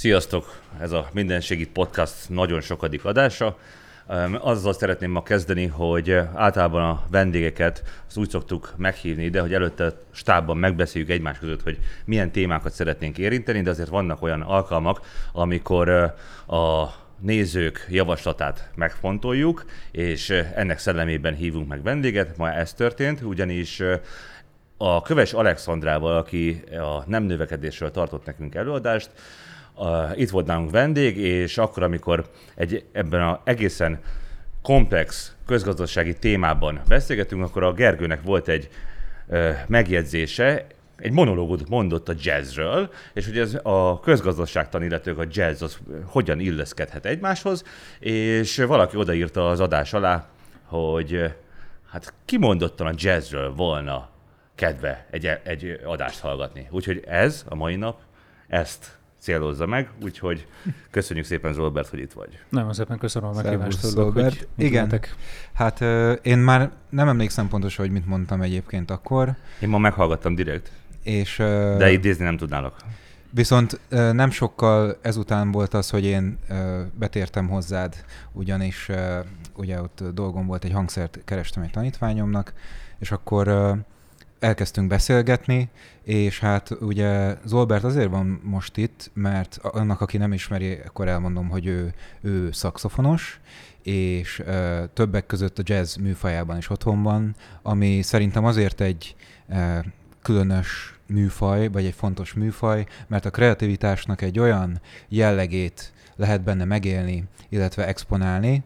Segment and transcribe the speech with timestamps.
[0.00, 0.60] Sziasztok!
[0.78, 3.58] Ez a Minden Segít Podcast nagyon sokadik adása.
[4.38, 9.92] Azzal szeretném ma kezdeni, hogy általában a vendégeket az úgy szoktuk meghívni ide, hogy előtte
[10.10, 15.00] stábban megbeszéljük egymás között, hogy milyen témákat szeretnénk érinteni, de azért vannak olyan alkalmak,
[15.32, 15.88] amikor
[16.46, 16.86] a
[17.18, 22.36] nézők javaslatát megfontoljuk, és ennek szellemében hívunk meg vendéget.
[22.36, 23.82] Ma ez történt, ugyanis
[24.76, 29.10] a Köves Alexandrával, aki a nem növekedésről tartott nekünk előadást,
[29.80, 34.00] a, itt volt nálunk vendég, és akkor, amikor egy, ebben az egészen
[34.62, 38.68] komplex közgazdasági témában beszélgetünk, akkor a Gergőnek volt egy
[39.28, 45.62] ö, megjegyzése, egy monológot mondott a jazzről, és hogy ez a közgazdaságtan, illetve a jazz
[45.62, 47.64] az hogyan illeszkedhet egymáshoz,
[47.98, 50.28] és valaki odaírta az adás alá,
[50.64, 51.34] hogy
[51.90, 54.08] hát kimondottan a jazzről volna
[54.54, 56.68] kedve egy, egy adást hallgatni.
[56.70, 57.98] Úgyhogy ez a mai nap
[58.48, 60.46] ezt célozza meg, úgyhogy
[60.90, 62.38] köszönjük szépen Zolbert, hogy itt vagy.
[62.48, 63.80] Nagyon szépen köszönöm a meghívást.
[63.80, 64.48] Zolbert.
[64.56, 65.16] Igen, lehetek.
[65.52, 69.34] hát uh, én már nem emlékszem pontosan, hogy mit mondtam egyébként akkor.
[69.60, 70.70] Én ma meghallgattam direkt.
[71.02, 72.76] És, uh, De idézni nem tudnálok.
[73.30, 76.56] Viszont uh, nem sokkal ezután volt az, hogy én uh,
[76.98, 78.96] betértem hozzád, ugyanis uh,
[79.56, 82.52] ugye ott dolgom volt, egy hangszert kerestem egy tanítványomnak,
[82.98, 83.74] és akkor
[84.40, 85.68] elkezdtünk beszélgetni,
[86.02, 91.48] és hát ugye Zolbert azért van most itt, mert annak, aki nem ismeri, akkor elmondom,
[91.48, 93.40] hogy ő, ő szakszofonos,
[93.82, 99.16] és ö, többek között a jazz műfajában is otthon van, ami szerintem azért egy
[99.48, 99.78] ö,
[100.22, 107.24] különös műfaj, vagy egy fontos műfaj, mert a kreativitásnak egy olyan jellegét lehet benne megélni,
[107.48, 108.62] illetve exponálni,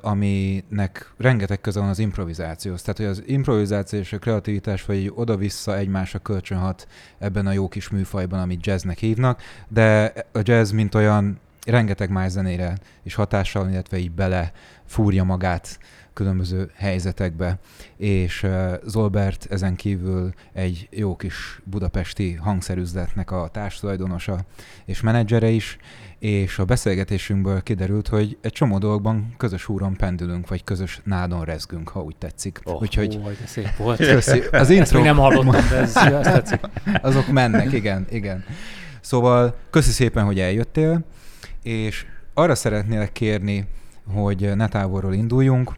[0.00, 2.82] aminek rengeteg köze van az improvizációhoz.
[2.82, 6.86] Tehát, hogy az improvizáció és a kreativitás vagy oda-vissza egymásra kölcsönhat
[7.18, 12.30] ebben a jó kis műfajban, amit jazznek hívnak, de a jazz, mint olyan, rengeteg más
[12.30, 14.52] zenére is hatással, illetve így bele
[14.84, 15.78] fúrja magát
[16.16, 17.58] különböző helyzetekbe,
[17.96, 18.46] és
[18.84, 24.38] Zolbert ezen kívül egy jó kis budapesti hangszerüzletnek a társtulajdonosa
[24.84, 25.78] és menedzsere is,
[26.18, 31.88] és a beszélgetésünkből kiderült, hogy egy csomó dolgokban közös úron pendülünk, vagy közös nádon rezgünk,
[31.88, 32.60] ha úgy tetszik.
[32.64, 33.20] Oh, Úgyhogy...
[33.24, 33.98] Ó, de szép volt.
[33.98, 34.42] Köszi.
[34.52, 35.02] Az intro...
[35.02, 36.60] nem hallottam, de ez, ez tetszik.
[37.02, 38.44] Azok mennek, igen, igen.
[39.00, 41.04] Szóval köszi szépen, hogy eljöttél,
[41.62, 43.66] és arra szeretnélek kérni,
[44.14, 45.74] hogy ne távolról induljunk,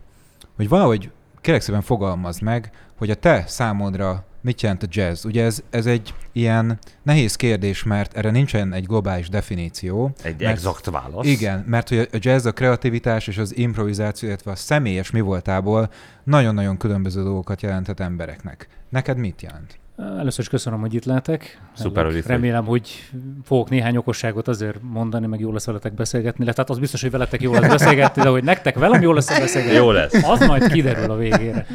[0.58, 1.10] hogy valahogy
[1.40, 5.24] kérek szépen fogalmazd meg, hogy a te számodra mit jelent a jazz?
[5.24, 10.12] Ugye ez, ez egy ilyen nehéz kérdés, mert erre nincsen egy globális definíció.
[10.22, 11.26] Egy mert, exakt válasz.
[11.26, 15.90] Igen, mert hogy a jazz a kreativitás és az improvizáció, illetve a személyes mi voltából
[16.24, 18.68] nagyon-nagyon különböző dolgokat jelentett embereknek.
[18.88, 19.78] Neked mit jelent?
[19.98, 21.60] Először is köszönöm, hogy itt lehetek.
[21.72, 23.10] Szuper, hogy itt Remélem, hogy
[23.44, 26.44] fogok néhány okosságot azért mondani, meg jó lesz veletek beszélgetni.
[26.44, 29.76] Tehát az biztos, hogy veletek jó lesz beszélgetni, de hogy nektek velem jó lesz beszélgetni.
[29.76, 30.22] Jó lesz.
[30.24, 31.66] Az majd kiderül a végére.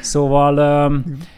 [0.00, 0.92] Szóval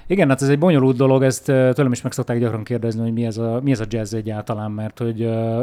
[0.07, 3.25] igen, hát ez egy bonyolult dolog, ezt tőlem is meg szokták gyakran kérdezni, hogy mi
[3.25, 5.21] ez a, mi ez a jazz egyáltalán, mert hogy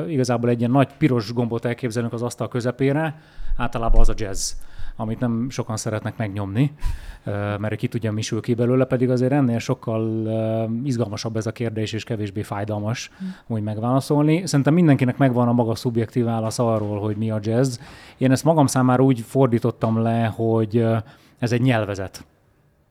[0.09, 3.19] igazából egy ilyen nagy piros gombot elképzelünk az asztal közepére,
[3.57, 4.51] általában az a jazz
[4.95, 6.73] amit nem sokan szeretnek megnyomni,
[7.59, 10.27] mert ki tudja, mi sül ki belőle, pedig azért ennél sokkal
[10.83, 13.53] izgalmasabb ez a kérdés, és kevésbé fájdalmas hm.
[13.53, 14.45] úgy megválaszolni.
[14.47, 17.79] Szerintem mindenkinek megvan a maga szubjektív válasz arról, hogy mi a jazz.
[18.17, 20.85] Én ezt magam számára úgy fordítottam le, hogy
[21.39, 22.25] ez egy nyelvezet.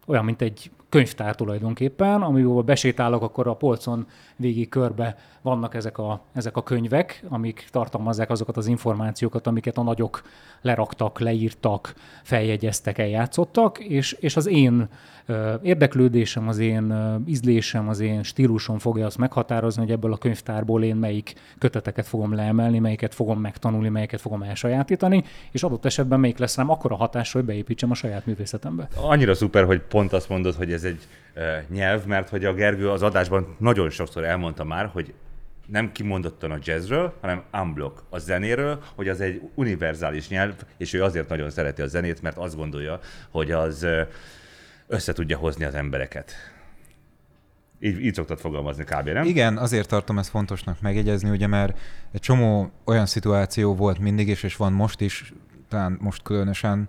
[0.06, 6.20] Olyan, mint egy könyvtár tulajdonképpen, amivel besétálok, akkor a polcon végig körbe vannak ezek a,
[6.32, 10.22] ezek a könyvek, amik tartalmazzák azokat az információkat, amiket a nagyok
[10.60, 14.88] leraktak, leírtak, feljegyeztek, eljátszottak, és, és az én
[15.62, 16.94] érdeklődésem, az én
[17.26, 22.34] ízlésem, az én stílusom fogja azt meghatározni, hogy ebből a könyvtárból én melyik köteteket fogom
[22.34, 27.32] leemelni, melyiket fogom megtanulni, melyiket fogom elsajátítani, és adott esetben melyik lesz rám akkora hatás,
[27.32, 28.88] hogy beépítsem a saját művészetembe.
[28.96, 31.08] Annyira szuper, hogy pont azt mondod, hogy ez egy
[31.68, 35.14] nyelv, mert hogy a Gergő az adásban nagyon sokszor elmondta már, hogy
[35.66, 41.02] nem kimondottan a jazzről, hanem unblock a zenéről, hogy az egy univerzális nyelv, és ő
[41.02, 43.00] azért nagyon szereti a zenét, mert azt gondolja,
[43.30, 43.86] hogy az
[44.86, 46.32] össze tudja hozni az embereket.
[47.80, 49.08] Így, így szoktad fogalmazni kb.
[49.08, 49.24] nem?
[49.24, 51.78] Igen, azért tartom ezt fontosnak megjegyezni, ugye, mert
[52.12, 55.32] egy csomó olyan szituáció volt mindig is, és van most is,
[55.68, 56.88] talán most különösen,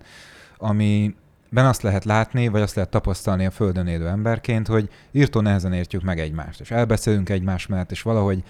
[0.56, 1.14] ami
[1.56, 5.72] ben azt lehet látni, vagy azt lehet tapasztalni a Földön élő emberként, hogy írtó nehezen
[5.72, 8.42] értjük meg egymást, és elbeszélünk egymás mellett, és valahogy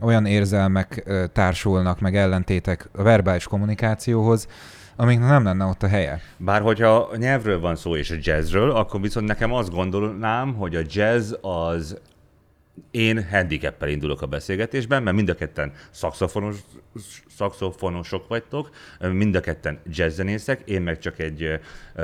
[0.00, 4.48] olyan érzelmek társulnak, meg ellentétek a verbális kommunikációhoz,
[4.96, 6.20] amiknek nem lenne ott a helye.
[6.36, 10.82] Bár hogyha nyelvről van szó és a jazzről, akkor viszont nekem azt gondolnám, hogy a
[10.86, 12.00] jazz az
[12.90, 16.56] én handicappel indulok a beszélgetésben, mert mind a ketten szakszofonos,
[17.36, 18.70] szakszofonosok vagytok,
[19.12, 21.60] mind a ketten jazzzenészek, én meg csak egy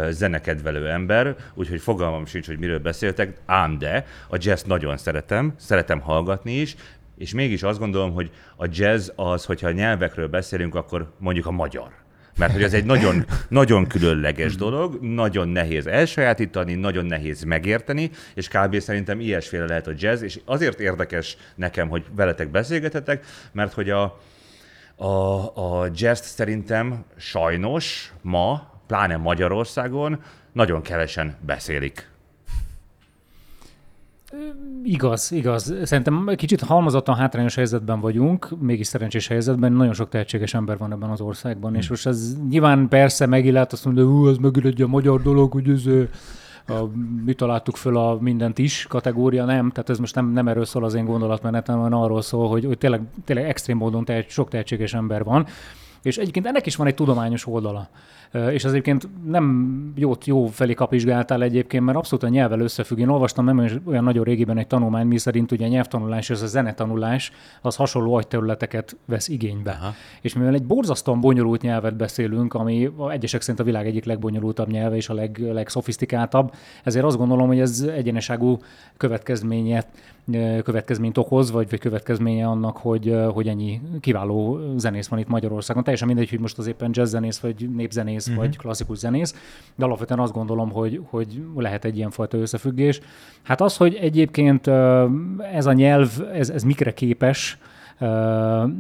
[0.09, 6.01] zenekedvelő ember, úgyhogy fogalmam sincs, hogy miről beszéltek, ám de a jazz nagyon szeretem, szeretem
[6.01, 6.77] hallgatni is,
[7.17, 11.93] és mégis azt gondolom, hogy a jazz az, hogyha nyelvekről beszélünk, akkor mondjuk a magyar
[12.39, 18.49] mert hogy ez egy nagyon, nagyon különleges dolog, nagyon nehéz elsajátítani, nagyon nehéz megérteni, és
[18.49, 18.79] kb.
[18.79, 24.21] szerintem ilyesféle lehet a jazz, és azért érdekes nekem, hogy veletek beszélgetetek, mert hogy a,
[24.97, 25.07] a,
[25.55, 32.08] a jazz szerintem sajnos ma, pláne Magyarországon nagyon kevesen beszélik.
[34.83, 35.75] Igaz, igaz.
[35.83, 39.73] Szerintem kicsit halmozottan hátrányos helyzetben vagyunk, mégis szerencsés helyzetben.
[39.73, 41.79] Nagyon sok tehetséges ember van ebben az országban, hmm.
[41.79, 45.53] és most ez nyilván persze megillet, azt mondja, hogy ez megillet egy a magyar dolog,
[45.53, 45.87] hogy ez
[46.67, 46.91] a,
[47.25, 50.85] mi találtuk föl a mindent is kategória, nem, tehát ez most nem, nem erről szól
[50.85, 54.95] az én gondolatmenetem, hanem arról szól, hogy, hogy tényleg, tényleg extrém módon tehet, sok tehetséges
[54.95, 55.47] ember van,
[56.03, 57.89] és egyébként ennek is van egy tudományos oldala
[58.33, 62.99] és az egyébként nem jót jó felé kapizsgáltál egyébként, mert abszolút a nyelvvel összefügg.
[62.99, 66.47] Én olvastam nem olyan nagyon régiben egy tanulmány, mi szerint ugye a nyelvtanulás és a
[66.47, 69.71] zenetanulás az hasonló agyterületeket vesz igénybe.
[69.71, 69.93] Aha.
[70.21, 74.97] És mivel egy borzasztóan bonyolult nyelvet beszélünk, ami egyesek szerint a világ egyik legbonyolultabb nyelve
[74.97, 76.55] és a leg, legszofisztikáltabb,
[76.85, 78.59] ezért azt gondolom, hogy ez egyeneságú
[78.97, 79.87] következményet
[80.63, 85.83] következményt okoz, vagy, vagy következménye annak, hogy, hogy ennyi kiváló zenész van itt Magyarországon.
[85.83, 88.45] Teljesen mindegy, hogy most az éppen jazzzenész, vagy népzenész, uh-huh.
[88.45, 89.35] vagy klasszikus zenész,
[89.77, 93.01] de alapvetően azt gondolom, hogy, hogy lehet egy ilyen fajta összefüggés.
[93.43, 94.67] Hát az, hogy egyébként
[95.53, 97.59] ez a nyelv, ez, ez mikre képes,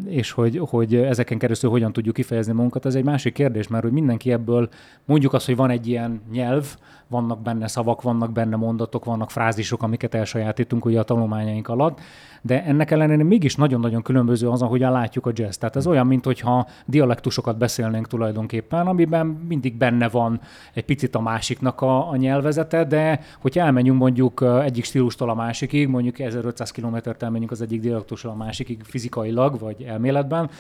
[0.06, 3.92] és hogy, hogy ezeken keresztül hogyan tudjuk kifejezni magunkat, ez egy másik kérdés, mert hogy
[3.92, 4.68] mindenki ebből
[5.04, 6.76] mondjuk azt, hogy van egy ilyen nyelv,
[7.08, 12.00] vannak benne szavak, vannak benne mondatok, vannak frázisok, amiket elsajátítunk ugye a tanulmányaink alatt,
[12.42, 15.56] de ennek ellenére mégis nagyon-nagyon különböző az, ahogyan látjuk a jazz.
[15.56, 20.40] Tehát ez olyan, mintha dialektusokat beszélnénk tulajdonképpen, amiben mindig benne van
[20.74, 25.88] egy picit a másiknak a, a nyelvezete, de hogyha elmenjünk mondjuk egyik stílustól a másikig,
[25.88, 30.50] mondjuk 1500 kilométert elmenjünk az egyik dialektusról a másikig fizikailag, vagy elméletben,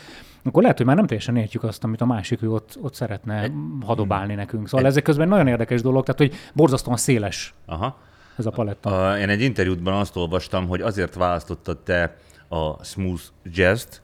[0.48, 3.50] akkor lehet, hogy már nem teljesen értjük azt, amit a másik ő ott, ott szeretne
[3.84, 4.68] hadobálni nekünk.
[4.68, 7.98] Szóval ezek közben nagyon érdekes dolog, tehát hogy borzasztóan széles Aha.
[8.36, 9.10] ez a paletta.
[9.10, 12.16] A, én egy interjútban azt olvastam, hogy azért választottad te
[12.48, 14.00] a smooth jazz-t,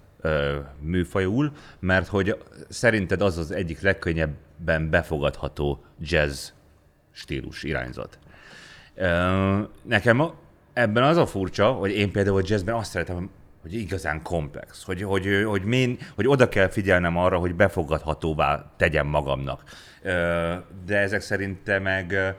[0.80, 2.38] műfajul, mert hogy
[2.68, 6.48] szerinted az az egyik legkönnyebben befogadható jazz
[7.10, 8.18] stílus irányzat.
[9.82, 10.30] Nekem
[10.72, 13.30] ebben az a furcsa, hogy én például a jazzben azt szeretem,
[13.64, 19.06] hogy igazán komplex, hogy, hogy, hogy, hogy, hogy oda kell figyelnem arra, hogy befogadhatóvá tegyem
[19.06, 19.62] magamnak.
[20.86, 22.36] De ezek szerint te meg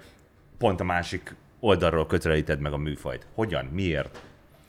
[0.57, 3.27] pont a másik oldalról közelíted meg a műfajt.
[3.33, 3.65] Hogyan?
[3.65, 4.21] Miért?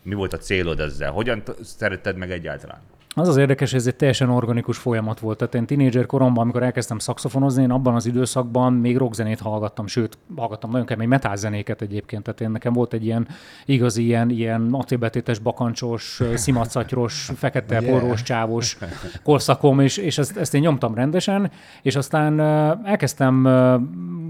[0.03, 1.11] Mi volt a célod ezzel?
[1.11, 2.81] Hogyan szeretted meg egyáltalán?
[3.19, 5.39] Az az érdekes, hogy ez egy teljesen organikus folyamat volt.
[5.39, 10.19] Tehát én tínédzser koromban, amikor elkezdtem szakszofonozni, én abban az időszakban még rockzenét hallgattam, sőt,
[10.37, 12.23] hallgattam nagyon kemény metálzenéket egyébként.
[12.23, 13.29] Tehát én nekem volt egy ilyen
[13.65, 17.93] igazi, ilyen, ilyen acélbetétes, bakancsos, szimacatyros, fekete, yeah.
[17.93, 18.79] porrós, csávos
[19.23, 21.51] korszakom, és, és ezt, ezt én nyomtam rendesen,
[21.83, 22.41] és aztán
[22.85, 23.43] elkezdtem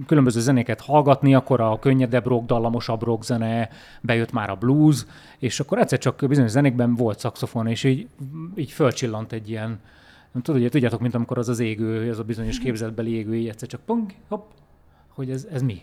[0.07, 3.69] különböző zenéket hallgatni, akkor a könnyedebb rock, dallamosabb rock zene,
[4.01, 5.05] bejött már a blues,
[5.39, 8.07] és akkor egyszer csak bizonyos zenékben volt szakszofon, és így,
[8.55, 9.81] így fölcsillant egy ilyen,
[10.33, 13.81] nem tudod, tudjátok, mint amikor az az égő, ez a bizonyos képzetbeli égő, egyszer csak
[13.81, 14.51] pong, hopp,
[15.09, 15.83] hogy ez, ez mi?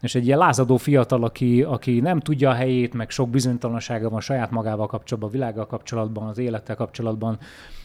[0.00, 4.20] és egy ilyen lázadó fiatal, aki, aki nem tudja a helyét, meg sok bizonytalansága van
[4.20, 7.38] saját magával kapcsolatban, a világgal kapcsolatban, az élettel kapcsolatban,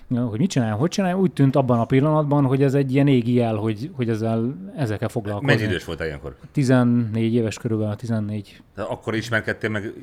[0.09, 3.33] hogy mit csinál, hogy csinál, úgy tűnt abban a pillanatban, hogy ez egy ilyen égi
[3.33, 5.53] jel, hogy, hogy ezzel, ezekkel foglalkozni.
[5.53, 6.35] Mennyi idős volt ilyenkor?
[6.51, 8.61] 14 éves körülbelül, 14.
[8.75, 9.93] De akkor ismerkedtél meg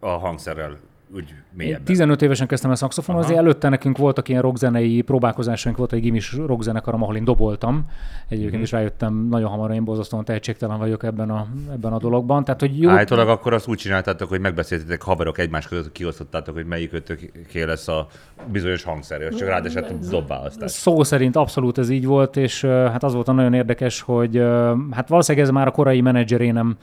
[0.00, 0.76] a hangszerrel
[1.14, 1.84] úgy mélyebben.
[1.84, 7.02] 15 évesen kezdtem el szakszofonozni, előtte nekünk voltak ilyen rockzenei próbálkozásaink, volt egy gimis rockzenekarom,
[7.02, 7.84] ahol én doboltam.
[8.28, 8.62] Egyébként mm.
[8.62, 12.44] is rájöttem nagyon hamar, én borzasztóan tehetségtelen vagyok ebben a, ebben a dologban.
[12.44, 12.90] Tehát, hogy jó...
[12.90, 17.88] Állítólag akkor azt úgy csináltátok, hogy megbeszéltetek haverok egymás között, kiosztottátok, hogy melyik ötöké lesz
[17.88, 18.06] a
[18.52, 20.70] bizonyos hangszer, és csak rádesett dobválasztás.
[20.70, 24.42] Szó szerint abszolút ez így volt, és hát az volt a nagyon érdekes, hogy
[24.90, 26.76] hát valószínűleg ez már a korai menedzserénem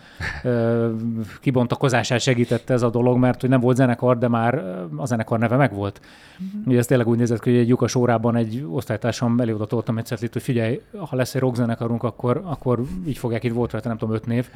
[1.40, 4.56] kibontakozását segítette ez a dolog, mert hogy nem volt zenekar, zenekar, de már
[4.96, 6.02] a zenekar neve megvolt.
[6.34, 6.68] Uh-huh.
[6.68, 9.98] Ugye ez tényleg úgy nézett ki, hogy egy lyukas órában egy osztálytársam elé oda toltam
[9.98, 13.88] egy cetlit, hogy figyelj, ha lesz egy rockzenekarunk, akkor, akkor így fogják, itt volt rajta
[13.88, 14.50] nem tudom, öt név,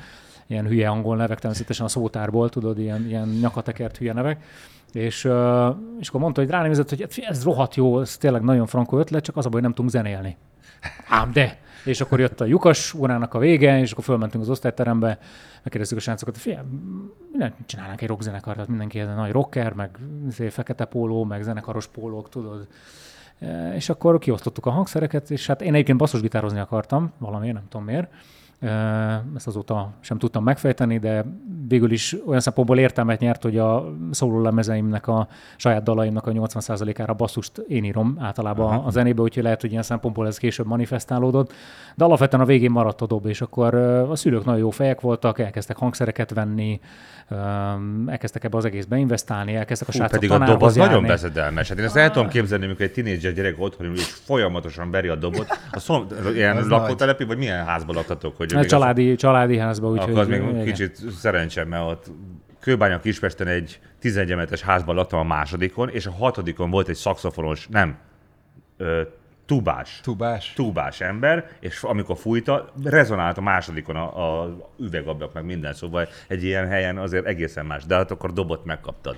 [0.48, 4.44] ilyen hülye angol nevek, természetesen a szótárból, tudod, ilyen, ilyen nyakatekert hülye nevek.
[4.92, 5.30] És,
[6.00, 9.38] és akkor mondta, hogy ránézett, hogy ez rohadt jó, ez tényleg nagyon frankó ötlet, csak
[9.38, 10.36] az a baj, hogy nem tudunk zenélni.
[11.10, 11.58] Ám de!
[11.88, 15.20] És akkor jött a lyukas órának a vége, és akkor fölmentünk az osztályterembe,
[15.63, 16.65] megkérdeztük a srácokat, figyelj,
[17.32, 21.44] minden csinálnánk egy rockzenekar, tehát mindenki ez a nagy rocker, meg izé, fekete póló, meg
[21.44, 22.67] zenekaros pólók, tudod.
[23.39, 27.86] E, és akkor kiosztottuk a hangszereket, és hát én egyébként basszusgitározni akartam, valamiért, nem tudom
[27.86, 28.12] miért.
[29.36, 31.26] Ezt azóta sem tudtam megfejteni, de
[31.68, 37.14] végül is olyan szempontból értelmet nyert, hogy a szóló lemezeimnek, a saját dalaimnak a 80%-ára
[37.14, 38.88] basszust én írom általában Aha.
[38.88, 41.54] a zenébe, úgyhogy lehet, hogy ilyen szempontból ez később manifestálódott.
[41.96, 43.76] De alapvetően a végén maradt a dob, és akkor
[44.10, 46.80] a szülők nagyon jó fejek voltak, elkezdtek hangszereket venni,
[48.07, 50.93] elkezdtek ebbe az egészbe investálni, elkezdtek a Hú, pedig a dob az járni.
[50.93, 51.69] nagyon veszedelmes.
[51.69, 55.15] Hát én ezt el tudom képzelni, amikor egy tinédzser gyerek otthon és folyamatosan veri a
[55.15, 55.48] dobot.
[55.72, 58.38] A szom, ilyen lakótelepi, vagy milyen házban lakhatok?
[58.38, 59.17] Hogy hát családi, az...
[59.17, 59.91] családi házban.
[59.91, 60.63] Úgy, akkor az még igen.
[60.63, 62.12] kicsit szerencsém, mert ott
[62.60, 67.67] Kőbánya Kispesten egy 11 emeletes házban laktam a másodikon, és a hatodikon volt egy szakszofonos,
[67.67, 67.98] nem,
[68.77, 69.01] ö,
[69.48, 70.00] tubás.
[70.04, 70.54] Tubás.
[70.56, 76.44] Tubás ember, és amikor fújta, rezonált a másodikon a, a üvegablak, meg minden, szóval egy
[76.44, 79.16] ilyen helyen azért egészen más, de hát akkor dobot megkaptad.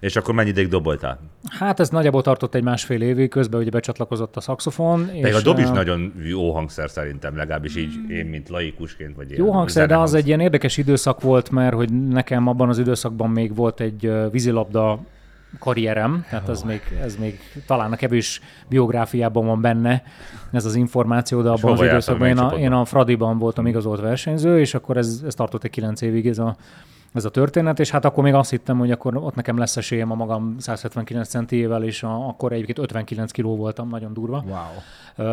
[0.00, 1.20] És akkor mennyi ideig doboltál?
[1.58, 5.06] Hát ez nagyjából tartott egy másfél évig, közben ugye becsatlakozott a szaxofon.
[5.06, 5.72] De és a dob is a...
[5.72, 9.16] nagyon jó hangszer szerintem, legalábbis így én, mint laikusként.
[9.16, 12.78] Vagy jó hangszer, de az egy ilyen érdekes időszak volt, mert hogy nekem abban az
[12.78, 14.98] időszakban még volt egy vízilabda
[15.58, 20.02] karrierem, tehát ez még, ez még talán a kevés biográfiában van benne
[20.52, 24.60] ez az információ, de abban az időszakban én a, én a Fradiban voltam igazolt versenyző,
[24.60, 26.56] és akkor ez, ez tartott egy kilenc évig ez a,
[27.14, 30.10] ez a történet, és hát akkor még azt hittem, hogy akkor ott nekem lesz esélyem
[30.10, 34.44] a magam 179 centiével, és a, akkor egyébként 59 kiló voltam, nagyon durva.
[34.46, 35.26] Wow.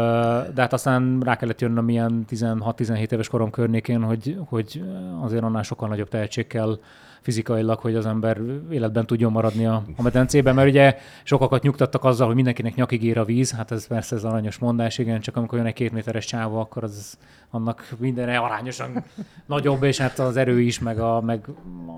[0.54, 4.84] De hát aztán rá kellett jönnöm ilyen 16-17 éves korom környékén, hogy, hogy
[5.22, 6.80] azért annál sokkal nagyobb tehetség kell
[7.22, 8.38] fizikailag, hogy az ember
[8.72, 13.18] életben tudjon maradni a, a medencében, mert ugye sokakat nyugtattak azzal, hogy mindenkinek nyakig ér
[13.18, 16.26] a víz, hát ez persze ez aranyos mondás, igen, csak amikor jön egy két méteres
[16.26, 17.18] csáva, akkor az
[17.50, 19.04] annak minden arányosan
[19.46, 21.46] nagyobb, és hát az erő is, meg, a, meg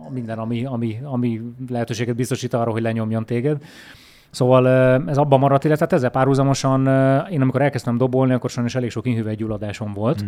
[0.10, 3.64] minden, ami, ami, ami lehetőséget biztosít arra, hogy lenyomjon téged.
[4.30, 4.68] Szóval
[5.10, 6.80] ez abban maradt, illetve hát ezzel párhuzamosan
[7.30, 10.24] én amikor elkezdtem dobolni, akkor sajnos elég sok inhüvelygyulladásom volt.
[10.24, 10.28] Mm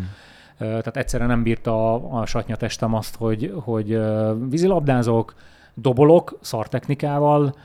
[0.57, 3.99] tehát egyszerűen nem bírta a, a satnyatestem azt, hogy, hogy
[4.49, 5.33] vízilabdázok,
[5.73, 7.55] dobolok szartechnikával,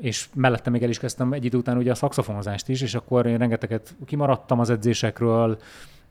[0.00, 3.26] és mellette még el is kezdtem egy idő után ugye a szakszofonozást is, és akkor
[3.26, 5.58] én rengeteget kimaradtam az edzésekről,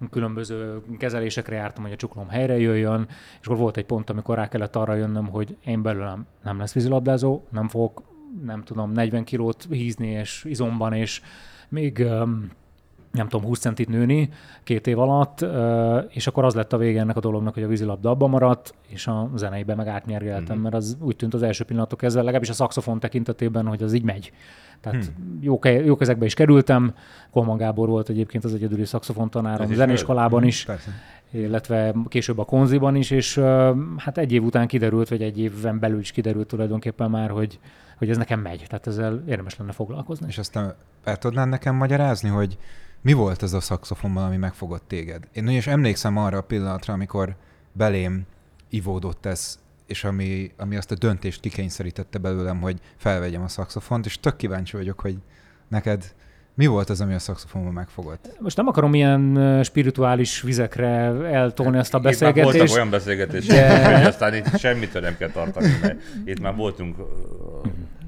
[0.10, 3.08] különböző kezelésekre jártam, hogy a csuklom helyre jöjjön,
[3.40, 6.74] és akkor volt egy pont, amikor rá kellett arra jönnöm, hogy én belőlem nem lesz
[6.74, 8.02] vízilabdázó, nem fogok,
[8.46, 11.22] nem tudom, 40 kilót hízni és izomban, és
[11.70, 12.06] még
[13.12, 14.30] nem tudom, 20 centit nőni
[14.64, 15.46] két év alatt,
[16.10, 19.08] és akkor az lett a vége ennek a dolognak, hogy a vízilabda abba maradt, és
[19.08, 20.64] a zeneibe meg átnyergeltem, mm-hmm.
[20.64, 24.04] mert az úgy tűnt az első pillanatok kezdve, legalábbis a szaxofon tekintetében, hogy az így
[24.04, 24.32] megy.
[24.82, 25.40] Tehát hmm.
[25.42, 26.94] jó, jó kezekbe is kerültem.
[27.32, 30.92] Kolman Gábor volt egyébként az egyedüli szaxofontanárom a zenéskolában is, Persze.
[31.32, 33.38] illetve később a konziban is, és
[33.98, 37.60] hát egy év után kiderült, vagy egy éven belül is kiderült tulajdonképpen már, hogy,
[37.98, 38.66] hogy ez nekem megy.
[38.68, 40.28] Tehát ezzel érdemes lenne foglalkozni.
[40.28, 42.58] És aztán el tudnál nekem magyarázni, hogy
[43.02, 45.24] mi volt az a szakszofonban, ami megfogott téged?
[45.34, 47.36] Én is emlékszem arra a pillanatra, amikor
[47.72, 48.26] belém
[48.70, 54.20] ivódott ez, és ami, ami azt a döntést kikényszerítette belőlem, hogy felvegyem a szakszofont, és
[54.20, 55.18] tök kíváncsi vagyok, hogy
[55.68, 56.14] neked
[56.54, 58.38] mi volt az, ami a szakszofonban megfogott?
[58.40, 60.88] Most nem akarom ilyen spirituális vizekre
[61.26, 62.48] eltolni ezt a beszélgetést.
[62.48, 63.96] Itt már voltak olyan beszélgetések, de...
[63.98, 66.96] hogy aztán itt semmitől nem kell tartani, mert itt már voltunk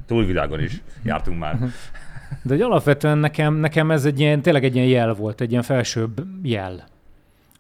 [0.06, 1.60] túlvilágon is, jártunk már.
[2.44, 5.64] De hogy alapvetően nekem, nekem ez egy ilyen, tényleg egy ilyen jel volt, egy ilyen
[5.64, 6.84] felsőbb jel.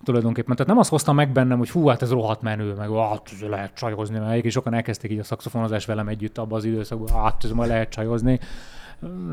[0.03, 0.55] tulajdonképpen.
[0.55, 3.73] Tehát nem azt hozta meg bennem, hogy hú, hát ez rohadt menő, meg hát lehet
[3.73, 7.51] csajozni, mert és sokan elkezdték így a szakszofonozást velem együtt abban az időszakban, hát ez
[7.51, 8.39] majd lehet csajozni.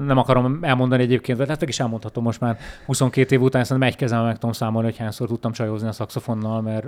[0.07, 3.97] Nem akarom elmondani egyébként, de hát is elmondhatom most már 22 év után, szerintem egy
[3.97, 6.87] kezem meg tudom számolni, hogy hányszor tudtam csajozni a szakszofonnal, mert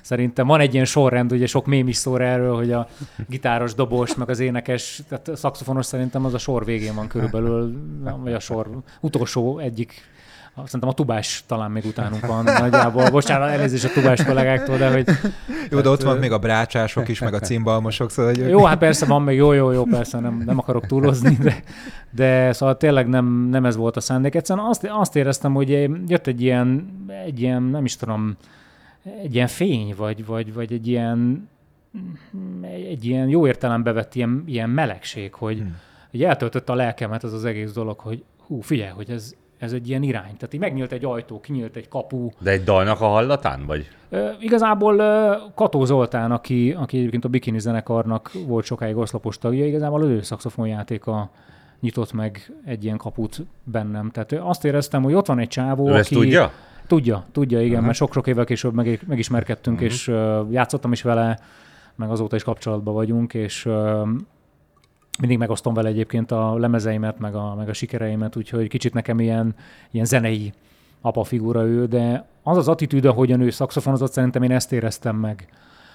[0.00, 2.88] szerintem van egy ilyen sorrend, ugye sok mém is szól erről, hogy a
[3.28, 7.74] gitáros, dobos, meg az énekes, tehát a szakszofonos szerintem az a sor végén van körülbelül,
[8.22, 8.68] vagy a sor
[9.00, 10.11] utolsó egyik
[10.54, 13.10] Szerintem a tubás talán még utánunk van nagyjából.
[13.10, 15.08] Bocsánat, elnézést a tubás kollégáktól, de hogy...
[15.70, 18.34] Jó, de ott van még a brácsások is, meg a cimbalmosok, szóval...
[18.34, 18.48] Hogy...
[18.48, 21.62] Jó, hát persze van még, jó, jó, jó, persze, nem, nem akarok túlozni, de,
[22.10, 24.34] de szóval tényleg nem, nem ez volt a szándék.
[24.34, 25.68] Egyszerűen azt, azt éreztem, hogy
[26.06, 26.86] jött egy ilyen,
[27.24, 28.36] egy ilyen, nem is tudom,
[29.22, 31.48] egy ilyen fény, vagy, vagy, vagy egy ilyen,
[32.88, 35.76] egy ilyen jó értelembe vett ilyen, ilyen melegség, hogy, hmm.
[36.10, 39.88] hogy eltöltötte a lelkemet az az egész dolog, hogy hú, figyelj, hogy ez, ez egy
[39.88, 40.36] ilyen irány.
[40.36, 42.28] Tehát így megnyílt egy ajtó, kinyílt egy kapu.
[42.38, 43.88] De egy dalnak a hallatán, vagy?
[44.10, 44.96] E, igazából
[45.54, 50.22] Kató Zoltán, aki, aki egyébként a Bikini zenekarnak volt sokáig oszlopos tagja, igazából az ő
[50.22, 51.30] szakszofonjátéka
[51.80, 54.10] nyitott meg egy ilyen kaput bennem.
[54.10, 56.14] Tehát azt éreztem, hogy ott van egy csávó, ő aki...
[56.14, 56.50] tudja?
[56.86, 57.84] Tudja, tudja, igen, uh-huh.
[57.84, 59.92] mert sok-sok évvel később meg, megismerkedtünk, uh-huh.
[59.92, 61.38] és uh, játszottam is vele,
[61.94, 64.08] meg azóta is kapcsolatban vagyunk, és uh,
[65.18, 69.54] mindig megosztom vele egyébként a lemezeimet, meg a, meg a sikereimet, úgyhogy kicsit nekem ilyen,
[69.90, 70.52] ilyen zenei
[71.00, 75.48] apa figura ő, de az az attitűd, ahogyan ő szakszofonozott, szerintem én ezt éreztem meg.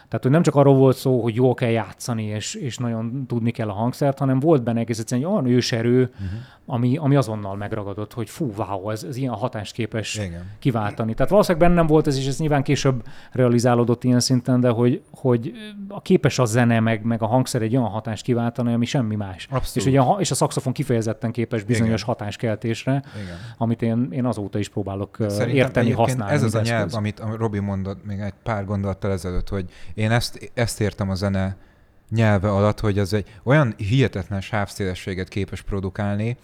[0.07, 3.51] Tehát, hogy nem csak arról volt szó, hogy jól kell játszani, és, és nagyon tudni
[3.51, 6.27] kell a hangszert, hanem volt benne egész egyszerűen egy olyan őserő, uh-huh.
[6.65, 10.45] ami, ami azonnal megragadott, hogy fú, wow, ez, ez ilyen hatást képes Igen.
[10.59, 11.13] kiváltani.
[11.13, 15.51] Tehát valószínűleg bennem volt ez, és ez nyilván később realizálódott ilyen szinten, de hogy, hogy
[15.87, 19.47] a képes a zene, meg, meg a hangszer egy olyan hatást kiváltani, ami semmi más.
[19.51, 19.75] Abszolút.
[19.75, 22.05] És, ugye a, és a szakszofon kifejezetten képes bizonyos Igen.
[22.05, 23.37] hatáskeltésre, Igen.
[23.57, 26.33] amit én, én azóta is próbálok Szerintem érteni, használni.
[26.33, 29.65] Ez az a nyelv, amit Robi mondott még egy pár gondolattal ezelőtt, hogy
[29.97, 31.55] én ezt, ezt értem a zene
[32.09, 36.37] nyelve alatt, hogy az egy olyan hihetetlen sávszélességet képes produkálni,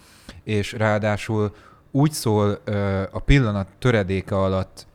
[0.43, 1.55] és ráadásul
[1.91, 4.87] úgy szól ö, a pillanat töredéke alatt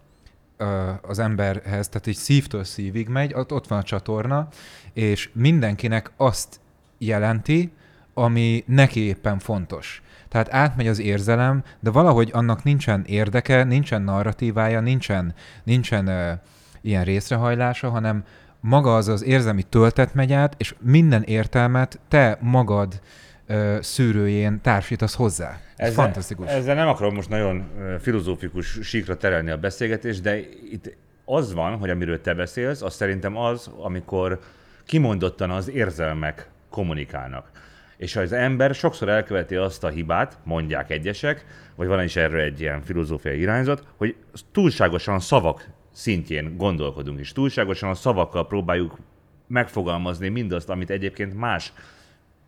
[0.57, 4.49] ö, az emberhez, tehát egy szívtől szívig megy, ott, ott van a csatorna,
[4.93, 6.61] és mindenkinek azt
[6.99, 7.73] jelenti,
[8.15, 10.03] ami neki éppen fontos.
[10.29, 15.35] Tehát átmegy az érzelem, de valahogy annak nincsen érdeke, nincsen narratívája, nincsen,
[15.65, 16.33] nincsen ö,
[16.81, 18.25] ilyen részrehajlása, hanem
[18.61, 23.01] maga az az érzelmi töltet megy át, és minden értelmet te magad
[23.47, 25.61] ö, szűrőjén társítasz hozzá.
[25.77, 26.47] Ezzel, Fantasztikus.
[26.47, 27.69] Ezzel nem akarom most nagyon
[28.01, 30.39] filozófikus síkra terelni a beszélgetést, de
[30.71, 34.39] itt az van, hogy amiről te beszélsz, az szerintem az, amikor
[34.87, 37.51] kimondottan az érzelmek kommunikálnak.
[37.97, 41.45] És az ember sokszor elköveti azt a hibát, mondják egyesek,
[41.75, 44.17] vagy van is erről egy ilyen filozófiai irányzat, hogy
[44.53, 45.69] túlságosan szavak
[45.99, 48.99] szintjén gondolkodunk, és túlságosan a szavakkal próbáljuk
[49.47, 51.73] megfogalmazni mindazt, amit egyébként más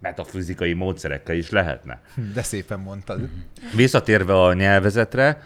[0.00, 2.00] metafizikai módszerekkel is lehetne.
[2.34, 3.28] De szépen mondtad.
[3.74, 5.42] Visszatérve a nyelvezetre,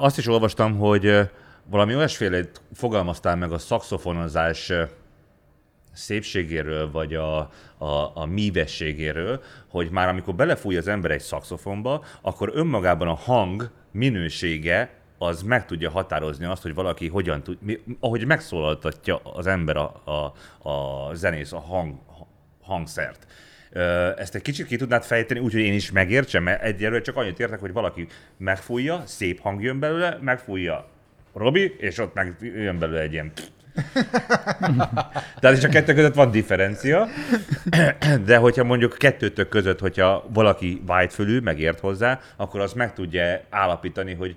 [0.00, 1.30] azt is olvastam, hogy
[1.64, 2.40] valami olyasféle
[2.72, 4.72] fogalmaztál meg a szakszofonozás
[5.92, 7.38] szépségéről, vagy a,
[7.78, 13.70] a, a mívességéről, hogy már amikor belefúj az ember egy szakszofonba, akkor önmagában a hang
[13.90, 19.76] minősége az meg tudja határozni azt, hogy valaki hogyan tud, mi, ahogy megszólaltatja az ember
[19.76, 20.34] a, a,
[20.68, 21.94] a zenész a hang,
[22.62, 23.26] hangszert.
[24.16, 27.60] Ezt egy kicsit ki tudnád fejteni, úgyhogy én is megértsem, mert egyelőre csak annyit értek,
[27.60, 30.88] hogy valaki megfújja, szép hang jön belőle, megfújja
[31.34, 33.32] Robi, és ott meg jön belőle egy ilyen
[35.40, 37.06] Tehát is a kettő között van differencia,
[38.24, 43.40] de hogyha mondjuk kettőtök között, hogyha valaki vájt fölül, megért hozzá, akkor az meg tudja
[43.50, 44.36] állapítani, hogy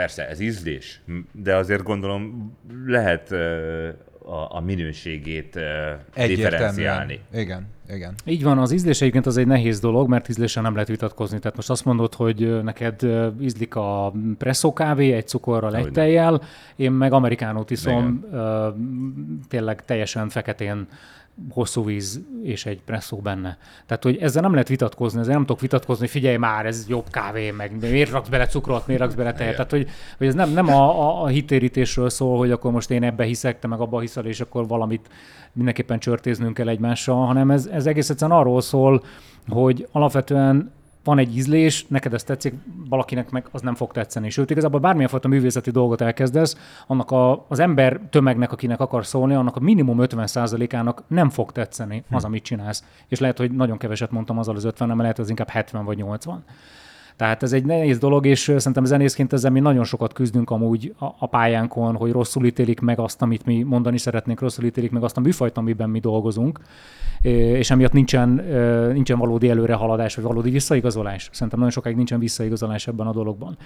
[0.00, 1.00] Persze, ez ízlés,
[1.32, 2.52] de azért gondolom
[2.86, 3.32] lehet
[4.24, 5.58] a, a minőségét
[6.14, 7.20] differenciálni.
[7.34, 8.14] Igen, igen.
[8.24, 11.38] Így van, az ízlés egyébként az egy nehéz dolog, mert ízléssel nem lehet vitatkozni.
[11.38, 13.06] Tehát most azt mondod, hogy neked
[13.40, 16.42] ízlik a presszó kávé egy cukorral, egy tejjel,
[16.76, 19.40] én meg amerikánót iszom, igen.
[19.48, 20.86] tényleg teljesen feketén
[21.50, 23.58] hosszú víz és egy presszó benne.
[23.86, 27.10] Tehát, hogy ezzel nem lehet vitatkozni, ezzel nem tudok vitatkozni, hogy figyelj már, ez jobb
[27.10, 29.54] kávé, meg miért raksz bele cukrot, miért raksz bele tejet.
[29.54, 33.02] Tehát, hogy, hogy ez nem, nem a, a, a hitérítésről szól, hogy akkor most én
[33.02, 35.08] ebbe hiszek, te meg abba hiszel, és akkor valamit
[35.52, 39.02] mindenképpen csörtéznünk kell egymással, hanem ez, ez egész egyszerűen arról szól,
[39.48, 40.72] hogy alapvetően
[41.04, 42.54] van egy ízlés, neked ez tetszik,
[42.88, 44.30] valakinek meg az nem fog tetszeni.
[44.30, 49.34] Sőt, igazából bármilyen fajta művészeti dolgot elkezdesz, annak a, az ember tömegnek, akinek akar szólni,
[49.34, 52.26] annak a minimum 50%-ának nem fog tetszeni az, hm.
[52.26, 52.84] amit csinálsz.
[53.08, 55.96] És lehet, hogy nagyon keveset mondtam azzal az 50 nem lehet az inkább 70 vagy
[55.96, 56.44] 80.
[57.20, 61.04] Tehát ez egy nehéz dolog, és szerintem zenészként ezzel mi nagyon sokat küzdünk amúgy a,
[61.18, 65.16] a pályánkon, hogy rosszul ítélik meg azt, amit mi mondani szeretnénk, rosszul ítélik meg azt
[65.16, 66.60] a műfajt, amiben mi dolgozunk,
[67.22, 68.28] és emiatt nincsen,
[68.92, 71.28] nincsen valódi előrehaladás, vagy valódi visszaigazolás.
[71.32, 73.56] Szerintem nagyon sokáig nincsen visszaigazolás ebben a dologban.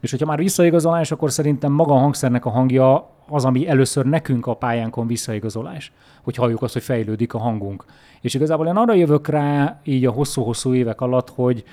[0.00, 4.46] És hogyha már visszaigazolás, akkor szerintem maga a hangszernek a hangja az, ami először nekünk
[4.46, 7.84] a pályánkon visszaigazolás, hogy halljuk azt, hogy fejlődik a hangunk.
[8.20, 11.64] És igazából én arra jövök rá így a hosszú-hosszú évek alatt, hogy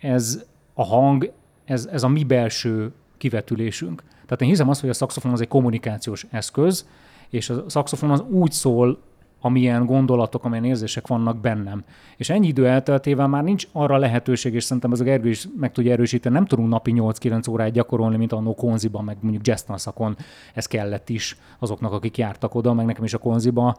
[0.00, 0.48] ez
[0.80, 1.32] a hang,
[1.64, 4.02] ez, ez a mi belső kivetülésünk.
[4.24, 6.88] Tehát én hiszem azt, hogy a szakszofon az egy kommunikációs eszköz,
[7.30, 8.98] és a szakszofon az úgy szól,
[9.40, 11.84] amilyen gondolatok, amilyen érzések vannak bennem.
[12.16, 15.72] És ennyi idő elteltével már nincs arra lehetőség, és szerintem ez a Gergő is meg
[15.72, 20.16] tudja erősíteni, nem tudunk napi 8-9 órát gyakorolni, mint annó konziban, meg mondjuk jazz szakon,
[20.54, 23.76] ez kellett is azoknak, akik jártak oda, meg nekem is a konziba.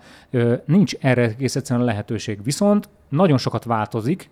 [0.66, 2.44] Nincs erre egész egyszerűen lehetőség.
[2.44, 4.30] Viszont nagyon sokat változik,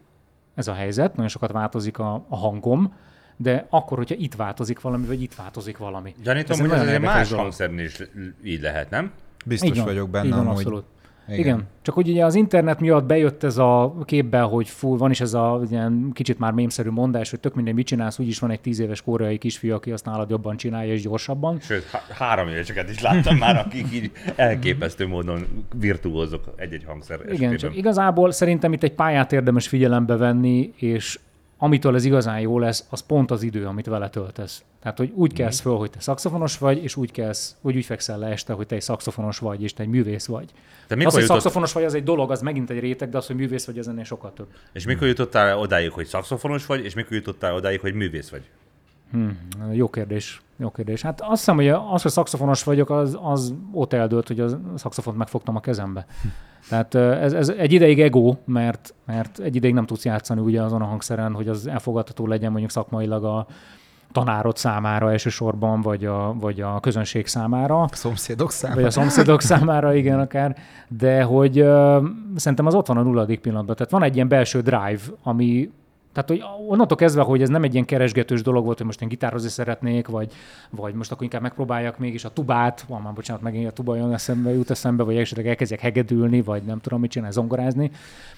[0.60, 2.94] ez a helyzet, nagyon sokat változik a, a hangom,
[3.38, 6.16] de akkor, hogyha itt változik valami, vagy itt változik valami.
[6.24, 8.02] Gyanítom, hogy ez egy más hangszernél is
[8.44, 9.12] így lehet, nem?
[9.46, 10.48] Biztos így vagyok benne, hogy...
[10.48, 10.84] Abszolút.
[11.30, 11.40] Igen.
[11.40, 11.68] Igen.
[11.82, 15.34] Csak hogy ugye az internet miatt bejött ez a képbe, hogy fú, van is ez
[15.34, 18.80] a ilyen kicsit már mémszerű mondás, hogy tök minden mit csinálsz, úgyis van egy tíz
[18.80, 21.60] éves koreai kisfiú, aki azt nálad jobban csinálja és gyorsabban.
[21.60, 25.46] Sőt, há- három éveseket is láttam már, akik így elképesztő módon
[25.80, 27.58] virtuózok egy-egy hangszer Igen, esetében.
[27.58, 31.20] csak igazából szerintem itt egy pályát érdemes figyelembe venni, és
[31.62, 34.64] amitől ez igazán jó lesz, az pont az idő, amit vele töltesz.
[34.82, 38.18] Tehát, hogy úgy kelsz föl, hogy te szakszofonos vagy, és úgy kelsz, hogy úgy fekszel
[38.18, 40.52] le este, hogy te egy szakszofonos vagy, és te egy művész vagy.
[40.88, 41.36] De mikor az, hogy jutott...
[41.36, 43.88] szakszofonos vagy, az egy dolog, az megint egy réteg, de az, hogy művész vagy, az
[43.88, 44.48] ennél sokkal több.
[44.74, 48.44] És mikor jutottál odáig, hogy szakszofonos vagy, és mikor jutottál odáig, hogy művész vagy?
[49.12, 49.38] Hmm,
[49.72, 50.42] jó kérdés.
[50.58, 51.02] Jó kérdés.
[51.02, 55.18] Hát azt hiszem, hogy az, hogy szakszofonos vagyok, az, az ott eldőlt, hogy a szakszofont
[55.18, 56.06] megfogtam a kezembe.
[56.70, 60.82] Tehát ez, ez egy ideig ego, mert, mert egy ideig nem tudsz játszani ugye azon
[60.82, 63.48] a hangszeren, hogy az elfogadható legyen mondjuk szakmailag a
[64.12, 67.82] tanárod számára elsősorban, vagy a, vagy a közönség számára.
[67.82, 68.80] A szomszédok számára.
[68.80, 70.58] Vagy a szomszédok számára, igen, akár.
[70.88, 72.04] De hogy uh,
[72.36, 73.76] szerintem az ott van a nulladik pillanatban.
[73.76, 75.70] Tehát van egy ilyen belső drive, ami
[76.14, 79.08] tehát, hogy onnantól kezdve, hogy ez nem egy ilyen keresgetős dolog volt, hogy most én
[79.08, 80.32] gitározni szeretnék, vagy,
[80.70, 84.14] vagy most akkor inkább megpróbáljak mégis a tubát, van már bocsánat, megint a tuba jön
[84.14, 87.88] eszembe, jut eszembe, vagy esetleg elkezdjek hegedülni, vagy nem tudom mit csinálni, zongorázni.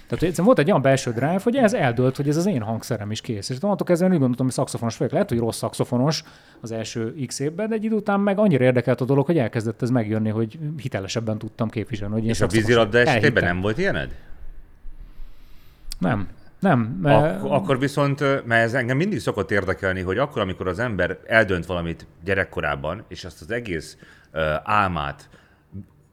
[0.07, 3.12] Tehát egyszerűen volt egy olyan belső drive, hogy ez eldőlt, hogy ez az én hangszerem
[3.12, 3.49] is kész.
[3.49, 5.13] És onnantól kezdve úgy gondoltam, hogy szakszofonos vagyok.
[5.13, 6.23] Lehet, hogy rossz szakszofonos
[6.62, 9.81] az első x évben, de egy idő után meg annyira érdekelt a dolog, hogy elkezdett
[9.81, 12.13] ez megjönni, hogy hitelesebben tudtam képviselni.
[12.13, 14.15] Hogy és a vízilabda esetében nem volt ilyened?
[15.99, 16.27] Nem.
[16.62, 17.00] Nem.
[17.04, 21.65] Ak- akkor viszont, mert ez engem mindig szokott érdekelni, hogy akkor, amikor az ember eldönt
[21.65, 23.97] valamit gyerekkorában, és azt az egész
[24.34, 25.30] uh, álmát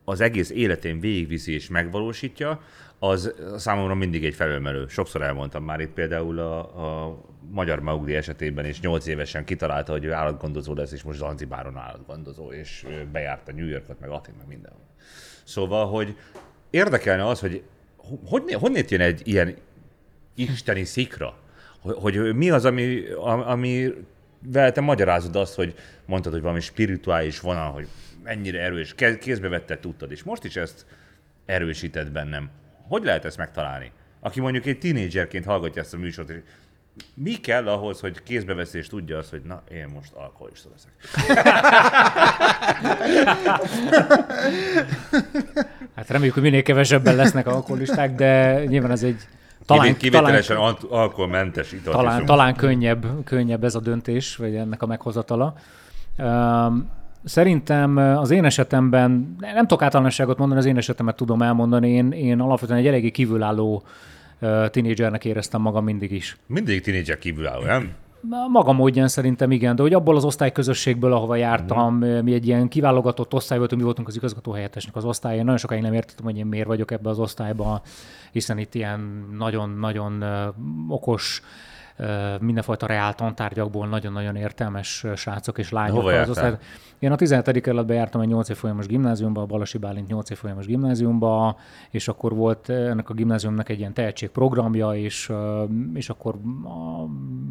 [0.05, 2.61] az egész életén végigviszi és megvalósítja,
[2.99, 4.87] az számomra mindig egy felülmelő.
[4.87, 7.19] Sokszor elmondtam már itt például a, a
[7.51, 12.53] magyar Maugli esetében is 8 évesen kitalálta, hogy ő állatgondozó lesz, és most Zanzibáron állatgondozó,
[12.53, 14.81] és bejárta New Yorkot, meg Atin, meg mindenhol.
[15.45, 16.17] Szóval, hogy
[16.71, 17.63] érdekelne az, hogy
[18.25, 19.55] hogy, honnét jön egy ilyen
[20.38, 21.37] isteni szikra?
[21.81, 23.03] Hogy, hogy mi az, ami,
[23.44, 23.92] ami
[24.53, 25.74] te magyarázod azt, hogy
[26.07, 27.88] mondtad, hogy valami spirituális vonal, hogy
[28.22, 30.87] mennyire erős, kézbe vetted, tudtad, és most is ezt
[31.46, 32.51] erősített bennem.
[32.88, 33.92] Hogy lehet ezt megtalálni?
[34.20, 36.40] Aki mondjuk egy tínédzserként hallgatja ezt a műsort, és
[37.14, 40.92] mi kell ahhoz, hogy kézbe veszi és tudja azt, hogy na, én most alkoholista leszek.
[45.94, 49.29] Hát reméljük, hogy minél kevesebben lesznek alkoholisták, de nyilván ez egy
[49.77, 51.93] talán, kivételesen talán, alkoholmentes ital.
[51.95, 55.55] Talán, talán könnyebb, könnyebb ez a döntés, vagy ennek a meghozatala.
[57.25, 62.41] Szerintem az én esetemben, nem tudok általánosságot mondani, az én esetemet tudom elmondani, én, én
[62.41, 63.83] alapvetően egy eléggé kívülálló
[64.71, 66.37] tinédzsernek éreztem magam mindig is.
[66.47, 67.91] Mindig tinédzser kívülálló, nem?
[68.49, 72.19] Maga módján szerintem igen, de hogy abból az osztályközösségből, ahova jártam, mm.
[72.19, 75.45] mi egy ilyen kiválogatott osztály voltunk, mi voltunk az igazgató helyettesnek az osztályon.
[75.45, 77.83] Nagyon sokáig nem értettem, hogy én miért vagyok ebbe az osztályba,
[78.33, 80.25] hiszen itt ilyen nagyon-nagyon
[80.89, 81.43] okos
[82.41, 85.97] mindenfajta reál tantárgyakból nagyon-nagyon értelmes srácok és lányok.
[85.97, 86.57] Hova az osztály...
[86.99, 87.61] Én a 17.
[87.61, 91.57] kerületben jártam egy 8 év folyamos gimnáziumba, a Balasi Bálint 8 év folyamos gimnáziumba,
[91.91, 95.33] és akkor volt ennek a gimnáziumnak egy ilyen tehetségprogramja, és,
[95.95, 96.35] és akkor
[96.65, 97.07] a,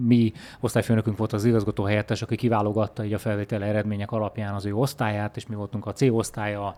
[0.06, 4.74] mi osztályfőnökünk volt az igazgató helyettes, aki kiválogatta így a felvétel eredmények alapján az ő
[4.74, 6.76] osztályát, és mi voltunk a C osztálya,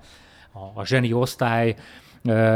[0.52, 1.76] a, a zseni osztály,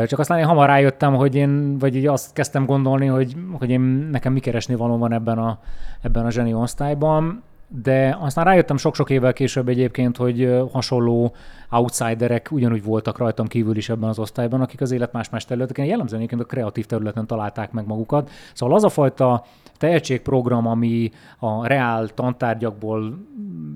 [0.05, 3.81] csak aztán én hamar rájöttem, hogy én, vagy így azt kezdtem gondolni, hogy, hogy én,
[4.11, 5.59] nekem mi keresni való van ebben a,
[6.01, 7.43] ebben a zseni osztályban.
[7.81, 11.33] de aztán rájöttem sok-sok évvel később egyébként, hogy hasonló
[11.71, 16.21] outsiderek ugyanúgy voltak rajtam kívül is ebben az osztályban, akik az élet más-más területeken, jellemzően
[16.21, 18.29] egyébként a kreatív területen találták meg magukat.
[18.53, 19.43] Szóval az a fajta
[19.77, 23.17] tehetségprogram, ami a reál tantárgyakból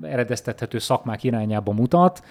[0.02, 2.24] eredeztethető szakmák irányába mutat,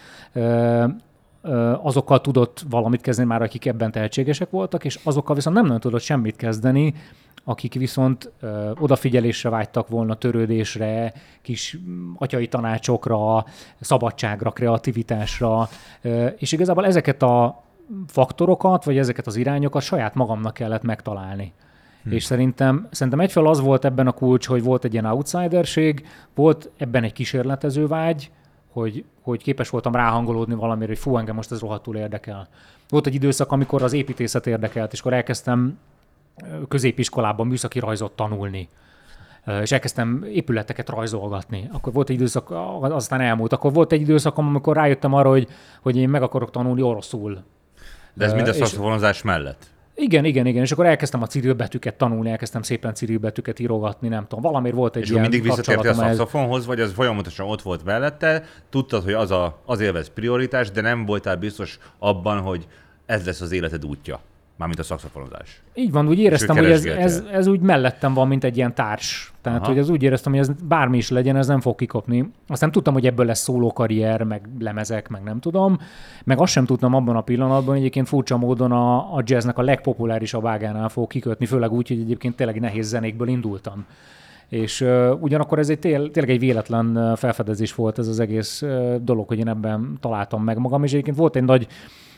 [1.82, 6.00] azokkal tudott valamit kezdeni már, akik ebben tehetségesek voltak, és azokkal viszont nem nagyon tudott
[6.00, 6.94] semmit kezdeni,
[7.48, 11.78] akik viszont ö, odafigyelésre vágytak volna, törődésre, kis
[12.16, 13.44] atyai tanácsokra,
[13.80, 15.68] szabadságra, kreativitásra,
[16.02, 17.62] ö, és igazából ezeket a
[18.06, 21.52] faktorokat, vagy ezeket az irányokat saját magamnak kellett megtalálni.
[22.02, 22.12] Hmm.
[22.12, 26.70] És szerintem, szerintem egyfelől az volt ebben a kulcs, hogy volt egy ilyen outsiderség, volt
[26.76, 28.30] ebben egy kísérletező vágy,
[28.80, 32.48] hogy, hogy képes voltam ráhangolódni valamire, hogy fú, engem most ez rohadtul érdekel.
[32.88, 35.78] Volt egy időszak, amikor az építészet érdekelt, és akkor elkezdtem
[36.68, 38.68] középiskolában műszaki rajzot tanulni
[39.62, 41.68] és elkezdtem épületeket rajzolgatni.
[41.72, 43.52] Akkor volt egy időszak, aztán elmúlt.
[43.52, 45.48] Akkor volt egy időszak, amikor rájöttem arra, hogy,
[45.82, 47.44] hogy én meg akarok tanulni oroszul.
[48.14, 49.66] De ez mind a szakszoffonozás mellett?
[49.98, 50.62] Igen, igen, igen.
[50.62, 54.40] És akkor elkezdtem a cirilbetűket tanulni, elkezdtem szépen cirilbetűket írogatni, nem tudom.
[54.40, 58.44] Valamiért volt egy és ilyen mindig visszatértél a szakszofonhoz, vagy az folyamatosan ott volt mellette,
[58.70, 62.66] tudtad, hogy az, a, az élvez prioritás, de nem voltál biztos abban, hogy
[63.06, 64.20] ez lesz az életed útja.
[64.56, 65.62] Mármint a szakszofonozás.
[65.74, 69.32] Így van, úgy éreztem, hogy ez, ez, ez, úgy mellettem van, mint egy ilyen társ.
[69.40, 69.68] Tehát, Aha.
[69.68, 72.30] hogy az úgy éreztem, hogy ez bármi is legyen, ez nem fog kikopni.
[72.48, 75.78] Aztán tudtam, hogy ebből lesz szólókarrier, meg lemezek, meg nem tudom.
[76.24, 79.62] Meg azt sem tudtam abban a pillanatban, hogy egyébként furcsa módon a, a jazznek a
[79.62, 83.86] legpopulárisabb ágánál fog kikötni, főleg úgy, hogy egyébként tényleg nehéz zenékből indultam.
[84.48, 88.96] És uh, ugyanakkor ez egy tél, tényleg egy véletlen felfedezés volt ez az egész uh,
[88.96, 91.66] dolog, hogy én ebben találtam meg magam, és egyébként volt egy nagy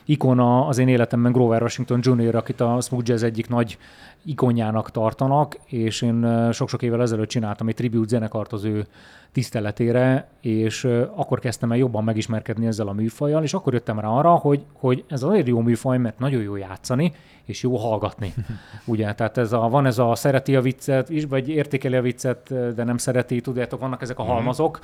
[0.09, 3.77] ikona az én életemben Grover Washington Jr., akit a smooth jazz egyik nagy
[4.25, 8.87] ikonjának tartanak, és én sok-sok évvel ezelőtt csináltam egy tribute zenekart az ő
[9.31, 10.83] tiszteletére, és
[11.15, 15.03] akkor kezdtem el jobban megismerkedni ezzel a műfajjal, és akkor jöttem rá arra, hogy, hogy
[15.07, 17.13] ez azért jó műfaj, mert nagyon jó játszani,
[17.45, 18.33] és jó hallgatni.
[18.85, 22.73] Ugye, tehát ez a, van ez a szereti a viccet, is, vagy értékeli a viccet,
[22.75, 24.31] de nem szereti, tudjátok, vannak ezek a mhm.
[24.31, 24.79] halmazok,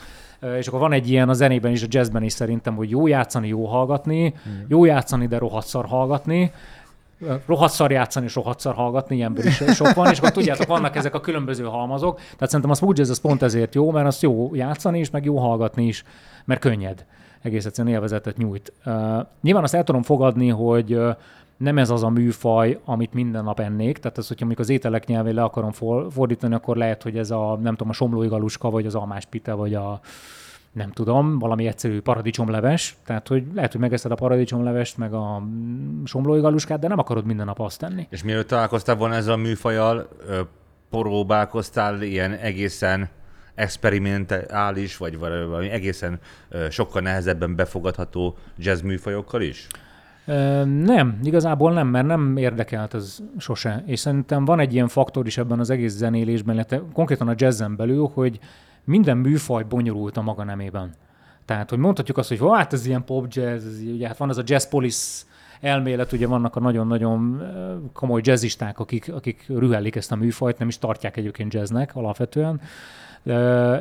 [0.58, 3.48] és akkor van egy ilyen a zenében is, a jazzben is szerintem, hogy jó játszani,
[3.48, 4.56] jó hallgatni, mhm.
[4.68, 6.51] jó játszani, de rohadt szar hallgatni,
[7.45, 10.95] rohadt szar játszani és rohadt szar hallgatni, ilyenből is sok van, és akkor tudjátok, vannak
[10.95, 14.21] ezek a különböző halmazok, tehát szerintem a smooth jazz az pont ezért jó, mert az
[14.21, 16.04] jó játszani is, meg jó hallgatni is,
[16.45, 17.06] mert könnyed.
[17.41, 18.73] Egész egyszerűen élvezetet nyújt.
[18.86, 18.93] Uh,
[19.41, 20.99] nyilván azt el tudom fogadni, hogy
[21.58, 23.97] nem ez az a műfaj, amit minden nap ennék.
[23.97, 25.71] Tehát az, hogyha az ételek nyelvén le akarom
[26.10, 29.73] fordítani, akkor lehet, hogy ez a, nem tudom, a somlói galuska, vagy az almáspite, vagy
[29.73, 29.99] a
[30.76, 35.44] nem tudom, valami egyszerű paradicsomleves, tehát hogy lehet, hogy megeszed a paradicsomlevest, meg a
[36.04, 38.08] somlói galuskát, de nem akarod minden nap azt tenni.
[38.10, 40.08] És mielőtt találkoztál volna ezzel a műfajal,
[40.90, 43.10] próbálkoztál ilyen egészen
[43.56, 46.20] experimentális, vagy valami egészen
[46.70, 49.68] sokkal nehezebben befogadható jazz műfajokkal is?
[50.66, 53.84] Nem, igazából nem, mert nem érdekelt ez sose.
[53.86, 57.76] És szerintem van egy ilyen faktor is ebben az egész zenélésben, illetve konkrétan a jazzen
[57.76, 58.40] belül, hogy
[58.86, 60.93] minden műfaj bonyolult a maga nemében.
[61.45, 64.38] Tehát, hogy mondhatjuk azt, hogy hát ez ilyen pop jazz, ez, ugye hát van ez
[64.38, 65.24] a jazz police
[65.62, 67.43] elmélet, ugye vannak a nagyon-nagyon
[67.93, 72.62] komoly jazzisták, akik, akik rühellik ezt a műfajt, nem is tartják egyébként jazznek alapvetően,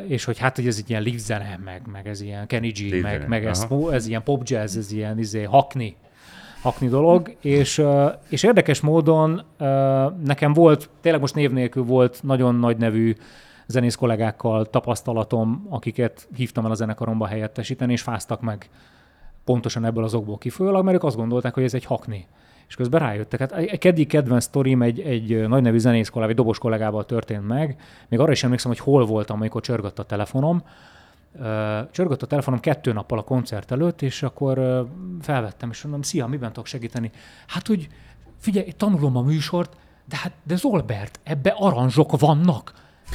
[0.06, 3.02] és hogy hát, hogy ez egy ilyen live zene, meg, meg ez ilyen Kenny G,
[3.02, 5.96] meg, meg ez, ez, ilyen pop jazz, ez ilyen izé, hakni,
[6.62, 7.82] hakni dolog, és,
[8.28, 9.42] és érdekes módon
[10.24, 13.14] nekem volt, tényleg most név nélkül volt nagyon nagy nevű
[13.66, 18.68] zenész kollégákkal tapasztalatom, akiket hívtam el a zenekaromba helyettesíteni, és fáztak meg
[19.44, 22.26] pontosan ebből az okból kifolyólag, mert ők azt gondolták, hogy ez egy hakni.
[22.68, 23.40] És közben rájöttek.
[23.40, 27.46] Hát egy keddi kedvenc sztorim egy, egy nagy nevű zenész kollégával, egy dobos kollégával történt
[27.46, 27.80] meg.
[28.08, 30.62] Még arra is emlékszem, hogy hol voltam, amikor csörgött a telefonom.
[31.90, 34.86] Csörgött a telefonom kettő nappal a koncert előtt, és akkor
[35.20, 37.10] felvettem, és mondom, szia, miben tudok segíteni?
[37.46, 37.88] Hát, hogy
[38.38, 39.76] figyelj, tanulom a műsort,
[40.08, 42.72] de hát, de Zolbert, ebbe aranzsok vannak.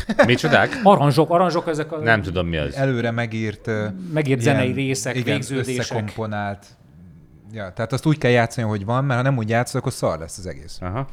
[0.25, 0.79] Micsodák?
[0.83, 1.97] Aranzsok, aranzsok ezek a...
[1.97, 2.75] Nem tudom, mi az.
[2.75, 3.69] Előre megírt...
[4.13, 5.79] Megírt ilyen, zenei részek, igen, végződések.
[5.79, 6.65] összekomponált.
[7.53, 10.19] Ja, tehát azt úgy kell játszani, hogy van, mert ha nem úgy játszol, akkor szar
[10.19, 10.77] lesz az egész.
[10.81, 11.07] Aha.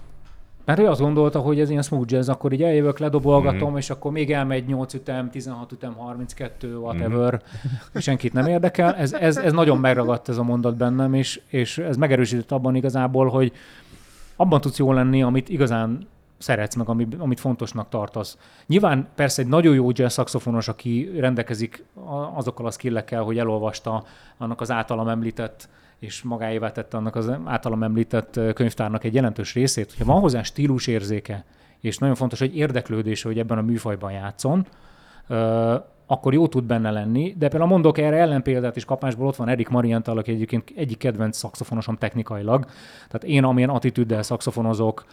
[0.66, 3.76] Mert ő azt gondolta, hogy ez ilyen smooth jazz, akkor így eljövök, ledobolgatom, mm-hmm.
[3.76, 7.76] és akkor még elmegy 8 ütem, 16 ütem, 32, whatever, mm-hmm.
[7.94, 8.94] és senkit nem érdekel.
[8.94, 13.28] Ez, ez, ez nagyon megragadt ez a mondat bennem, és, és ez megerősített abban igazából,
[13.28, 13.52] hogy
[14.36, 18.38] abban tudsz jól lenni, amit igazán szeretsz, meg amit, amit fontosnak tartasz.
[18.66, 21.84] Nyilván persze egy nagyon jó jazz szakszofonos, aki rendelkezik
[22.34, 24.04] azokkal a skillekkel, hogy elolvasta
[24.38, 25.68] annak az általam említett
[25.98, 31.44] és magáévá tette annak az általam említett könyvtárnak egy jelentős részét, hogyha van hozzá stílusérzéke,
[31.80, 34.66] és nagyon fontos, hogy érdeklődése, hogy ebben a műfajban játszon,
[36.06, 39.68] akkor jó tud benne lenni, de például mondok erre ellenpéldát is kapásból, ott van Erik
[39.68, 42.64] Marienthal, aki egyébként egyik kedvenc szakszofonosom technikailag.
[43.06, 45.04] Tehát én, amilyen attitűddel szakszofonozok,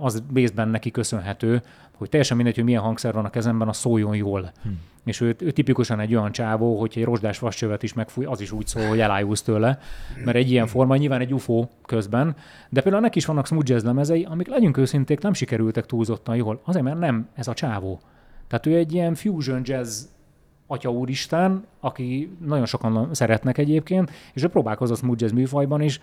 [0.00, 1.62] az részben neki köszönhető,
[1.96, 4.52] hogy teljesen mindegy, hogy milyen hangszer van a kezemben, a szóljon jól.
[4.62, 4.68] Hm.
[5.04, 8.52] És ő, ő, tipikusan egy olyan csávó, hogy egy rozsdás vascsövet is megfúj, az is
[8.52, 9.78] úgy szól, hogy elájulsz tőle,
[10.24, 12.36] mert egy ilyen forma nyilván egy UFO közben,
[12.68, 16.60] de például neki is vannak smooth jazz lemezei, amik legyünk őszinték, nem sikerültek túlzottan jól.
[16.64, 18.00] Azért, mert nem ez a csávó.
[18.48, 20.04] Tehát ő egy ilyen fusion jazz
[20.70, 26.00] atya úristen, aki nagyon sokan szeretnek egyébként, és ő próbálkozott smooth jazz műfajban is,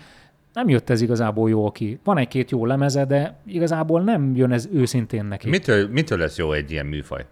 [0.54, 2.00] nem jött ez igazából jól ki.
[2.04, 5.50] Van egy-két jó lemeze, de igazából nem jön ez őszintén neki.
[5.50, 7.26] Mitől, mitől lesz jó egy ilyen műfaj?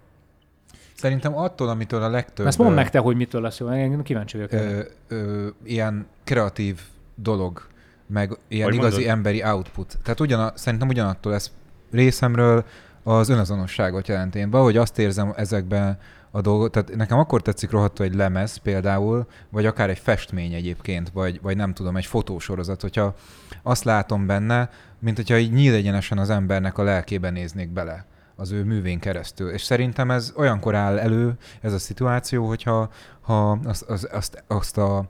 [0.93, 2.45] Szerintem attól, amitől a legtöbb...
[2.45, 4.51] Ezt mondd meg te, hogy mitől lesz jó, én kíváncsi vagyok.
[4.51, 6.79] Ö, ö, ilyen kreatív
[7.15, 7.67] dolog,
[8.07, 9.17] meg ilyen hogy igazi mondod?
[9.17, 9.97] emberi output.
[10.03, 11.51] Tehát ugyan, szerintem ugyanattól lesz
[11.91, 12.65] részemről
[13.03, 15.97] az önazonosságot jelent én be, hogy azt érzem ezekben
[16.35, 16.71] a dolgot.
[16.71, 21.55] Tehát nekem akkor tetszik rohadtul egy lemez például, vagy akár egy festmény egyébként, vagy, vagy
[21.55, 23.15] nem tudom, egy fotósorozat, hogyha
[23.63, 24.69] azt látom benne,
[24.99, 29.49] mint hogyha így nyíl egyenesen az embernek a lelkében néznék bele az ő művén keresztül.
[29.49, 32.89] És szerintem ez olyankor áll elő, ez a szituáció, hogyha
[33.21, 35.05] ha azt, azt, azt, azt a,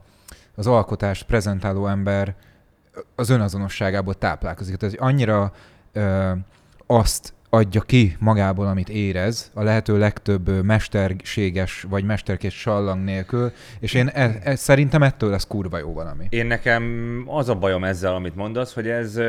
[0.54, 2.34] az alkotást prezentáló ember
[3.14, 4.76] az önazonosságából táplálkozik.
[4.76, 5.52] Tehát annyira
[5.92, 6.32] ö,
[6.86, 13.94] azt adja ki magából, amit érez, a lehető legtöbb mesterséges vagy mesterkés sallang nélkül, és
[13.94, 16.26] én e, e, szerintem ettől lesz kurva jó valami.
[16.28, 19.20] Én nekem az a bajom ezzel, amit mondasz, hogy ez,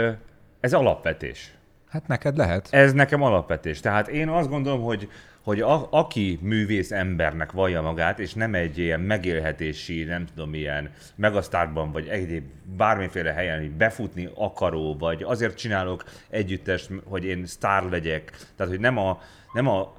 [0.60, 1.54] ez alapvetés.
[1.96, 2.68] Hát neked lehet.
[2.72, 3.80] Ez nekem alapvetés.
[3.80, 5.10] Tehát én azt gondolom, hogy
[5.44, 10.92] hogy a, aki művész embernek vallja magát, és nem egy ilyen megélhetési, nem tudom, ilyen
[11.16, 12.44] megasztárban, vagy egyéb
[12.78, 18.32] bármiféle helyen befutni akaró, vagy azért csinálok együttest, hogy én sztár legyek.
[18.56, 19.22] Tehát, hogy nem, a,
[19.54, 19.96] nem, a,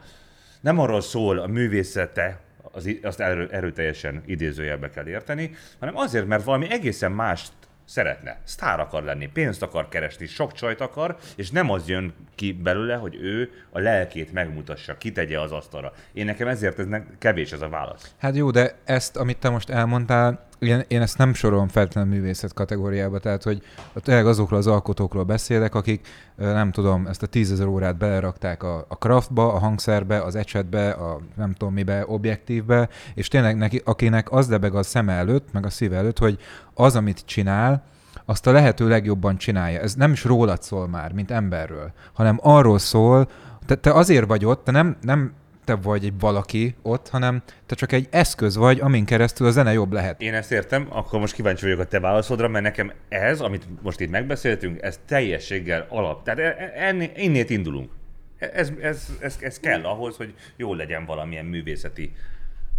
[0.60, 2.40] nem arról szól a művészete,
[2.72, 7.52] az, azt erő, erőteljesen idézőjelbe kell érteni, hanem azért, mert valami egészen mást
[7.86, 8.38] szeretne.
[8.44, 12.94] Sztár akar lenni, pénzt akar keresni, sok csajt akar, és nem az jön ki belőle,
[12.94, 15.92] hogy ő a lelkét megmutassa, kitegye az asztalra.
[16.12, 16.86] Én nekem ezért ez
[17.18, 18.14] kevés ez a válasz.
[18.18, 22.52] Hát jó, de ezt, amit te most elmondtál, én, én ezt nem sorolom feltétlenül művészet
[22.52, 23.62] kategóriába, tehát hogy
[23.94, 28.94] tényleg azokról az alkotókról beszélek, akik nem tudom, ezt a tízezer órát belerakták a, a
[28.94, 34.48] craftba, a hangszerbe, az ecsetbe, a nem tudom mibe, objektívbe, és tényleg neki, akinek az
[34.48, 36.38] lebeg a szeme előtt, meg a szíve előtt, hogy
[36.74, 37.84] az, amit csinál,
[38.24, 39.80] azt a lehető legjobban csinálja.
[39.80, 43.28] Ez nem is rólad szól már, mint emberről, hanem arról szól,
[43.66, 45.32] te, te azért vagy ott, te nem, nem
[45.66, 49.72] te vagy egy valaki ott, hanem te csak egy eszköz vagy, amin keresztül a zene
[49.72, 50.20] jobb lehet.
[50.20, 54.00] Én ezt értem, akkor most kíváncsi vagyok a te válaszodra, mert nekem ez, amit most
[54.00, 56.24] itt megbeszéltünk, ez teljességgel alap.
[56.24, 57.90] Tehát e- e- ennél, innét indulunk.
[58.38, 62.12] Ez, ez, ez, ez, ez kell ahhoz, hogy jól legyen valamilyen művészeti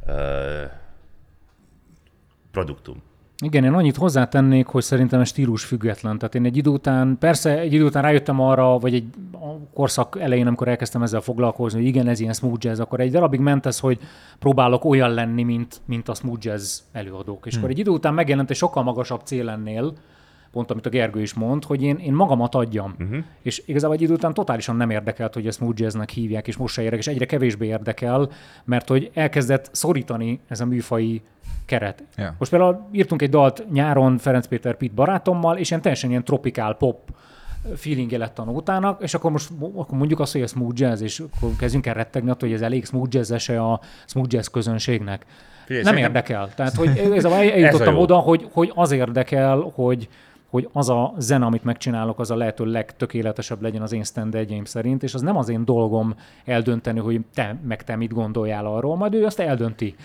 [0.07, 0.15] uh,
[2.51, 3.03] produktum.
[3.43, 6.17] Igen, én annyit hozzátennék, hogy szerintem ez stílus független.
[6.17, 9.03] Tehát én egy idő után, persze egy idő után rájöttem arra, vagy egy
[9.73, 13.39] korszak elején, amikor elkezdtem ezzel foglalkozni, hogy igen, ez ilyen smooth jazz, akkor egy darabig
[13.39, 13.99] ment ez, hogy
[14.39, 17.45] próbálok olyan lenni, mint, mint a smooth jazz előadók.
[17.45, 17.61] És hmm.
[17.61, 19.93] akkor egy idő után megjelent egy sokkal magasabb cél ennél,
[20.57, 22.95] pont amit a Gergő is mond, hogy én, én magamat adjam.
[22.99, 23.23] Uh-huh.
[23.41, 26.73] És igazából egy idő után totálisan nem érdekelt, hogy ezt smooth jazznek hívják, és most
[26.73, 28.29] se érdekes, és egyre kevésbé érdekel,
[28.63, 31.21] mert hogy elkezdett szorítani ez a műfai
[31.65, 32.03] keret.
[32.15, 32.33] Yeah.
[32.37, 36.73] Most például írtunk egy dalt nyáron Ferenc Péter Pitt barátommal, és ilyen teljesen ilyen tropikál
[36.73, 36.99] pop
[37.75, 41.19] feelingje lett a nótának, és akkor most akkor mondjuk azt, hogy ez smooth jazz, és
[41.19, 45.25] akkor kezdjünk el rettegni attól, hogy ez elég smooth jazz a smooth jazz közönségnek.
[45.65, 46.49] Figyelj, nem érdekel.
[46.55, 50.09] Tehát, hogy ez a, eljutottam ez a oda, hogy, hogy az érdekel, hogy,
[50.49, 55.03] hogy az a zene, amit megcsinálok, az a lehető legtökéletesebb legyen az én stand szerint,
[55.03, 59.13] és az nem az én dolgom eldönteni, hogy te meg te mit gondoljál arról, majd
[59.13, 59.95] ő azt eldönti.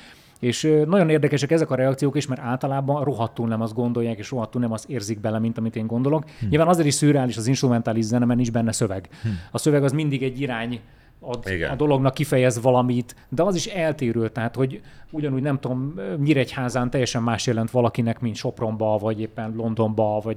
[0.42, 4.60] És nagyon érdekesek ezek a reakciók is, mert általában rohadtul nem azt gondolják, és rohadtul
[4.60, 6.24] nem azt érzik bele, mint amit én gondolok.
[6.40, 6.46] Hm.
[6.48, 9.08] Nyilván azért is szürreális az instrumentális zene, mert nincs benne szöveg.
[9.22, 9.28] Hm.
[9.50, 10.80] A szöveg az mindig egy irány
[11.22, 14.80] ad, a dolognak kifejez valamit, de az is eltérő, tehát hogy
[15.10, 20.36] ugyanúgy nem tudom, Nyíregyházán teljesen más jelent valakinek, mint Sopronba, vagy éppen Londonba, vagy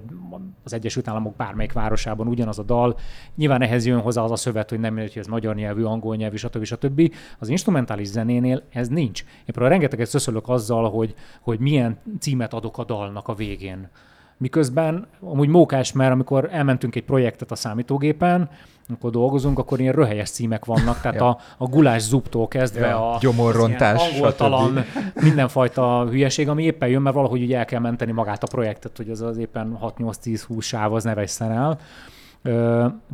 [0.64, 2.98] az Egyesült Államok bármelyik városában ugyanaz a dal.
[3.36, 6.16] Nyilván ehhez jön hozzá az a szövet, hogy nem mindegy, hogy ez magyar nyelvű, angol
[6.16, 6.64] nyelvű, stb.
[6.64, 7.14] stb.
[7.40, 9.22] Az instrumentális zenénél ez nincs.
[9.22, 13.90] Én például rengeteget szöszölök azzal, hogy, hogy milyen címet adok a dalnak a végén.
[14.38, 18.50] Miközben amúgy mókás, mert amikor elmentünk egy projektet a számítógépen,
[18.90, 21.28] amikor dolgozunk, akkor ilyen röhelyes címek vannak, tehát ja.
[21.28, 23.12] a, a gulás zuptól kezdve ja.
[23.12, 24.86] a gyomorrontás, angoltalan,
[25.22, 29.10] mindenfajta hülyeség, ami éppen jön, mert valahogy ugye el kell menteni magát a projektet, hogy
[29.10, 31.80] az az éppen 6-8-10-20 sáv az ne vesszen el.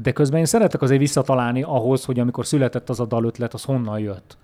[0.01, 3.99] De közben én szeretek azért visszatalálni ahhoz, hogy amikor született az a dalötlet, az honnan
[3.99, 4.37] jött.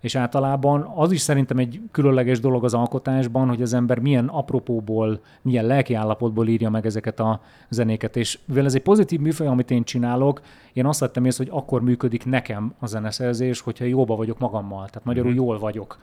[0.00, 5.20] És általában az is szerintem egy különleges dolog az alkotásban, hogy az ember milyen apropóból,
[5.42, 8.16] milyen lelki állapotból írja meg ezeket a zenéket.
[8.16, 10.40] És mivel ez egy pozitív műfaj, amit én csinálok,
[10.72, 14.86] én azt vettem észre, hogy akkor működik nekem a zeneszerzés, hogyha jóba vagyok magammal.
[14.86, 15.40] Tehát magyarul mm-hmm.
[15.40, 15.98] jól vagyok.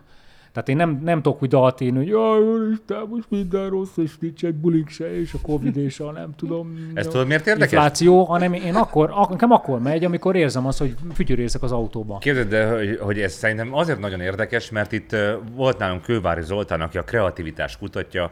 [0.56, 2.40] Tehát én nem, nem tudok úgy dalt írni, hogy jaj,
[2.72, 6.36] Isten, most minden rossz, és nincs egy bulik se, és a Covid, és a nem
[6.38, 6.78] tudom.
[6.94, 7.72] Ez tudod, miért érdekes?
[7.72, 12.20] Infláció, hanem én akkor, ak- nekem akkor megy, amikor érzem azt, hogy fütyörészek az autóban.
[12.20, 15.16] Képzeld, de hogy, hogy ez szerintem azért nagyon érdekes, mert itt
[15.56, 18.32] volt nálunk Kővári Zoltán, aki a kreativitás kutatja,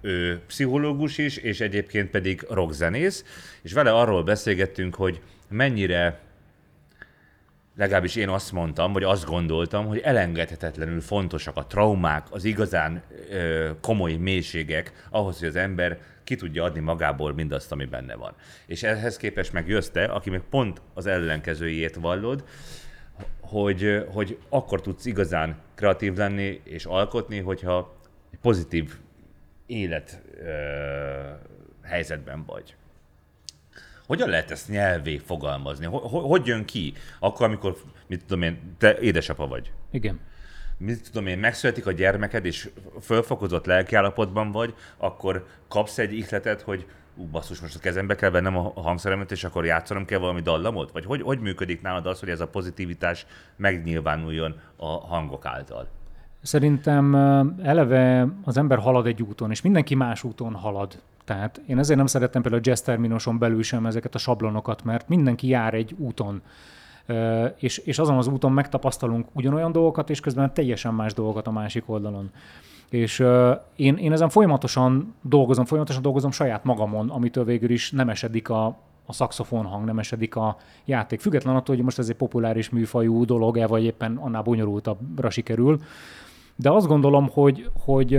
[0.00, 3.24] ő pszichológus is, és egyébként pedig rockzenész,
[3.62, 6.20] és vele arról beszélgettünk, hogy mennyire
[7.76, 13.70] legalábbis én azt mondtam, vagy azt gondoltam, hogy elengedhetetlenül fontosak a traumák, az igazán ö,
[13.80, 18.34] komoly mélységek ahhoz, hogy az ember ki tudja adni magából mindazt, ami benne van.
[18.66, 22.44] És ehhez képest meg te, aki meg pont az ellenkezőjét vallod,
[23.40, 27.96] hogy, hogy akkor tudsz igazán kreatív lenni és alkotni, hogyha
[28.40, 28.94] pozitív
[29.66, 30.50] élet ö,
[31.82, 32.76] helyzetben vagy.
[34.06, 35.86] Hogyan lehet ezt nyelvé fogalmazni?
[35.86, 36.92] Hogy, hogy jön ki?
[37.18, 37.76] Akkor, amikor,
[38.06, 39.72] mit tudom én, te édesapa vagy.
[39.90, 40.20] Igen.
[40.78, 46.86] Mit tudom én, megszületik a gyermeked, és fölfokozott lelkiállapotban vagy, akkor kapsz egy ihletet, hogy
[47.16, 50.92] ú, basszus, most a kezembe kell vennem a hangszeremet, és akkor játszanom kell valami dallamot?
[50.92, 53.26] Vagy hogy, hogy működik nálad az, hogy ez a pozitivitás
[53.56, 55.88] megnyilvánuljon a hangok által?
[56.44, 57.14] Szerintem
[57.62, 60.98] eleve az ember halad egy úton, és mindenki más úton halad.
[61.24, 65.08] Tehát én ezért nem szeretem például a jazz terminuson belül sem ezeket a sablonokat, mert
[65.08, 66.42] mindenki jár egy úton.
[67.56, 71.88] És, és azon az úton megtapasztalunk ugyanolyan dolgokat, és közben teljesen más dolgokat a másik
[71.88, 72.30] oldalon.
[72.88, 73.24] És
[73.76, 78.66] én, én ezen folyamatosan dolgozom, folyamatosan dolgozom saját magamon, amitől végül is nem esedik a,
[79.06, 81.20] a szaxofon hang, nem esedik a játék.
[81.20, 85.80] Független attól, hogy most ez egy populáris műfajú dolog-e, vagy éppen annál bonyolultabbra sikerül.
[86.56, 88.12] De azt gondolom, hogy, hogy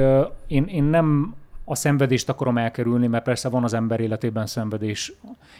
[0.47, 5.13] én, én nem a szenvedést akarom elkerülni, mert persze van az ember életében szenvedés.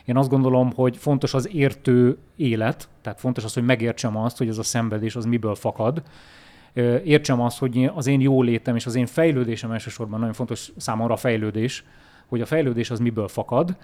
[0.05, 4.47] Én azt gondolom, hogy fontos az értő élet, tehát fontos az, hogy megértsem azt, hogy
[4.47, 6.01] ez a szenvedés az miből fakad.
[7.03, 11.17] Értsem azt, hogy az én jólétem és az én fejlődésem elsősorban nagyon fontos számomra a
[11.17, 11.84] fejlődés,
[12.28, 13.76] hogy a fejlődés az miből fakad,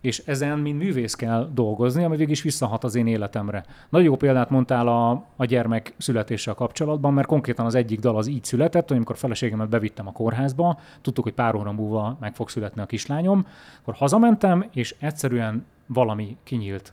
[0.00, 3.64] és ezen, mint művész kell dolgozni, ami végig is visszahat az én életemre.
[3.88, 8.26] Nagyon jó példát mondtál a, a gyermek születéssel kapcsolatban, mert konkrétan az egyik dal az
[8.26, 12.48] így született, hogy amikor feleségemet bevittem a kórházba, tudtuk, hogy pár óra múlva meg fog
[12.48, 13.46] születni a kislányom,
[13.80, 16.92] akkor hazamentem, és egyszerűen valami kinyílt.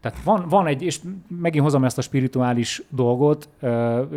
[0.00, 3.48] Tehát van, van egy, és megint hozom ezt a spirituális dolgot,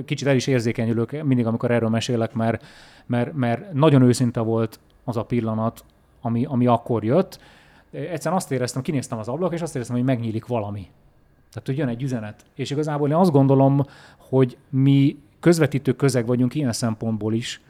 [0.05, 2.65] kicsit el is érzékenyülök mindig, amikor erről mesélek, mert,
[3.05, 5.83] mert, mert nagyon őszinte volt az a pillanat,
[6.21, 7.39] ami, ami akkor jött,
[7.93, 10.87] egyszerűen azt éreztem, kinéztem az ablak, és azt éreztem, hogy megnyílik valami.
[11.49, 12.45] Tehát, hogy jön egy üzenet.
[12.55, 13.85] És igazából én azt gondolom,
[14.17, 17.61] hogy mi közvetítő közeg vagyunk ilyen szempontból is,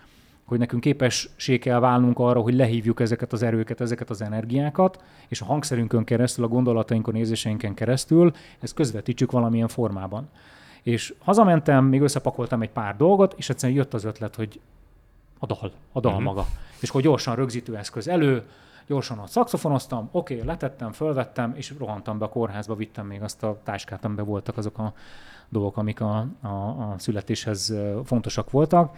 [0.45, 5.41] hogy nekünk képessé kell válnunk arra, hogy lehívjuk ezeket az erőket, ezeket az energiákat, és
[5.41, 10.29] a hangszerünkön keresztül, a gondolatainkon, érzéseinken keresztül ezt közvetítsük valamilyen formában.
[10.81, 14.59] És hazamentem, még összepakoltam egy pár dolgot, és egyszerűen jött az ötlet, hogy
[15.39, 16.27] a dal, a dal uh-huh.
[16.27, 16.45] maga.
[16.79, 18.43] És hogy gyorsan rögzítőeszköz elő,
[18.87, 23.43] gyorsan ott szakszofonoztam, oké, okay, letettem, fölvettem, és rohantam be a kórházba, vittem még azt
[23.43, 24.93] a táskát, amiben voltak azok a
[25.49, 27.73] dolgok, amik a, a, a születéshez
[28.03, 28.95] fontosak voltak.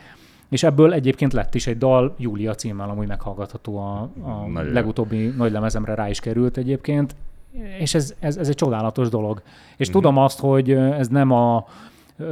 [0.49, 5.51] És ebből egyébként lett is egy dal, Júlia címmel, amúgy meghallgatható a, a legutóbbi nagy
[5.51, 7.15] lemezemre rá is került egyébként,
[7.79, 9.41] és ez, ez, ez egy csodálatos dolog.
[9.77, 9.99] És mm-hmm.
[9.99, 11.65] tudom azt, hogy ez nem a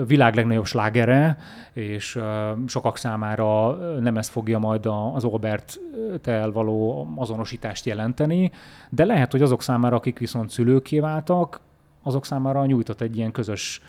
[0.07, 1.37] világ legnagyobb slágere,
[1.73, 2.19] és
[2.67, 8.51] sokak számára nem ez fogja majd az Albert-tel való azonosítást jelenteni,
[8.89, 11.59] de lehet, hogy azok számára, akik viszont szülőké váltak,
[12.03, 13.81] azok számára nyújtott egy ilyen közös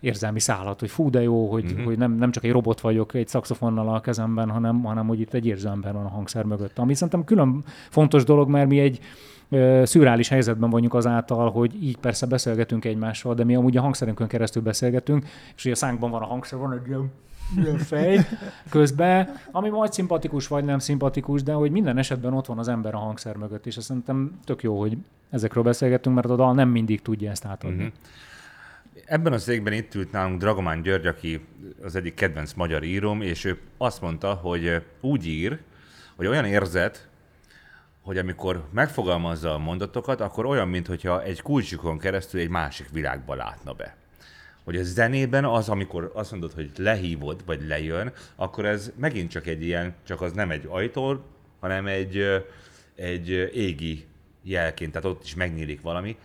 [0.00, 1.84] érzelmi szállat, hogy fú, de jó, hogy, uh-huh.
[1.84, 5.34] hogy nem, nem csak egy robot vagyok egy szaxofonnal a kezemben, hanem, hanem hogy itt
[5.34, 6.78] egy érzelemben van a hangszer mögött.
[6.78, 9.00] Ami szerintem külön fontos dolog, mert mi egy
[9.84, 14.62] szürreális helyzetben vagyunk azáltal, hogy így persze beszélgetünk egymással, de mi amúgy a hangszerünkön keresztül
[14.62, 15.24] beszélgetünk,
[15.56, 16.88] és ugye a szánkban van a hangszer, van egy
[17.56, 18.26] ilyen fej
[18.68, 22.94] közben, ami majd szimpatikus vagy nem szimpatikus, de hogy minden esetben ott van az ember
[22.94, 24.96] a hangszer mögött, és azt szerintem tök jó, hogy
[25.30, 27.76] ezekről beszélgetünk, mert a dal nem mindig tudja ezt átadni.
[27.76, 27.92] Uh-huh.
[29.04, 31.46] Ebben a székben itt ült nálunk Dragomán György, aki
[31.82, 35.58] az egyik kedvenc magyar íróm, és ő azt mondta, hogy úgy ír,
[36.16, 37.08] hogy olyan érzet,
[38.02, 43.72] hogy amikor megfogalmazza a mondatokat, akkor olyan, mintha egy kulcsikon keresztül egy másik világba látna
[43.72, 43.96] be.
[44.64, 49.46] Hogy a zenében az, amikor azt mondod, hogy lehívod, vagy lejön, akkor ez megint csak
[49.46, 51.24] egy ilyen, csak az nem egy ajtó,
[51.60, 52.44] hanem egy,
[52.94, 54.06] egy égi
[54.42, 56.16] jelként, tehát ott is megnyílik valami.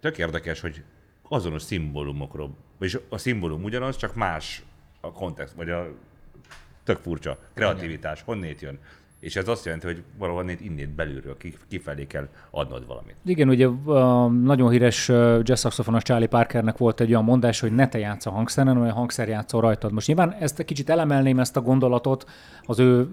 [0.00, 0.82] Tök érdekes, hogy
[1.28, 4.62] azonos szimbólumokról, vagyis a szimbólum ugyanaz, csak más
[5.00, 5.94] a kontext, vagy a
[6.84, 8.78] tök furcsa, kreativitás, honnét jön.
[9.24, 11.36] És ez azt jelenti, hogy valahol innét belülről
[11.68, 13.14] kifelé kell adnod valamit.
[13.24, 15.08] Igen, ugye a nagyon híres
[15.42, 18.92] jazz saxofonos Charlie Parkernek volt egy olyan mondás, hogy ne te játsz a hangszeren, olyan
[18.92, 19.92] hangszer játszol rajtad.
[19.92, 22.30] Most nyilván ezt kicsit elemelném ezt a gondolatot,
[22.62, 23.08] az ő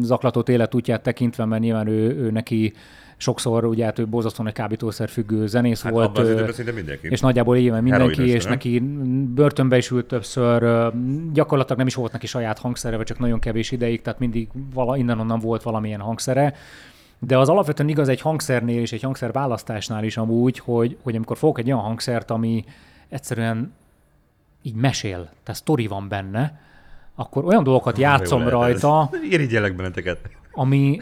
[0.00, 2.72] zaklatott életútját tekintve, mert nyilván ő, ő neki
[3.20, 6.18] sokszor ugye hát ő borzasztóan egy kábítószer függő zenész hát volt.
[6.74, 7.08] mindenki.
[7.08, 8.52] És nagyjából éve mindenki, és nem?
[8.52, 8.78] neki
[9.34, 10.90] börtönbe is ült többször,
[11.32, 14.96] gyakorlatilag nem is volt neki saját hangszere, vagy csak nagyon kevés ideig, tehát mindig vala,
[14.96, 16.54] innen-onnan volt valamilyen hangszere.
[17.18, 21.36] De az alapvetően igaz egy hangszernél és egy hangszer választásnál is amúgy, hogy, hogy amikor
[21.36, 22.64] fogok egy olyan hangszert, ami
[23.08, 23.72] egyszerűen
[24.62, 26.60] így mesél, tehát sztori van benne,
[27.14, 30.18] akkor olyan dolgokat játszom Jó, rajta, Irigyelek benneteket.
[30.52, 30.98] Ami,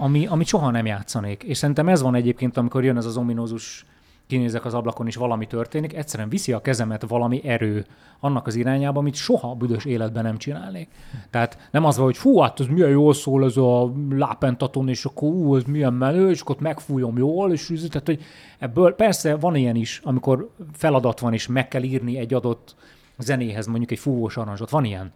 [0.00, 1.42] ami, amit soha nem játszanék.
[1.42, 3.86] És szerintem ez van egyébként, amikor jön ez az ominózus
[4.26, 7.86] kinézek az ablakon, és valami történik, egyszerűen viszi a kezemet valami erő
[8.20, 10.88] annak az irányába, amit soha büdös életben nem csinálnék.
[11.30, 15.04] Tehát nem az van, hogy fú, hát ez milyen jól szól ez a lápentaton, és
[15.04, 18.22] akkor ú, ez milyen menő, és akkor megfújom jól, és tehát, hogy
[18.58, 22.74] ebből persze van ilyen is, amikor feladat van, és meg kell írni egy adott
[23.18, 25.12] zenéhez, mondjuk egy fúvós aranzsot, van ilyen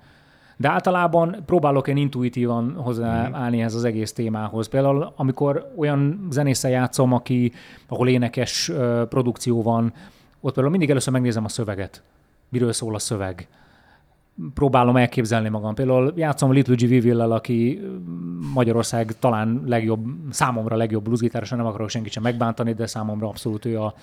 [0.57, 4.69] de általában próbálok én intuitívan hozzáállni ehhez az egész témához.
[4.69, 7.53] Például, amikor olyan zenésszel játszom, aki,
[7.89, 8.73] ahol énekes
[9.09, 9.93] produkció van,
[10.41, 12.03] ott például mindig először megnézem a szöveget.
[12.49, 13.49] Miről szól a szöveg
[14.55, 15.75] próbálom elképzelni magam.
[15.75, 16.89] Például játszom Little G.
[16.89, 17.81] Vivillel, aki
[18.55, 23.81] Magyarország talán legjobb, számomra legjobb bluesgitáros, nem akarok senkit sem megbántani, de számomra abszolút ő
[23.81, 23.95] a,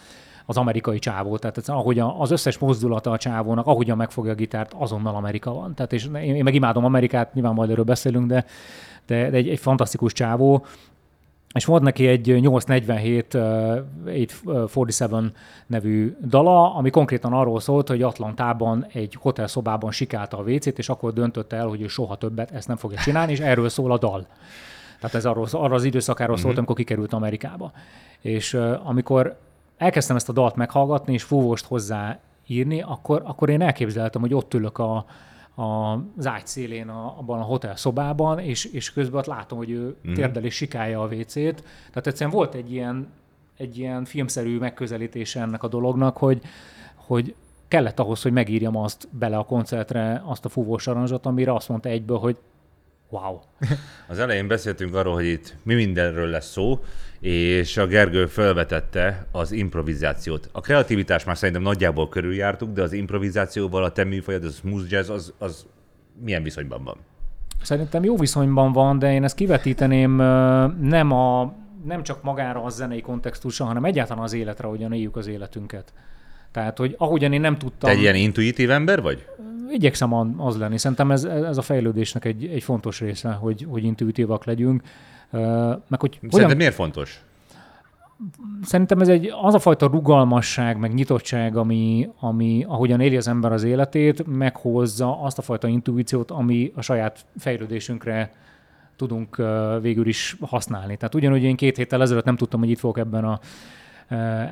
[0.46, 1.38] az amerikai csávó.
[1.38, 5.76] Tehát ahogy az összes mozdulata a csávónak, ahogyan megfogja a gitárt, azonnal Amerika van.
[5.76, 8.46] Tehát és én, én meg imádom Amerikát, nyilván majd erről beszélünk, de,
[9.06, 10.66] de, de egy, egy fantasztikus csávó.
[11.54, 15.34] És volt neki egy 847 uh, 847
[15.68, 21.14] nevű dala, ami konkrétan arról szólt, hogy Atlantában egy hotelszobában sikálta a WC-t, és akkor
[21.14, 24.28] döntötte el, hogy ő soha többet ezt nem fogja csinálni, és erről szól a dal.
[25.00, 26.58] Tehát ez arról, arra az időszakáról szólt, mm-hmm.
[26.58, 27.72] amikor kikerült Amerikába.
[28.20, 29.38] És amikor
[29.82, 34.54] elkezdtem ezt a dalt meghallgatni, és fúvóst hozzá írni, akkor, akkor én elképzeltem, hogy ott
[34.54, 35.06] ülök a,
[35.56, 35.64] a,
[36.18, 39.96] az ágy szélén a, abban a hotel szobában, és, és közben ott látom, hogy ő
[40.10, 40.14] mm.
[40.14, 41.64] térdel és sikálja a WC-t.
[41.90, 43.08] Tehát egyszerűen volt egy ilyen,
[43.58, 46.42] egy ilyen filmszerű megközelítése ennek a dolognak, hogy,
[46.96, 47.36] hogy
[47.68, 51.90] kellett ahhoz, hogy megírjam azt bele a koncertre, azt a fúvós aranzsot, amire azt mondta
[51.90, 52.38] egyből, hogy
[53.10, 53.40] wow.
[54.08, 56.80] Az elején beszéltünk arról, hogy itt mi mindenről lesz szó,
[57.22, 60.50] és a Gergő felvetette az improvizációt.
[60.52, 65.10] A kreativitás már szerintem nagyjából körüljártuk, de az improvizációval a te műfajod, az smooth jazz,
[65.10, 65.66] az, az
[66.24, 66.98] milyen viszonyban van?
[67.62, 70.16] Szerintem jó viszonyban van, de én ezt kivetíteném
[70.82, 71.54] nem, a,
[71.86, 75.94] nem csak magára a zenei kontextusra, hanem egyáltalán az életre, ahogyan éljük az életünket.
[76.52, 77.90] Tehát, hogy ahogyan én nem tudtam...
[77.90, 79.26] Te egy ilyen intuitív ember vagy?
[79.70, 80.78] Igyekszem az lenni.
[80.78, 84.82] Szerintem ez, ez a fejlődésnek egy, egy fontos része, hogy, hogy intuitívak legyünk.
[85.32, 86.58] Meg hogy Szerinted hogyan...
[86.58, 87.24] miért fontos?
[88.64, 93.52] Szerintem ez egy az a fajta rugalmasság, meg nyitottság, ami, ami ahogyan éli az ember
[93.52, 98.32] az életét, meghozza azt a fajta intuíciót, ami a saját fejlődésünkre
[98.96, 99.42] tudunk
[99.82, 100.98] végül is használni.
[100.98, 103.40] Tehát ugyanúgy én két héttel ezelőtt nem tudtam, hogy itt fogok ebben a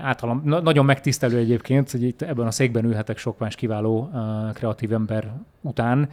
[0.01, 4.09] általam, nagyon megtisztelő egyébként, hogy itt ebben a székben ülhetek sok más kiváló
[4.53, 6.09] kreatív ember után,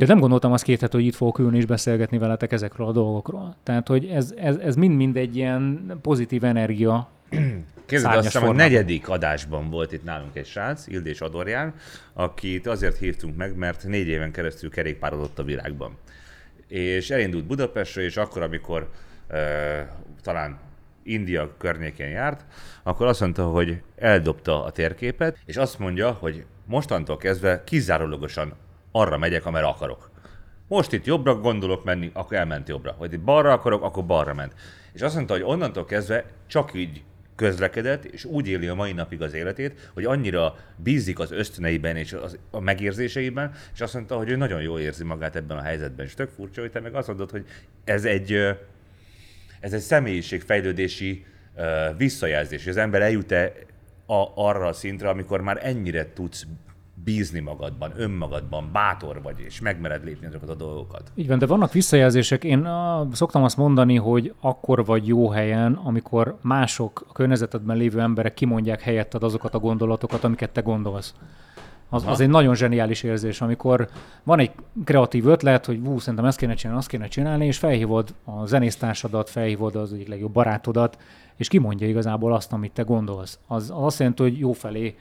[0.00, 3.56] de nem gondoltam azt két hogy itt fogok ülni és beszélgetni veletek ezekről a dolgokról.
[3.62, 7.08] Tehát, hogy ez, ez, ez mind-mind egy ilyen pozitív energia.
[7.86, 11.74] Képzeld, azt hiszem, a negyedik adásban volt itt nálunk egy srác, Ildés Adorján,
[12.12, 15.96] akit azért hívtunk meg, mert négy éven keresztül kerékpározott a világban.
[16.68, 18.90] És elindult Budapestre, és akkor, amikor
[19.30, 19.36] uh,
[20.22, 20.58] talán
[21.02, 22.44] India környékén járt,
[22.82, 28.54] akkor azt mondta, hogy eldobta a térképet, és azt mondja, hogy mostantól kezdve kizárólagosan
[28.92, 30.10] arra megyek, amerre akarok.
[30.68, 32.94] Most itt jobbra gondolok menni, akkor elment jobbra.
[32.98, 34.54] Vagy itt balra akarok, akkor balra ment.
[34.92, 37.02] És azt mondta, hogy onnantól kezdve csak így
[37.36, 42.12] közlekedett, és úgy éli a mai napig az életét, hogy annyira bízik az ösztöneiben és
[42.12, 46.06] az, a megérzéseiben, és azt mondta, hogy ő nagyon jól érzi magát ebben a helyzetben.
[46.06, 47.44] És tök furcsa, hogy te meg azt mondod, hogy
[47.84, 48.32] ez egy,
[49.60, 51.24] ez egy személyiségfejlődési
[51.96, 53.52] visszajelzés, hogy az ember eljut-e
[54.06, 56.46] a, arra a szintre, amikor már ennyire tudsz
[57.04, 61.12] bízni magadban, önmagadban, bátor vagy, és megmered lépni azokat a dolgokat.
[61.14, 62.44] Így van, de vannak visszajelzések.
[62.44, 68.00] Én uh, szoktam azt mondani, hogy akkor vagy jó helyen, amikor mások, a környezetedben lévő
[68.00, 71.14] emberek kimondják helyetted azokat a gondolatokat, amiket te gondolsz.
[71.92, 73.88] Az, az egy nagyon zseniális érzés, amikor
[74.22, 74.50] van egy
[74.84, 79.30] kreatív ötlet, hogy vú, szerintem ezt kéne csinálni, azt kéne csinálni, és felhívod a zenésztársadat,
[79.30, 80.98] felhívod az egyik legjobb barátodat,
[81.36, 83.38] és kimondja igazából azt, amit te gondolsz.
[83.46, 84.96] Az, az azt jelenti, hogy jó felé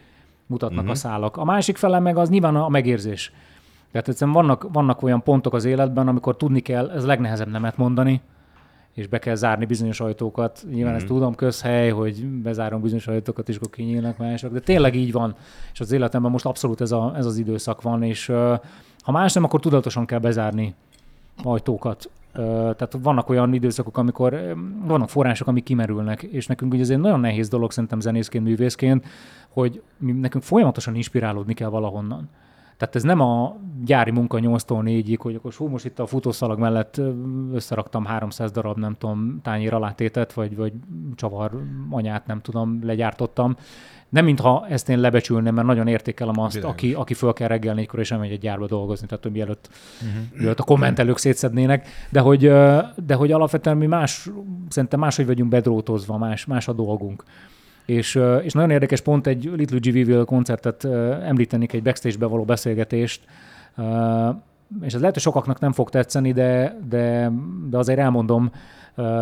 [0.49, 0.91] mutatnak uh-huh.
[0.91, 1.37] a szálak.
[1.37, 3.31] A másik fele meg az nyilván a megérzés.
[3.91, 8.21] Tehát egyszerűen vannak, vannak olyan pontok az életben, amikor tudni kell, ez legnehezebb nemet mondani,
[8.93, 10.63] és be kell zárni bizonyos ajtókat.
[10.65, 10.95] Nyilván mm-hmm.
[10.95, 15.35] ezt tudom, közhely, hogy bezárom bizonyos ajtókat, és akkor kinyílnak mások, de tényleg így van.
[15.73, 18.25] És az életemben most abszolút ez, a, ez az időszak van, és
[19.01, 20.75] ha más nem, akkor tudatosan kell bezárni
[21.43, 22.09] ajtókat.
[22.33, 24.55] Tehát vannak olyan időszakok, amikor
[24.85, 29.05] vannak források, amik kimerülnek, és nekünk ugye ez nagyon nehéz dolog szerintem zenészként, művészként,
[29.49, 32.29] hogy mi, nekünk folyamatosan inspirálódni kell valahonnan.
[32.77, 33.55] Tehát ez nem a
[33.85, 37.01] gyári munka 8-tól 4-ig, hogy akkor hú, most itt a futószalag mellett
[37.53, 40.73] összeraktam 300 darab, nem tudom, tányér alátétet, vagy, vagy
[41.15, 43.55] csavar anyát, nem tudom, legyártottam.
[44.09, 47.99] Nem mintha ezt én lebecsülném, mert nagyon értékelem azt, aki, aki föl kell reggel négykor,
[47.99, 49.69] és elmegy egy gyárba dolgozni, tehát hogy mielőtt,
[50.01, 50.37] uh-huh.
[50.37, 52.39] mielőtt a kommentelők szétszednének, de hogy,
[53.05, 54.29] de hogy alapvetően mi más,
[54.69, 57.23] szerintem máshogy vagyunk bedrótozva, más, más a dolgunk.
[57.85, 60.85] És, és nagyon érdekes pont egy Little G.V.-vel koncertet
[61.23, 63.21] említenik, egy backstage-be való beszélgetést,
[64.81, 67.31] és ez lehet, hogy sokaknak nem fog tetszeni, de, de,
[67.69, 68.51] de azért elmondom,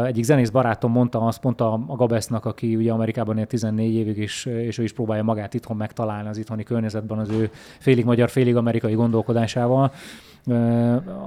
[0.05, 4.45] egyik zenész barátom mondta azt, pont a, Gabesznak, aki ugye Amerikában él 14 évig, és,
[4.45, 7.49] és ő is próbálja magát itthon megtalálni az itthoni környezetben az ő
[7.80, 9.91] félig magyar, félig amerikai gondolkodásával.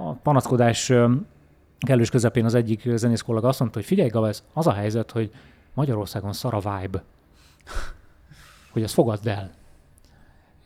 [0.05, 0.92] A panaszkodás
[1.80, 5.30] kellős közepén az egyik zenész kollega azt mondta, hogy figyelj Gabesz, az a helyzet, hogy
[5.74, 7.03] Magyarországon szar a vibe
[8.72, 9.51] hogy ezt fogadd el.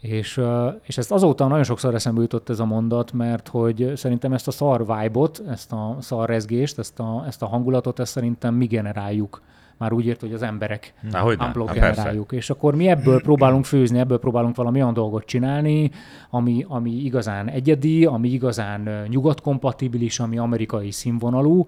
[0.09, 0.41] És,
[0.83, 4.51] és ezt azóta nagyon sokszor eszembe jutott ez a mondat, mert hogy szerintem ezt a
[4.51, 9.43] szar vibe-ot, ezt a szar rezgést, ezt a, ezt a hangulatot, ezt szerintem mi generáljuk.
[9.77, 10.95] Már úgy ért, hogy az emberek
[11.41, 12.33] unblock generáljuk.
[12.33, 15.91] És akkor mi ebből próbálunk főzni, ebből próbálunk valami olyan dolgot csinálni,
[16.31, 21.67] ami, ami igazán egyedi, ami igazán nyugatkompatibilis, ami amerikai színvonalú,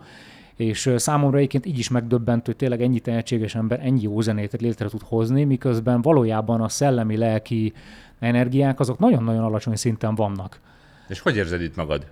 [0.56, 4.88] és számomra egyébként így is megdöbbent, hogy tényleg ennyi tehetséges ember ennyi jó zenét létre
[4.88, 7.72] tud hozni, miközben valójában a szellemi, lelki
[8.18, 10.60] energiák azok nagyon-nagyon alacsony szinten vannak.
[11.08, 12.06] És hogy érzed itt magad?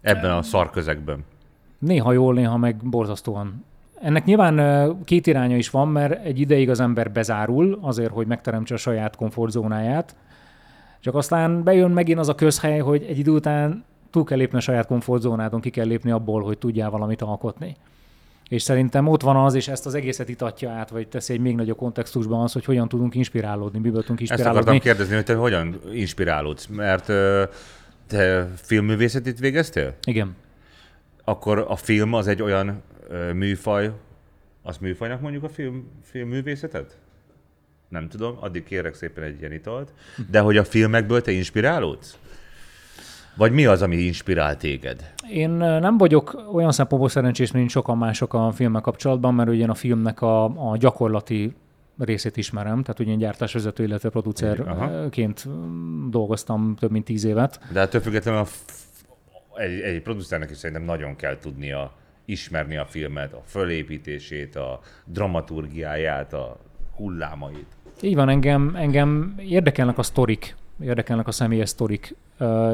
[0.00, 1.24] Ebben a szar közegben?
[1.78, 3.64] Néha jól, néha meg borzasztóan.
[4.00, 8.74] Ennek nyilván két iránya is van, mert egy ideig az ember bezárul azért, hogy megteremtse
[8.74, 10.16] a saját komfortzónáját,
[11.00, 14.60] csak aztán bejön megint az a közhely, hogy egy idő után túl kell lépni a
[14.60, 17.76] saját komfortzónádon, ki kell lépni abból, hogy tudjál valamit alkotni.
[18.48, 21.54] És szerintem ott van az, és ezt az egészet itatja át, vagy teszi egy még
[21.54, 24.58] nagyobb kontextusban az, hogy hogyan tudunk inspirálódni, miből tudunk inspirálódni.
[24.58, 27.06] Ezt akartam kérdezni, hogy te hogyan inspirálódsz, mert
[28.06, 29.94] te filmművészetit végeztél?
[30.04, 30.36] Igen.
[31.24, 32.82] Akkor a film az egy olyan
[33.32, 33.90] műfaj,
[34.62, 36.98] az műfajnak mondjuk a film, filmművészetet?
[37.88, 39.92] Nem tudom, addig kérek szépen egy ilyen italt.
[40.30, 42.18] De hogy a filmekből te inspirálódsz?
[43.36, 45.12] Vagy mi az, ami inspirál téged?
[45.30, 49.74] Én nem vagyok olyan szempontból szerencsés, mint sokan mások a filmmel kapcsolatban, mert ugye a
[49.74, 51.54] filmnek a, a gyakorlati
[51.98, 55.46] részét ismerem, tehát ugye én gyártásvezető, illetve producerként
[56.10, 57.60] dolgoztam több mint tíz évet.
[57.72, 58.72] De hát függetlenül a f-
[59.54, 61.92] egy, egy producernek is szerintem nagyon kell tudnia
[62.24, 66.56] ismerni a filmet, a fölépítését, a dramaturgiáját, a
[66.96, 67.66] hullámait.
[68.00, 72.14] Így van, engem, engem érdekelnek a sztorik, érdekelnek a személyes sztorik.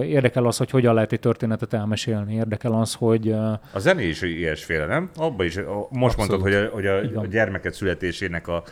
[0.02, 2.34] Érdekel az, hogy hogyan lehet egy történetet elmesélni.
[2.34, 3.32] Érdekel az, hogy...
[3.72, 5.10] A zené is ilyesféle, nem?
[5.16, 6.16] Abba is, most Abszolút.
[6.16, 8.62] mondtad, hogy, a, hogy a, a gyermeket születésének a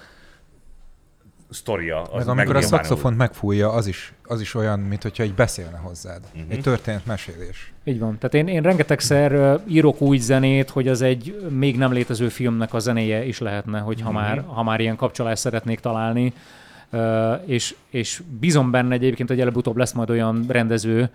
[1.51, 2.03] sztoria.
[2.03, 5.76] Az meg amikor a szaxofont megfújja, az is, az is olyan, mint hogyha egy beszélne
[5.76, 6.20] hozzád.
[6.34, 6.53] Uh-huh.
[6.53, 7.72] Egy történetmesélés.
[7.84, 8.18] Így van.
[8.18, 12.78] Tehát én, én rengetegszer írok úgy zenét, hogy az egy még nem létező filmnek a
[12.78, 14.24] zenéje is lehetne, hogy ha, uh-huh.
[14.24, 16.32] már, ha már ilyen kapcsolást szeretnék találni
[17.45, 21.11] és, és bízom benne egyébként, hogy előbb-utóbb lesz majd olyan rendező,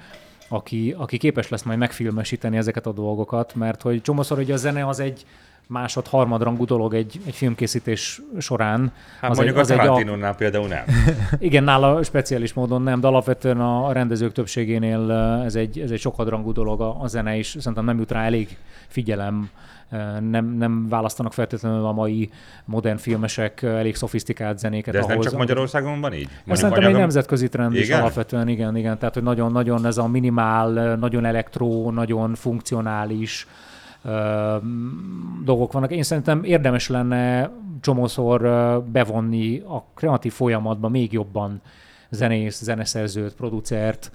[0.47, 4.87] aki, aki képes lesz majd megfilmesíteni ezeket a dolgokat, mert hogy csomószor hogy a zene
[4.87, 5.25] az egy
[5.73, 8.91] másod, harmadrangú dolog egy, egy filmkészítés során.
[9.19, 10.35] Hát az mondjuk egy, az a Tarantinónál a...
[10.35, 10.83] például nem.
[11.39, 15.11] Igen, nála speciális módon nem, de alapvetően a rendezők többségénél
[15.45, 18.57] ez egy, ez egy sokadrangú dolog a, a zene, és szerintem nem jut rá elég
[18.87, 19.49] figyelem
[20.29, 22.29] nem, nem választanak feltétlenül a mai
[22.65, 24.93] modern filmesek elég szofisztikált zenéket.
[24.93, 26.29] De ez ahhoz, nem csak Magyarországon van így?
[26.47, 27.83] Ez szerintem egy nemzetközi trend igen?
[27.83, 28.97] is alapvetően, igen, igen.
[28.97, 33.47] Tehát, hogy nagyon-nagyon ez a minimál, nagyon elektró, nagyon funkcionális,
[35.43, 35.91] dolgok vannak.
[35.91, 37.51] Én szerintem érdemes lenne
[37.81, 38.41] csomószor
[38.91, 41.61] bevonni a kreatív folyamatba még jobban
[42.09, 44.11] zenész, zeneszerzőt, producert,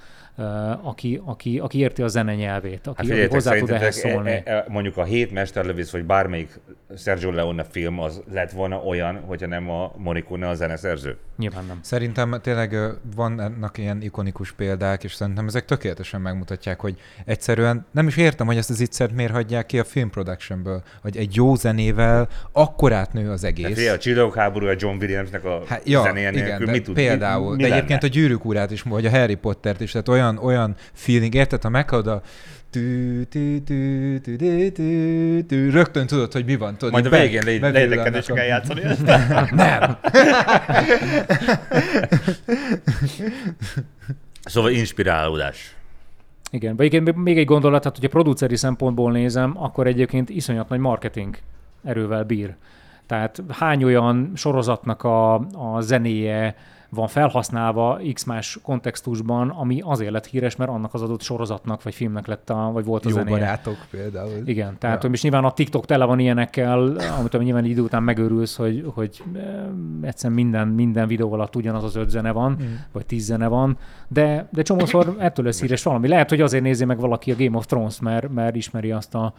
[0.83, 4.25] aki, aki, aki érti a zene nyelvét, aki, Hát aki figyeljetek, hozzá tud ehhez szerintetek
[4.25, 4.43] szólni.
[4.45, 6.61] e, e, mondjuk a hét mesterlövész, vagy bármelyik
[6.97, 11.17] Sergio Leone film az lett volna olyan, hogyha nem a Morricone a zeneszerző.
[11.37, 11.79] Nyilván nem.
[11.83, 12.77] Szerintem tényleg
[13.17, 18.57] vannak ilyen ikonikus példák, és szerintem ezek tökéletesen megmutatják, hogy egyszerűen nem is értem, hogy
[18.57, 23.31] ezt az ittszert miért hagyják ki a film productionből, hogy egy jó zenével akkor átnő
[23.31, 23.67] az Hát egész.
[23.67, 26.95] figyelj, a Csillagok háborúja John Williamsnek a Hát, ja, zenéje igen, nélkül mit tud?
[26.95, 27.51] például.
[27.51, 28.15] Mi, mi de egyébként lenne?
[28.15, 31.69] a gyűrűk urát is, vagy a Harry Pottert is, tehát olyan, olyan feeling, érted, ha
[31.69, 32.23] meghallod a
[32.71, 36.77] tű, tű, tű, tű, tű, tű, tű, rögtön tudod, hogy mi van.
[36.77, 38.81] Tudod, Majd a végén le- bevillannak leénekelni és a- kell játszani.
[39.65, 39.97] Nem.
[44.45, 45.77] Szóval inspirálódás.
[46.51, 50.79] Igen, vagy igen, még egy gondolat, hát hogyha produceri szempontból nézem, akkor egyébként iszonyat nagy
[50.79, 51.39] marketing
[51.85, 52.55] erővel bír.
[53.07, 56.55] Tehát hány olyan sorozatnak a, a zenéje
[56.91, 61.95] van felhasználva X más kontextusban, ami azért lett híres, mert annak az adott sorozatnak vagy
[61.95, 63.39] filmnek lett a, vagy volt a Jó zenéje.
[63.39, 64.43] barátok például.
[64.45, 65.11] Igen, tehát Ja.
[65.11, 69.23] és nyilván a TikTok tele van ilyenekkel, amit ami nyilván idő után megőrülsz, hogy, hogy
[69.35, 69.43] eh,
[70.03, 72.75] egyszerűen minden, minden videó alatt ugyanaz az öt zene van, mm.
[72.93, 73.79] vagy tíz zene van,
[74.09, 76.09] de, de csomószor ettől lesz híres valami.
[76.09, 79.35] Lehet, hogy azért nézi meg valaki a Game of Thrones, mert, mert ismeri azt a,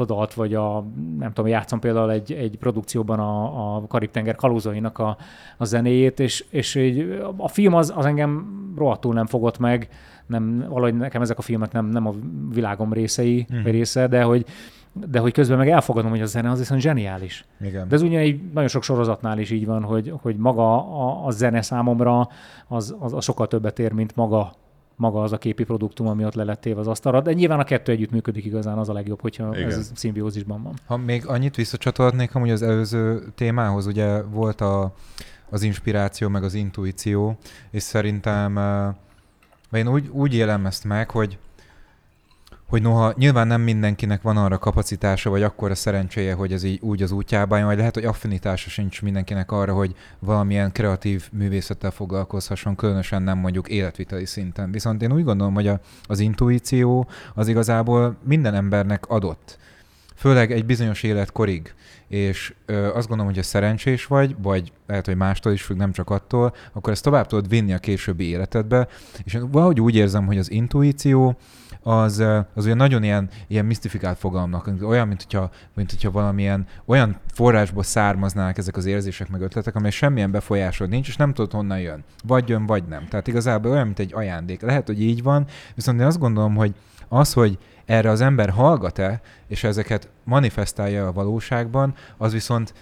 [0.00, 0.84] azt a dalt, vagy a,
[1.18, 5.16] nem tudom, játszom például egy, egy produkcióban a, a Karib-tenger kalózainak a,
[5.56, 8.46] a zenéjét, és, és így, a film az, az engem
[8.76, 9.88] rohadtul nem fogott meg,
[10.26, 12.14] nem, valahogy nekem ezek a filmek nem, nem a
[12.52, 13.62] világom részei, mm.
[13.62, 14.46] része, de hogy,
[14.92, 17.44] de hogy közben meg elfogadom, hogy a zene az viszont zseniális.
[17.60, 17.88] Igen.
[17.88, 21.62] De ez ugyanígy nagyon sok sorozatnál is így van, hogy, hogy maga a, a zene
[21.62, 22.28] számomra
[22.68, 24.52] az, az, az sokkal többet ér, mint maga
[24.98, 27.20] maga az a képi produktum, ami ott le lett téve az asztalra.
[27.20, 29.70] De nyilván a kettő együtt működik igazán, az a legjobb, hogyha Igen.
[29.70, 30.74] Ez szimbiózisban van.
[30.86, 34.94] Ha még annyit visszacsatolhatnék amúgy az előző témához, ugye volt a,
[35.50, 37.38] az inspiráció, meg az intuíció,
[37.70, 38.94] és szerintem eh,
[39.70, 41.38] vagy én úgy, úgy élem ezt meg, hogy
[42.68, 47.02] hogy noha nyilván nem mindenkinek van arra kapacitása, vagy akkora szerencséje, hogy ez így úgy
[47.02, 52.76] az útjába jön, vagy lehet, hogy affinitása sincs mindenkinek arra, hogy valamilyen kreatív művészettel foglalkozhasson,
[52.76, 54.70] különösen nem mondjuk életviteli szinten.
[54.70, 59.58] Viszont én úgy gondolom, hogy a, az intuíció az igazából minden embernek adott.
[60.14, 61.74] Főleg egy bizonyos életkorig.
[62.08, 65.92] És ö, azt gondolom, hogy ha szerencsés vagy, vagy lehet, hogy mástól is függ, nem
[65.92, 68.88] csak attól, akkor ezt tovább tudod vinni a későbbi életedbe.
[69.24, 71.36] És én valahogy úgy érzem, hogy az intuíció
[71.88, 72.24] az,
[72.54, 77.82] az olyan nagyon ilyen, ilyen misztifikált fogalomnak, olyan, mint hogyha, mint hogyha valamilyen olyan forrásból
[77.82, 82.04] származnának ezek az érzések meg ötletek, amely semmilyen befolyásod nincs, és nem tudod honnan jön.
[82.24, 83.06] Vagy jön, vagy nem.
[83.08, 84.60] Tehát igazából olyan, mint egy ajándék.
[84.60, 86.74] Lehet, hogy így van, viszont én azt gondolom, hogy
[87.08, 92.74] az, hogy erre az ember hallgat-e, és ezeket manifestálja a valóságban, az viszont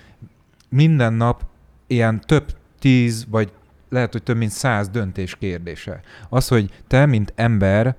[0.68, 1.44] minden nap
[1.86, 3.52] ilyen több tíz, vagy
[3.88, 6.00] lehet, hogy több mint száz döntés kérdése.
[6.28, 7.96] Az, hogy te, mint ember,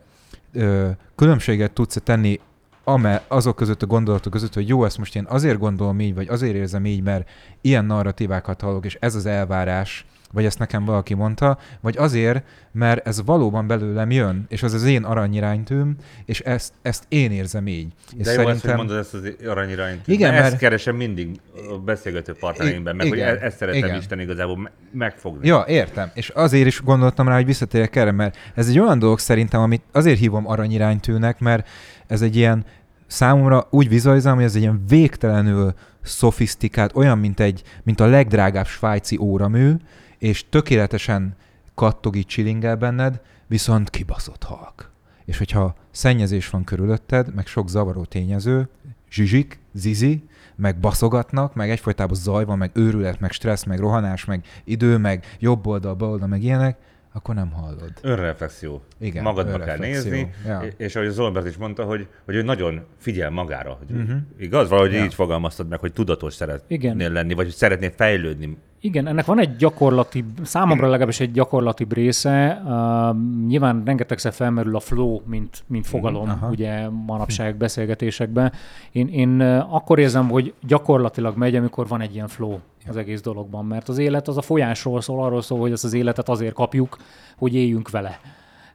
[0.57, 2.39] ö, különbséget tudsz tenni
[2.83, 6.27] ame, azok között a gondolatok között, hogy jó, ezt most én azért gondolom így, vagy
[6.27, 7.29] azért érzem így, mert
[7.61, 13.07] ilyen narratívákat hallok, és ez az elvárás, vagy ezt nekem valaki mondta, vagy azért, mert
[13.07, 17.87] ez valóban belőlem jön, és az az én aranyiránytűm, és ezt, ezt én érzem így.
[18.17, 20.07] És De jó, ezt, hogy mondod ezt az aranyirányt.
[20.07, 20.45] Igen, mert...
[20.45, 23.97] Ezt keresem mindig a beszélgető partnereimben, meg Igen, hogy e- ezt szeretem igen.
[23.97, 25.47] Isten igazából me- megfogni.
[25.47, 26.11] Ja, értem.
[26.13, 29.81] És azért is gondoltam rá, hogy visszatérjek erre, mert ez egy olyan dolog szerintem, amit
[29.91, 31.67] azért hívom aranyiránytűnek, mert
[32.07, 32.65] ez egy ilyen
[33.07, 38.67] számomra úgy vizualizálom, hogy ez egy ilyen végtelenül szofisztikált, olyan, mint, egy, mint a legdrágább
[38.67, 39.71] svájci óramű,
[40.17, 41.35] és tökéletesen
[41.73, 44.91] kattog így chillingel benned, viszont kibaszott halk.
[45.25, 48.69] És hogyha szennyezés van körülötted, meg sok zavaró tényező,
[49.11, 50.23] zsizsik, zizi,
[50.55, 55.35] meg baszogatnak, meg egyfolytában zaj van, meg őrület, meg stressz, meg rohanás, meg idő, meg
[55.39, 56.77] jobb oldal, bal oldal, meg ilyenek,
[57.17, 57.91] akkor nem hallod.
[58.01, 58.81] Önreflexió.
[58.99, 60.61] Igen, Magadba kell nézni, Ja.
[60.77, 63.77] és- ahogy Zolbert is mondta, hogy, hogy ő nagyon figyel magára.
[63.87, 64.11] Hogy Mhm.
[64.39, 64.69] Igaz?
[64.69, 65.03] Valahogy Ja.
[65.03, 67.11] így fogalmaztad meg, hogy tudatos szeretnél Igen.
[67.11, 68.57] lenni, vagy hogy szeretnél fejlődni.
[68.79, 72.61] Igen, ennek van egy gyakorlati, számomra legalábbis egy gyakorlati része.
[72.65, 73.15] Uh,
[73.47, 76.49] nyilván rengetegszer felmerül a flow, mint, mint fogalom, aha.
[76.49, 78.51] ugye manapság beszélgetésekben.
[78.91, 83.65] Én, én akkor érzem, hogy gyakorlatilag megy, amikor van egy ilyen flow az egész dologban,
[83.65, 86.97] mert az élet az a folyásról szól, arról szól, hogy ezt az életet azért kapjuk,
[87.37, 88.19] hogy éljünk vele.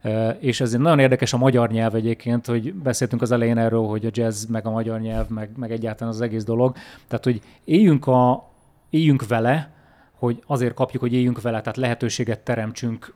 [0.05, 4.07] Uh, és ez nagyon érdekes a magyar nyelv egyébként, hogy beszéltünk az elején erről, hogy
[4.07, 6.77] a jazz, meg a magyar nyelv, meg, meg egyáltalán az egész dolog.
[7.09, 8.51] Tehát, hogy éljünk, a,
[8.91, 9.71] éljünk vele,
[10.19, 13.15] hogy azért kapjuk, hogy éljünk vele, tehát lehetőséget teremtsünk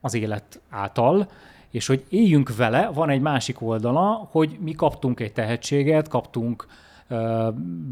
[0.00, 1.28] az élet által,
[1.70, 6.66] és hogy éljünk vele, van egy másik oldala, hogy mi kaptunk egy tehetséget, kaptunk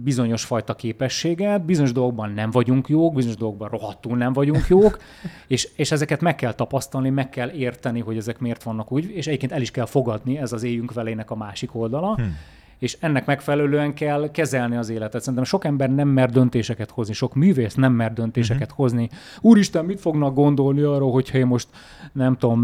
[0.03, 4.99] bizonyos fajta képességet, bizonyos dolgokban nem vagyunk jók, bizonyos dolgokban rohadtul nem vagyunk jók,
[5.47, 9.27] és, és ezeket meg kell tapasztalni, meg kell érteni, hogy ezek miért vannak úgy, és
[9.27, 12.15] egyébként el is kell fogadni, ez az éjünk velének a másik oldala.
[12.15, 12.37] Hmm
[12.79, 15.21] és ennek megfelelően kell kezelni az életet.
[15.21, 18.77] Szerintem sok ember nem mer döntéseket hozni, sok művész nem mer döntéseket uh-huh.
[18.77, 19.11] hozni.
[19.41, 21.69] Úristen, mit fognak gondolni arról, hogyha én most
[22.13, 22.63] nem tudom,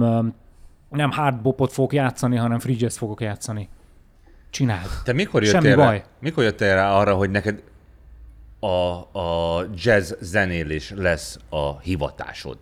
[0.90, 3.68] nem hardbopot fogok játszani, hanem free fogok játszani.
[4.52, 4.88] Csináld.
[5.04, 6.04] Te mikor jöttél, Semmi rá, baj.
[6.20, 7.62] mikor jöttél rá arra, hogy neked
[8.60, 8.66] a,
[9.18, 12.56] a jazz zenélés lesz a hivatásod?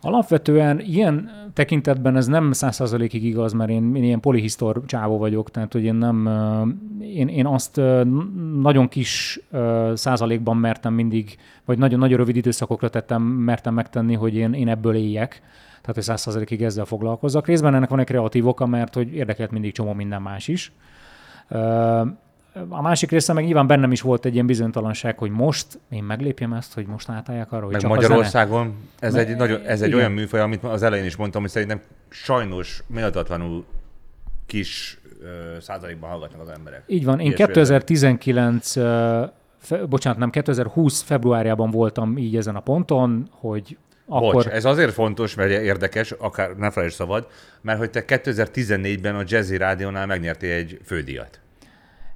[0.00, 5.72] Alapvetően ilyen tekintetben ez nem százszerzalékig igaz, mert én, én ilyen polihisztor csávó vagyok, tehát
[5.72, 6.28] hogy én nem,
[7.00, 7.80] én, én azt
[8.60, 9.40] nagyon kis
[9.94, 15.42] százalékban mertem mindig, vagy nagyon-nagyon rövid időszakokra tettem, mertem megtenni, hogy én, én ebből éljek
[15.80, 17.46] tehát hogy száz százalékig ezzel foglalkozzak.
[17.46, 20.72] Részben ennek van egy kreatív oka, mert hogy érdekelt mindig csomó minden más is.
[22.68, 26.52] A másik része meg nyilván bennem is volt egy ilyen bizonytalanság, hogy most én meglépjem
[26.52, 29.88] ezt, hogy most átállják arra, hogy Meg csak Magyarországon ez Me- egy, nagyon, ez egy
[29.88, 29.98] igen.
[29.98, 33.64] olyan műfaj, amit az elején is mondtam, hogy szerintem sajnos méltatlanul
[34.46, 36.82] kis ö, százalékban hallgatnak az emberek.
[36.86, 39.24] Így van, én Ilyesmi 2019, ö,
[39.58, 43.76] fe, bocsánat, nem, 2020 februárjában voltam így ezen a ponton, hogy
[44.08, 44.32] akkor...
[44.32, 47.26] Bocs, ez azért fontos, mert érdekes, akár ne felejtsd szabad,
[47.60, 51.40] mert hogy te 2014-ben a Jazzy Rádiónál megnyertél egy fődíjat.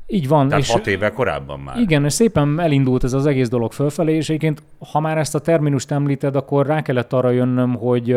[0.07, 0.49] Így van.
[0.49, 1.79] Tehát és hat évvel korábban már.
[1.79, 4.63] Igen, és szépen elindult ez az egész dolog fölfelé, és egyébként,
[4.93, 8.17] ha már ezt a terminust említed, akkor rá kellett arra jönnöm, hogy,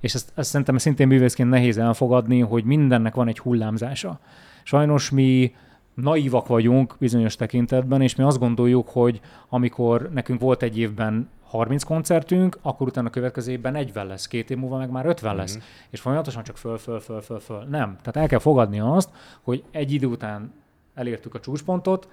[0.00, 4.20] és ezt, ezt szerintem szintén művészként nehéz elfogadni, hogy mindennek van egy hullámzása.
[4.62, 5.52] Sajnos mi
[5.94, 11.82] naívak vagyunk bizonyos tekintetben, és mi azt gondoljuk, hogy amikor nekünk volt egy évben 30
[11.82, 15.54] koncertünk, akkor utána a következő évben 40 lesz, két év múlva meg már 50 lesz,
[15.54, 15.64] Mhm.
[15.90, 17.64] és folyamatosan csak föl, föl, föl, föl, föl.
[17.64, 17.88] Nem.
[18.02, 19.10] Tehát el kell fogadni azt,
[19.42, 20.52] hogy egy idő után
[20.94, 22.08] elértük a csúcspontot,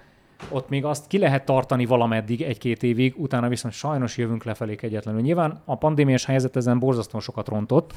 [0.48, 5.20] ott még azt ki lehet tartani valameddig, egy-két évig, utána viszont sajnos jövünk lefelé egyetlenül.
[5.20, 7.92] Nyilván a pandémiás helyzet ezen borzasztóan sokat rontott,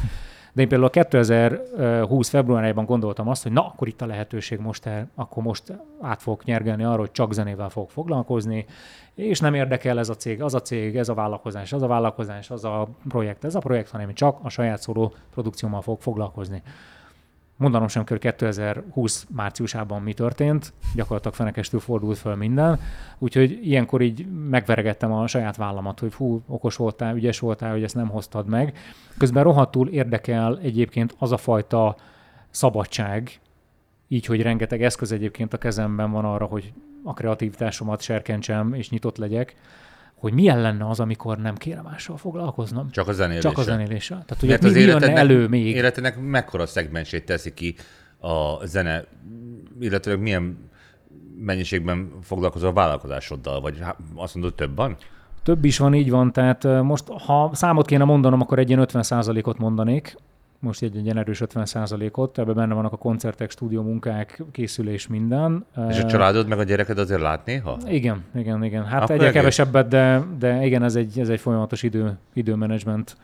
[0.53, 4.85] de én például a 2020 februárjában gondoltam azt, hogy na, akkor itt a lehetőség most,
[4.85, 8.65] el, akkor most át fogok nyergelni arra, hogy csak zenével fogok foglalkozni,
[9.15, 12.51] és nem érdekel ez a cég, az a cég, ez a vállalkozás, az a vállalkozás,
[12.51, 16.61] az a projekt, ez a projekt, hanem csak a saját szóló produkciómmal fogok foglalkozni
[17.59, 22.79] mondanom sem kell, hogy 2020 márciusában mi történt, gyakorlatilag fenekestül fordult föl minden,
[23.17, 27.95] úgyhogy ilyenkor így megveregettem a saját vállamat, hogy hú, okos voltál, ügyes voltál, hogy ezt
[27.95, 28.77] nem hoztad meg.
[29.17, 31.95] Közben rohadtul érdekel egyébként az a fajta
[32.49, 33.39] szabadság,
[34.07, 39.17] így, hogy rengeteg eszköz egyébként a kezemben van arra, hogy a kreativitásomat serkentsem és nyitott
[39.17, 39.55] legyek,
[40.19, 42.89] hogy milyen lenne az, amikor nem kéne mással foglalkoznom.
[42.89, 43.51] Csak a zenéléssel.
[43.51, 44.23] Csak a zenéléssel.
[44.25, 45.65] Tehát, hogy Mert mi, az mi jönne életednek, elő még.
[45.65, 47.75] életednek mekkora szegmensét teszi ki
[48.19, 49.03] a zene,
[49.79, 50.69] illetve milyen
[51.39, 53.79] mennyiségben foglalkozol a vállalkozásoddal, vagy
[54.15, 54.97] azt mondod több van?
[55.43, 56.31] Több is van, így van.
[56.31, 60.17] Tehát most, ha számot kéne mondanom, akkor egy ilyen 50%-ot mondanék.
[60.59, 62.37] Most egy, egy ilyen erős 50%-ot.
[62.37, 65.65] Ebben benne vannak a koncertek, stúdió munkák, készülés, minden.
[65.89, 67.77] És a családod meg a gyereked azért lát néha?
[67.87, 68.85] Igen, igen, igen.
[68.85, 69.39] Hát Akkor egyre egész.
[69.39, 73.17] kevesebbet, de, de igen, ez egy, ez egy folyamatos idő, időmenedzsment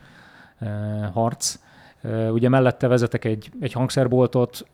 [0.58, 0.68] eh,
[1.12, 1.58] harc.
[2.00, 4.66] Eh, ugye mellette vezetek egy, egy hangszerboltot,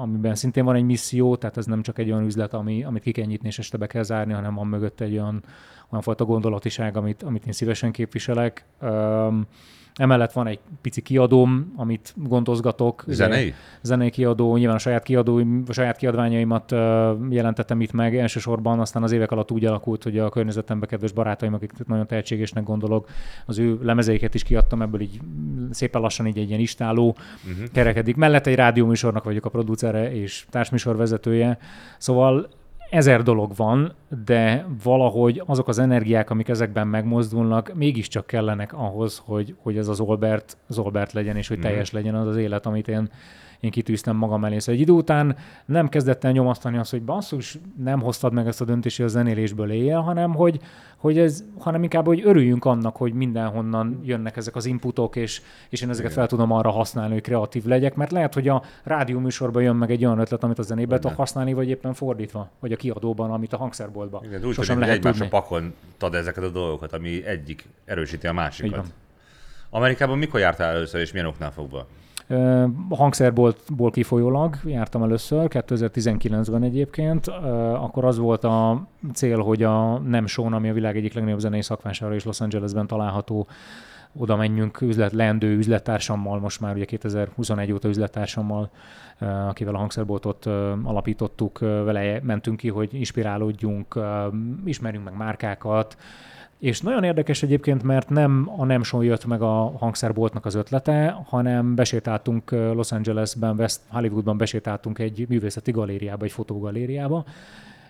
[0.00, 3.12] amiben szintén van egy misszió, tehát ez nem csak egy olyan üzlet, ami, amit ki
[3.12, 5.42] kell nyitni és este be kell zárni, hanem van mögött egy olyan,
[5.90, 8.64] olyan fajta gondolatiság, amit, amit én szívesen képviselek.
[8.80, 9.46] Um,
[9.94, 13.04] emellett van egy pici kiadóm, amit gondozgatok.
[13.06, 13.54] Zenei?
[13.82, 16.70] zenei kiadó, nyilván a saját, kiadóim, a saját kiadványaimat
[17.30, 21.54] jelentettem itt meg elsősorban, aztán az évek alatt úgy alakult, hogy a környezetemben kedves barátaim,
[21.54, 23.08] akiket nagyon tehetségesnek gondolok,
[23.46, 25.20] az ő lemezeiket is kiadtam, ebből így
[25.70, 27.16] szépen lassan így egy ilyen istáló
[27.50, 27.66] uh-huh.
[27.72, 28.16] kerekedik.
[28.16, 31.58] Mellett egy rádióműsornak vagyok a producere és társműsorvezetője,
[31.98, 32.48] szóval
[32.92, 39.54] ezer dolog van, de valahogy azok az energiák, amik ezekben megmozdulnak, mégiscsak kellenek ahhoz, hogy,
[39.62, 42.88] hogy ez az Olbert, az Olbert legyen, és hogy teljes legyen az az élet, amit
[42.88, 43.10] én,
[43.62, 44.58] én kitűztem magam elé.
[44.58, 48.60] Szóval egy idő után nem kezdett el nyomasztani azt, hogy basszus, nem hoztad meg ezt
[48.60, 50.60] a döntést, hogy a zenélésből éljél, hanem hogy,
[50.96, 55.80] hogy ez, hanem inkább, hogy örüljünk annak, hogy mindenhonnan jönnek ezek az inputok, és, és
[55.80, 59.62] én ezeket fel tudom arra használni, hogy kreatív legyek, mert lehet, hogy a rádió műsorban
[59.62, 62.76] jön meg egy olyan ötlet, amit a zenébe tudok használni, vagy éppen fordítva, vagy a
[62.76, 64.24] kiadóban, amit a hangszerboltban.
[64.24, 65.38] Igen, úgy Sosem lehet egymásra tudni.
[65.38, 68.86] pakoltad ezeket a dolgokat, ami egyik erősíti a másikat.
[69.70, 71.86] Amerikában mikor jártál először, és milyen oknál fogva?
[72.88, 77.26] A hangszerboltból kifolyólag jártam először, 2019-ben egyébként.
[77.74, 81.62] Akkor az volt a cél, hogy a Nem Show, ami a világ egyik legnagyobb zenei
[81.62, 83.46] szakvására és Los Angelesben található,
[84.18, 88.70] oda menjünk üzlet, leendő üzlettársammal, most már ugye 2021 óta üzlettársammal,
[89.48, 90.46] akivel a hangszerboltot
[90.84, 93.98] alapítottuk, vele mentünk ki, hogy inspirálódjunk,
[94.64, 95.96] ismerjünk meg márkákat,
[96.62, 101.74] és nagyon érdekes egyébként, mert nem a Nemson jött meg a hangszerboltnak az ötlete, hanem
[101.74, 107.24] besétáltunk Los Angelesben, West Hollywoodban besétáltunk egy művészeti galériába, egy fotógalériába,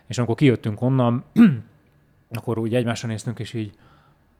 [0.07, 1.25] és amikor kijöttünk onnan,
[2.39, 3.73] akkor úgy egymásra néztünk, és így,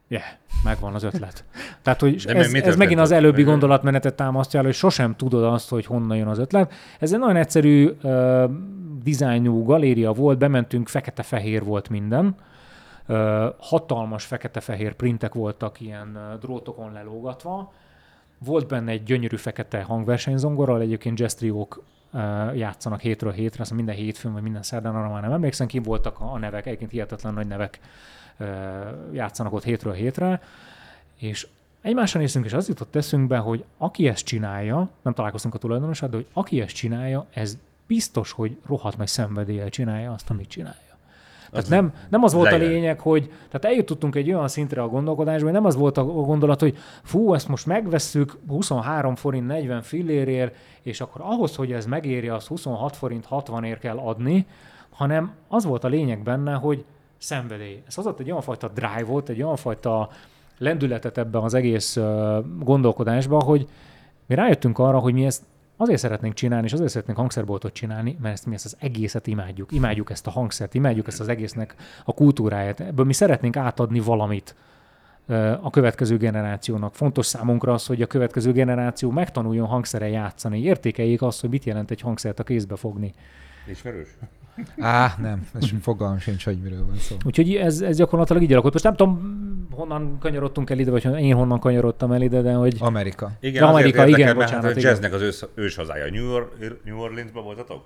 [0.09, 0.25] yeah,
[0.65, 1.45] megvan az ötlet.
[1.83, 5.69] Tehát, hogy De ez, ez megint az előbbi gondolatmenetet támasztja el, hogy sosem tudod azt,
[5.69, 6.73] hogy honnan jön az ötlet.
[6.99, 8.51] Ez egy nagyon egyszerű uh,
[9.03, 12.37] dizájnú galéria volt, bementünk, fekete-fehér volt minden,
[13.59, 17.73] hatalmas fekete-fehér printek voltak ilyen drótokon lelógatva,
[18.39, 21.83] volt benne egy gyönyörű fekete hangversenyzongorral, egyébként jazz triók
[22.55, 26.21] játszanak hétről hétre, azt minden hétfőn vagy minden szerdán, arra már nem emlékszem, ki voltak
[26.21, 27.81] a nevek, egyébként hihetetlen nagy nevek
[29.13, 30.43] játszanak ott hétről hétre,
[31.17, 31.47] és
[31.81, 36.17] egymásra nézünk, és az jutott eszünkbe, hogy aki ezt csinálja, nem találkoztunk a tulajdonosát, de
[36.17, 40.82] hogy aki ezt csinálja, ez biztos, hogy rohadt nagy szenvedéllyel csinálja azt, amit csinálja.
[41.53, 42.69] Tehát nem, nem az volt lejön.
[42.69, 46.05] a lényeg, hogy tehát eljutottunk egy olyan szintre a gondolkodásban, hogy nem az volt a
[46.05, 51.87] gondolat, hogy fú, ezt most megvesszük 23 forint 40 fillérért, és akkor ahhoz, hogy ez
[51.87, 54.47] megéri, az 26 forint 60 ér kell adni,
[54.91, 56.85] hanem az volt a lényeg benne, hogy
[57.19, 57.83] szenvedély.
[57.87, 60.09] Ez hozott egy olyan fajta drive volt, egy olyan fajta
[60.59, 61.99] lendületet ebben az egész
[62.59, 63.69] gondolkodásban, hogy
[64.27, 65.43] mi rájöttünk arra, hogy mi ezt
[65.77, 69.73] azért szeretnénk csinálni, és azért szeretnénk hangszerboltot csinálni, mert ezt mi ezt az egészet imádjuk.
[69.73, 72.81] Imádjuk ezt a hangszert, imádjuk ezt az egésznek a kultúráját.
[72.81, 74.55] Ebből mi szeretnénk átadni valamit
[75.61, 76.95] a következő generációnak.
[76.95, 81.91] Fontos számunkra az, hogy a következő generáció megtanuljon hangszere játszani, értékeljék azt, hogy mit jelent
[81.91, 83.13] egy hangszert a kézbe fogni.
[83.67, 84.09] Ismerős?
[84.81, 87.17] Á, nem, ez fogalmam sincs, hogy miről van szó.
[87.25, 88.73] Úgyhogy ez, ez gyakorlatilag így alakult.
[88.73, 89.41] Most nem tudom,
[89.71, 92.77] honnan kanyarodtunk el ide, vagy én honnan kanyarodtam el ide, de hogy...
[92.79, 93.31] Amerika.
[93.41, 94.65] Igen, Amerika, igen, érdekel, bocsánat.
[94.65, 96.11] Hát a jazznek az ős, ős hazája.
[96.11, 97.85] New, Or- New Orleansban voltatok?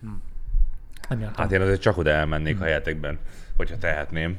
[0.00, 1.22] Hm.
[1.36, 2.62] hát én azért csak oda elmennék hm.
[2.62, 3.18] helyetekben,
[3.56, 4.38] hogyha tehetném.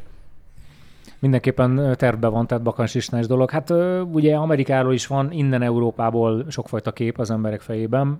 [1.19, 3.49] Mindenképpen tervbe van, tehát bakansisnás dolog.
[3.49, 3.69] Hát
[4.11, 8.19] ugye Amerikáról is van, innen Európából sokfajta kép az emberek fejében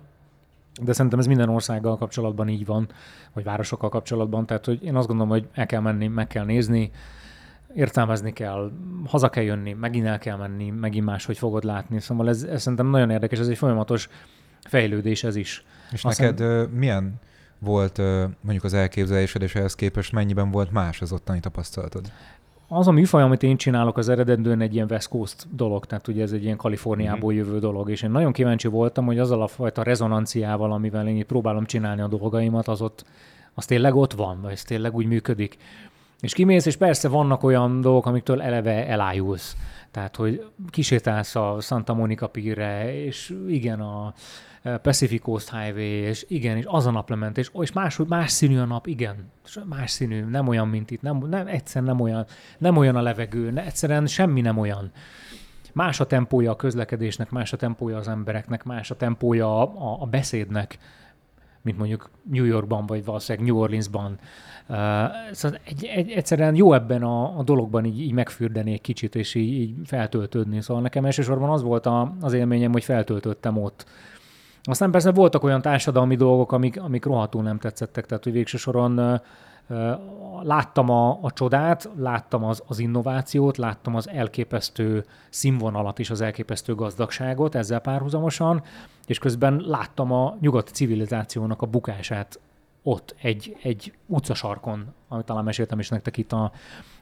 [0.82, 2.88] de szerintem ez minden országgal kapcsolatban így van,
[3.34, 6.92] vagy városokkal kapcsolatban, tehát hogy én azt gondolom, hogy el kell menni, meg kell nézni,
[7.76, 8.72] értelmezni kell,
[9.06, 12.00] haza kell jönni, megint el kell menni, megint máshogy fogod látni.
[12.00, 14.10] Szóval ez, ez szerintem nagyon érdekes, ez egy folyamatos
[14.64, 15.64] fejlődés ez is.
[15.92, 17.20] És Azt neked uh, milyen
[17.60, 22.12] volt uh, mondjuk az elképzelésed, és ehhez képest mennyiben volt más az ottani tapasztalatod?
[22.74, 26.22] Az a műfaj, amit én csinálok, az eredendően egy ilyen West Coast dolog, tehát ugye
[26.22, 27.44] ez egy ilyen Kaliforniából mm-hmm.
[27.44, 31.66] jövő dolog, és én nagyon kíváncsi voltam, hogy azzal a fajta rezonanciával, amivel én próbálom
[31.66, 33.06] csinálni a dolgaimat, az ott,
[33.54, 35.58] az tényleg ott van, vagy ez tényleg úgy működik.
[36.20, 39.56] És kimész, és persze vannak olyan dolgok, amiktől eleve elájulsz.
[39.92, 44.14] Tehát, hogy kisétálsz a Santa Monica pírre, és igen, a,
[44.82, 48.66] Pacific Coast Highway, és igen, és az a naplement, és, és más, más színű a
[48.66, 49.16] nap, igen,
[49.66, 52.26] más színű, nem olyan, mint itt, nem, nem egyszer nem olyan,
[52.58, 54.92] nem olyan a levegő, ne, egyszerűen semmi nem olyan.
[55.74, 60.02] Más a tempója a közlekedésnek, más a tempója az embereknek, más a tempója a, a,
[60.02, 60.78] a beszédnek,
[61.62, 64.20] mint mondjuk New Yorkban, vagy valószínűleg New Orleansban.
[64.68, 64.78] Uh,
[65.32, 69.36] szóval egy, egy, egyszerűen jó ebben a, a dologban így, így megfürdeni egy kicsit, és
[69.36, 70.62] így, így feltöltődni.
[70.62, 73.86] Szóval nekem elsősorban az volt a, az élményem, hogy feltöltöttem ott
[74.64, 79.22] aztán persze voltak olyan társadalmi dolgok, amik, amik rohadtul nem tetszettek, tehát hogy végső soron
[80.42, 86.76] láttam a, a csodát, láttam az, az innovációt, láttam az elképesztő színvonalat és az elképesztő
[86.76, 88.64] gazdagságot ezzel párhuzamosan,
[89.06, 92.40] és közben láttam a nyugati civilizációnak a bukását
[92.84, 96.52] ott egy, egy utcasarkon, amit talán meséltem is nektek itt a,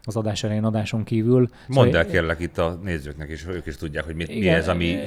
[0.04, 1.50] az adás elején adáson kívül.
[1.68, 4.48] Mondd szóval, el kérlek itt a nézőknek is, ők is tudják, hogy mi, igen, mi
[4.48, 5.00] ez, ami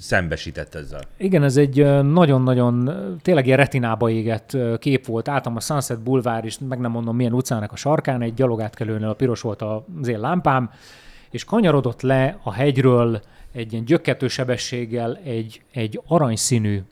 [0.00, 1.00] szembesített ezzel.
[1.16, 2.90] Igen, ez egy nagyon-nagyon,
[3.22, 5.28] tényleg ilyen retinába égett kép volt.
[5.28, 9.14] Álltam a Sunset Boulevard is, meg nem mondom milyen utcának a sarkán, egy gyalogátkelőnél a
[9.14, 9.62] piros volt
[10.00, 10.70] az én lámpám,
[11.30, 13.20] és kanyarodott le a hegyről
[13.52, 16.82] egy ilyen gyökkető sebességgel egy, egy aranyszínű,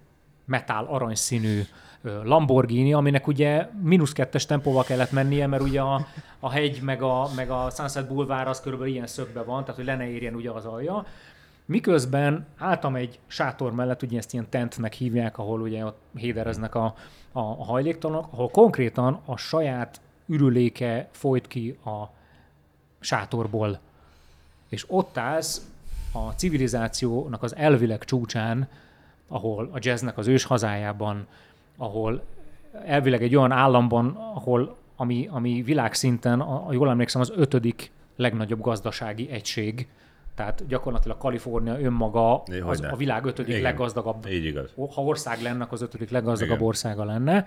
[0.44, 1.60] metál aranyszínű
[2.04, 6.06] Lamborghini, aminek ugye mínusz kettes tempóval kellett mennie, mert ugye a,
[6.40, 9.84] a hegy meg a, meg a Sunset Boulevard az körülbelül ilyen szögbe van, tehát hogy
[9.84, 11.06] le ne érjen ugye az alja.
[11.64, 16.84] Miközben álltam egy sátor mellett, ugye ezt ilyen tentnek hívják, ahol ugye ott hédereznek a,
[17.32, 22.10] a, a hajléktalanok, ahol konkrétan a saját ürüléke folyt ki a
[23.00, 23.78] sátorból.
[24.68, 25.66] És ott állsz
[26.12, 28.68] a civilizációnak az elvileg csúcsán,
[29.28, 31.26] ahol a jazznek az ős hazájában
[31.76, 32.22] ahol
[32.86, 39.30] elvileg egy olyan államban, ahol ami, ami világszinten, a, jól emlékszem, az ötödik legnagyobb gazdasági
[39.30, 39.88] egység,
[40.34, 43.62] Tehát gyakorlatilag Kalifornia önmaga É, az a világ ötödik Igen.
[43.62, 44.70] leggazdagabb Így igaz.
[44.94, 46.66] ha ország lenne, az ötödik leggazdagabb Igen.
[46.66, 47.46] országa lenne.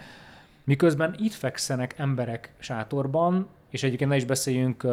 [0.64, 4.92] Miközben itt fekszenek emberek sátorban, és egyébként ne is beszéljünk uh,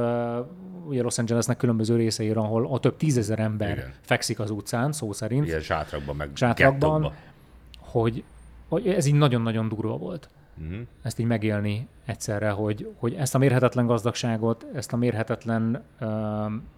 [0.87, 3.79] ugye Los Angelesnek különböző részeire, ahol a több tízezer ember Igen.
[3.79, 3.93] Igen.
[4.01, 7.13] fekszik az utcán, szó szerint, Ilyen sátrakban, meg Sátrakban.
[7.79, 8.25] hogy,
[8.75, 10.29] hogy ez így nagyon-nagyon durva volt.
[10.55, 10.81] Mhm.
[11.03, 16.09] Ezt így megélni egyszerre, hogy, hogy ezt a mérhetetlen gazdagságot, ezt a mérhetetlen uh,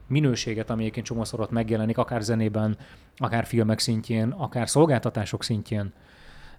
[0.07, 2.77] minőséget, ami egyébként csomószor ott megjelenik, akár zenében,
[3.17, 5.93] akár filmek szintjén, akár szolgáltatások szintjén,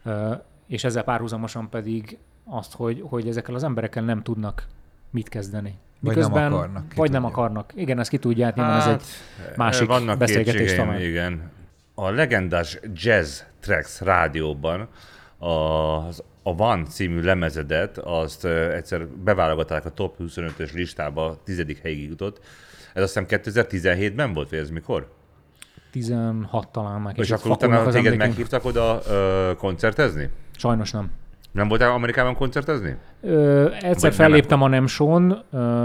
[0.05, 4.67] uh, és ezzel párhuzamosan pedig azt, hogy, hogy ezekkel az emberekkel nem tudnak
[5.09, 5.77] mit kezdeni.
[5.99, 7.71] Vagy nem akarnak, Vagy nem akarnak.
[7.75, 9.03] Igen, ezt ki tudják, nyilván ez egy
[9.55, 11.01] másik Hát, vannak beszélgetés talán.
[11.01, 11.51] Igen.
[11.93, 14.87] A legendás Jazz Tracks rádióban
[15.39, 22.39] az a Van című lemezedet, azt egyszer beválogatták a top 25-ös listába, tizedik helyig jutott.
[22.93, 25.15] Ez azt hiszem 2017-ben volt, vagy ez mikor?
[25.91, 28.17] 16 talán már És akkor utána téged emlékeim.
[28.17, 30.29] meghívtak oda ö, koncertezni?
[30.57, 31.11] Sajnos nem.
[31.57, 32.95] Nem voltál Amerikában koncertezni?
[33.21, 35.37] Ö, egyszer nem felléptem a Nemson,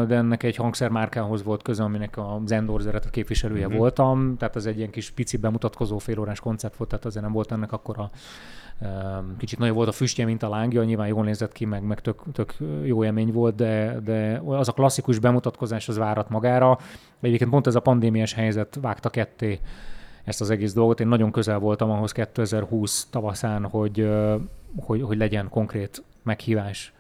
[0.06, 3.66] de ennek egy hangszermárkához volt köze, aminek a Zendorzeret a képviselője Mhm.
[3.66, 3.80] uh-huh.
[3.80, 7.52] voltam, tehát az egy ilyen kis pici bemutatkozó félórás koncert volt, tehát azért nem volt
[7.52, 8.10] ennek akkor a
[9.38, 12.22] kicsit nagyobb volt a füstje, mint a lángja, nyilván jól nézett ki, meg, meg tök,
[12.32, 12.54] tök
[12.84, 16.78] jó élmény volt, de, de az a klasszikus bemutatkozás az várat magára.
[17.20, 19.60] Egyébként pont ez a pandémiás helyzet vágta ketté
[20.24, 21.00] ezt az egész dolgot.
[21.00, 24.10] Én nagyon közel voltam ahhoz 2020 tavaszán, hogy,
[24.76, 26.92] hogy, hogy legyen konkrét meghívás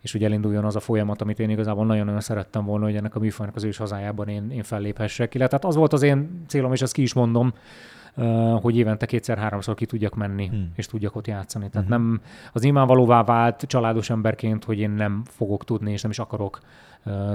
[0.00, 3.18] és hogy elinduljon az a folyamat, amit én igazából nagyon-nagyon szerettem volna, hogy ennek a
[3.18, 5.34] műfajnak az ős hazájában én, én felléphessek.
[5.34, 7.54] Illetve hát az volt az én célom, és ezt ki is mondom,
[8.60, 10.72] hogy évente kétszer-háromszor ki tudjak menni, hmm.
[10.74, 11.68] és tudjak ott játszani.
[11.70, 11.96] Tehát hmm.
[11.96, 12.20] nem
[12.52, 16.60] az nyilvánvalóvá vált családos emberként, hogy én nem fogok tudni, és nem is akarok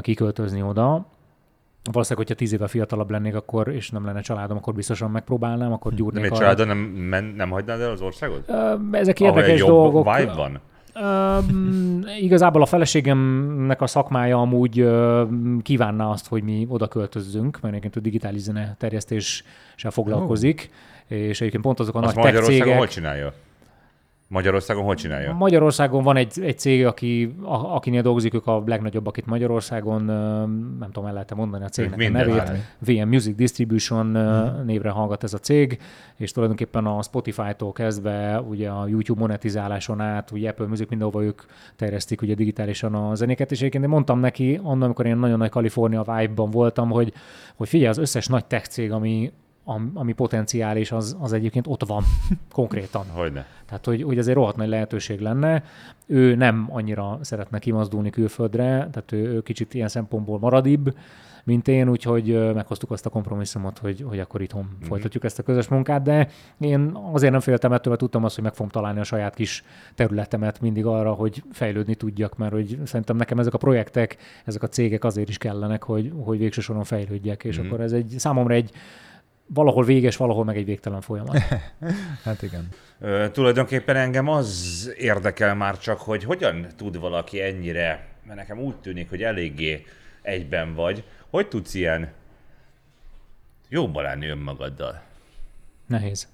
[0.01, 1.05] kiköltözni oda.
[1.91, 5.91] Valószínűleg, hogyha tíz éve fiatalabb lennék, akkor, és nem lenne családom, akkor biztosan megpróbálnám, akkor
[5.91, 6.39] Nem gyúrnék arra.
[6.39, 8.43] családon nem, men, nem hagynád el az országot?
[8.49, 10.15] Ö, Ezek érdekes jobb dolgok.
[10.17, 10.59] vibe van?
[10.95, 15.21] Um, igazából a feleségemnek a szakmája amúgy uh,
[15.61, 20.69] kívánná azt, hogy mi oda költözzünk, mert egyébként ő digitális zene terjesztéssel foglalkozik,
[21.11, 21.17] oh.
[21.17, 22.77] és egyébként pont azok a Azt nagy tech cégek.
[22.77, 23.33] hol csinálja?
[24.31, 25.33] Magyarországon hol csinálja?
[25.33, 30.03] Magyarországon van egy, egy cég, aki, a, akinél dolgozik, ők a legnagyobb, akit Magyarországon,
[30.79, 32.39] nem tudom, el lehet mondani a cégnek a minden nevét.
[32.39, 32.55] áll.
[32.79, 34.65] VM Music Distribution hmm.
[34.65, 35.79] névre hallgat ez a cég,
[36.15, 41.41] és tulajdonképpen a Spotify-tól kezdve ugye a YouTube monetizáláson át, ugye Apple Music mindenhova ők
[41.75, 45.49] terjesztik ugye digitálisan a zenéket, és egyébként én mondtam neki, annak, amikor én nagyon nagy
[45.49, 47.13] Kalifornia vibe-ban voltam, hogy,
[47.55, 49.49] hogy figyelj, az összes nagy tech cég, ami, am-
[49.93, 52.03] ami potenciális, az, az egyébként ott van
[52.53, 53.05] konkrétan.
[53.09, 53.45] Hogyne.
[53.65, 55.63] Tehát, hogy, hogy azért rohadt nagy lehetőség lenne.
[56.05, 60.93] Ő nem annyira szeretne kimazdulni külföldre, tehát ő, ő kicsit ilyen szempontból maradibb,
[61.43, 64.87] mint én, úgyhogy meghoztuk azt a kompromisszumot, hogy, hogy akkor itthon mm-hmm.
[64.87, 66.27] folytatjuk ezt a közös munkát, de
[66.59, 69.63] én azért nem féltem ettől, mert tudtam azt, hogy meg fogom találni a saját kis
[69.95, 74.67] területemet mindig arra, hogy fejlődni tudjak, mert hogy szerintem nekem ezek a projektek, ezek a
[74.67, 77.67] cégek azért is kellenek, hogy, hogy végső soron fejlődjek, és mm-hmm.
[77.67, 78.71] akkor ez egy számomra egy
[79.53, 81.37] valahol véges, valahol meg egy végtelen folyamat.
[82.23, 82.69] Hát igen.
[82.99, 88.75] Ö, tulajdonképpen engem az érdekel már csak, hogy hogyan tud valaki ennyire, mert nekem úgy
[88.75, 89.85] tűnik, hogy eléggé
[90.21, 92.11] egyben vagy, hogy tudsz ilyen
[93.69, 95.01] jóba lenni önmagaddal?
[95.87, 96.27] Nehéz.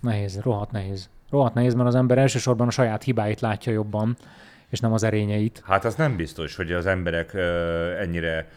[0.00, 1.08] Nehéz, rohadt nehéz.
[1.30, 4.16] Rohadt nehéz, mert az ember elsősorban a saját hibáit látja jobban,
[4.68, 5.62] és nem az erényeit.
[5.64, 8.48] Hát az nem biztos, hogy az emberek ö, ennyire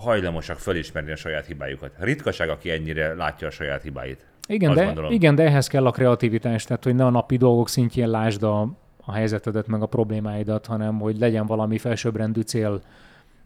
[0.00, 1.90] hajlamosak fölismerni a saját hibájukat.
[1.98, 4.26] Ritkaság, aki ennyire látja a saját hibáit.
[4.48, 5.12] Igen, Azt de, gondolom.
[5.12, 8.60] igen, de ehhez kell a kreativitás, tehát hogy ne a napi dolgok szintjén lásd a,
[9.04, 12.80] a helyzetedet, meg a problémáidat, hanem hogy legyen valami felsőbbrendű cél,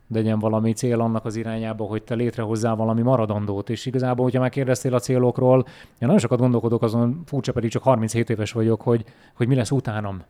[0.09, 3.71] legyen valami cél annak az irányába, hogy te létrehozzál valami maradandót.
[3.71, 8.31] És igazából, hogyha megkérdeztél a célokról, én nagyon sokat gondolkodok azon, furcsa pedig csak 37
[8.31, 10.23] éves vagyok, hogy, hogy mi lesz utánam.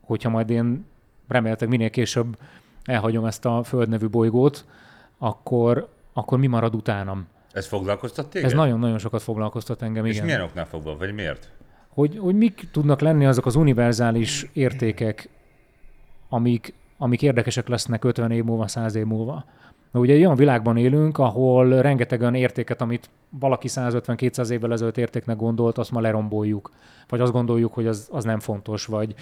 [0.00, 0.86] Hogyha majd én
[1.28, 2.36] reméltek minél később
[2.84, 4.64] elhagyom ezt a Föld nevű bolygót,
[5.18, 7.26] akkor, akkor mi marad utánam?
[7.52, 8.48] Ez foglalkoztat téged?
[8.48, 10.24] Ez nagyon-nagyon sokat foglalkoztat engem, És igen.
[10.24, 11.50] milyen oknál fogva, vagy miért?
[11.88, 15.28] Hogy, hogy mik tudnak lenni azok az univerzális értékek,
[16.28, 19.44] amik, amik érdekesek lesznek 50 év múlva, 100 év múlva.
[19.90, 24.98] Na, ugye egy olyan világban élünk, ahol rengeteg olyan értéket, amit valaki 150-200 évvel ezelőtt
[24.98, 26.70] értéknek gondolt, azt ma leromboljuk.
[27.08, 29.14] Vagy azt gondoljuk, hogy az, az nem fontos, vagy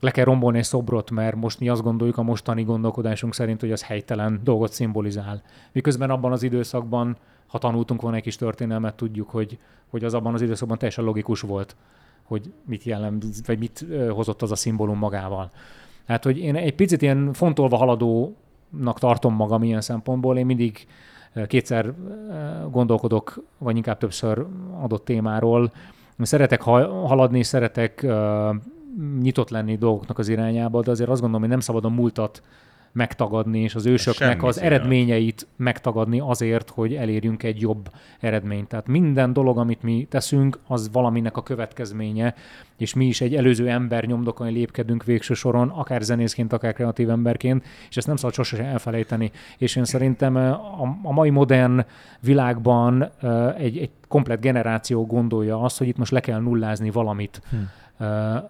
[0.00, 3.72] le kell rombolni egy szobrot, mert most mi azt gondoljuk a mostani gondolkodásunk szerint, hogy
[3.72, 5.42] az helytelen dolgot szimbolizál.
[5.72, 9.58] Miközben abban az időszakban, ha tanultunk volna egy kis történelmet, tudjuk, hogy,
[9.90, 11.76] hogy az abban az időszakban teljesen logikus volt,
[12.22, 15.50] hogy mit jelent, vagy mit hozott az a szimbólum magával.
[16.06, 20.86] Hát, hogy én egy picit ilyen fontolva haladónak tartom magam ilyen szempontból, én mindig
[21.46, 21.94] kétszer
[22.70, 24.46] gondolkodok, vagy inkább többször
[24.80, 25.72] adott témáról.
[26.18, 28.06] Szeretek haladni, szeretek
[29.20, 32.42] nyitott lenni dolgoknak az irányába, de azért azt gondolom, hogy nem szabad a múltat
[32.92, 37.90] megtagadni, és az ősöknek az eredményeit megtagadni azért, hogy elérjünk egy jobb
[38.20, 38.68] eredményt.
[38.68, 42.34] Tehát minden dolog, amit mi teszünk, az valaminek a következménye,
[42.76, 47.64] és mi is egy előző ember nyomdokon lépkedünk végső soron, akár zenészként, akár kreatív emberként,
[47.88, 49.30] és ezt nem szabad sosem elfelejteni.
[49.58, 51.84] És én szerintem a, a mai modern
[52.20, 53.10] világban
[53.56, 57.42] egy, egy komplet generáció gondolja azt, hogy itt most le kell nullázni valamit.
[57.50, 57.56] Hm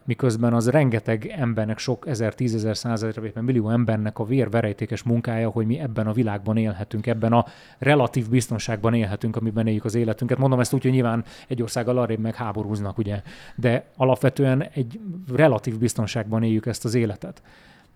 [0.04, 5.66] miközben az rengeteg embernek, sok ezer, tízezer, százezer, vagy millió embernek a vérverejtékes munkája, hogy
[5.66, 7.44] mi ebben a világban élhetünk, ebben a
[7.78, 10.38] relatív biztonságban élhetünk, amiben éljük az életünket.
[10.38, 13.22] Mondom ezt úgy, hogy nyilván egy országgal arrébb meg háborúznak, ugye,
[13.54, 15.00] de alapvetően egy
[15.34, 17.42] relatív biztonságban éljük ezt az életet.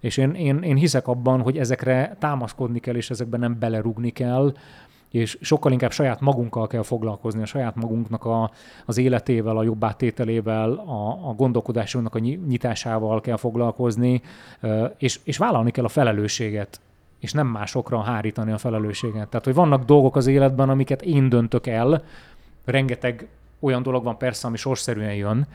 [0.01, 4.55] És én, én, én hiszek abban, hogy ezekre támaszkodni kell, és ezekben nem belerugni kell,
[5.15, 8.51] és sokkal inkább saját magunkkal kell foglalkozni, a saját magunknak a,
[8.85, 14.23] az életével, a jobb áttételével, a, a gondolkodásunknak a nyitásával kell foglalkozni,
[14.99, 16.81] és, és vállalni kell a felelősséget
[17.19, 19.29] és nem másokra hárítani a felelősséget.
[19.29, 22.03] Tehát, hogy vannak dolgok az életben, amiket én döntök el,
[22.65, 23.29] rengeteg
[23.61, 25.47] olyan dolog van persze, ami sorszerűen jön,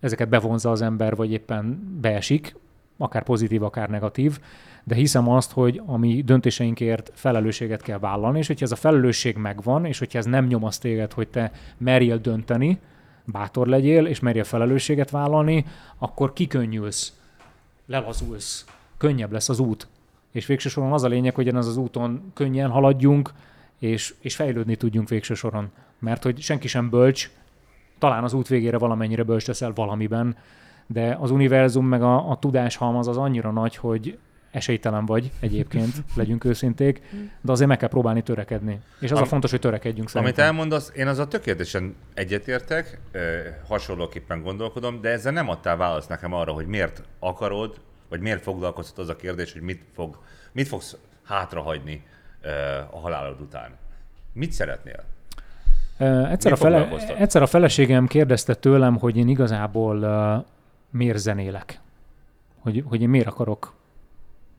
[0.00, 2.56] ezeket bevonza az ember, vagy éppen beesik,
[2.98, 4.38] akár pozitív, akár negatív,
[4.84, 9.36] de hiszem azt, hogy a mi döntéseinkért felelősséget kell vállalni, és hogyha ez a felelősség
[9.36, 12.78] megvan, és hogyha ez nem nyomaszt téged, hogy te merjél dönteni,
[13.24, 15.64] bátor legyél, és merjél felelősséget vállalni,
[15.98, 17.12] akkor kikönnyülsz,
[17.86, 18.64] lelazulsz,
[18.98, 19.88] könnyebb lesz az út.
[20.30, 23.32] És végső soron az a lényeg, hogy ez az úton könnyen haladjunk,
[23.78, 25.70] és, és fejlődni tudjunk végső soron.
[25.98, 27.30] Mert hogy senki sem bölcs,
[27.98, 30.36] talán az út végére valamennyire bölcs leszel valamiben,
[30.86, 34.18] de az univerzum meg a, a tudáshalmaz az annyira nagy, hogy
[34.50, 37.02] esélytelen vagy egyébként, legyünk őszinték,
[37.40, 38.80] de azért meg kell próbálni törekedni.
[39.00, 40.44] És az Am, a fontos, hogy törekedjünk szerintem.
[40.44, 42.98] Amit elmondasz, én az a tökéletesen egyetértek,
[43.68, 48.98] hasonlóképpen gondolkodom, de ezzel nem adtál választ nekem arra, hogy miért akarod, vagy miért foglalkoztat
[48.98, 50.18] az a kérdés, hogy mit, fog,
[50.52, 52.04] mit fogsz hátrahagyni
[52.90, 53.70] a halálod után.
[54.32, 55.04] Mit szeretnél?
[56.30, 56.88] egyszer, a fele,
[57.18, 60.04] egyszer a feleségem kérdezte tőlem, hogy én igazából
[60.94, 61.80] miért zenélek.
[62.58, 63.74] Hogy, hogy én miért akarok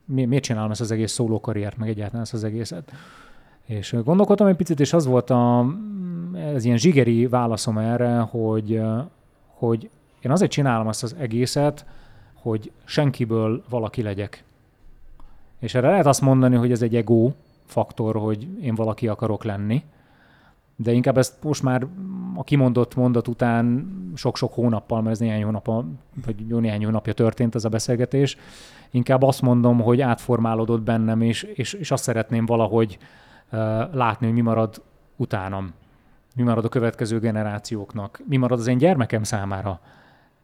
[0.04, 2.92] mi, miért csinálom ezt az egész szólókarriert, meg egyáltalán ezt az egészet.
[3.64, 5.66] És gondolkodtam egy picit, és az volt a,
[6.34, 8.82] ez ilyen zsigeri válaszom erre, hogy,
[9.46, 9.90] hogy
[10.20, 11.84] én azért csinálom ezt az egészet,
[12.34, 14.44] hogy senkiből valaki legyek.
[15.58, 17.32] És erre lehet azt mondani, hogy ez egy ego
[17.64, 19.82] faktor, hogy én valaki akarok lenni,
[20.76, 21.86] de inkább ezt most már
[22.34, 25.66] a kimondott mondat után sok-sok hónappal, mert ez néhány hónap,
[26.24, 28.36] vagy jó néhány hónapja történt ez a beszélgetés,
[28.90, 32.98] inkább azt mondom, hogy átformálódott bennem, és, és, és azt szeretném valahogy
[33.52, 33.58] uh,
[33.92, 34.82] látni, hogy mi marad
[35.16, 35.72] utánam,
[36.36, 39.80] mi marad a következő generációknak, mi marad az én gyermekem számára,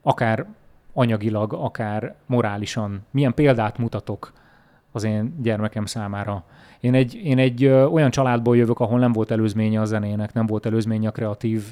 [0.02, 0.46] akár
[0.92, 4.32] anyagilag, akár morálisan, milyen példát mutatok
[4.92, 6.44] az én gyermekem számára.
[6.80, 10.66] Én egy, én egy olyan családból jövök, ahol nem volt előzménye a zenének, nem volt
[10.66, 11.64] előzménye a kreatív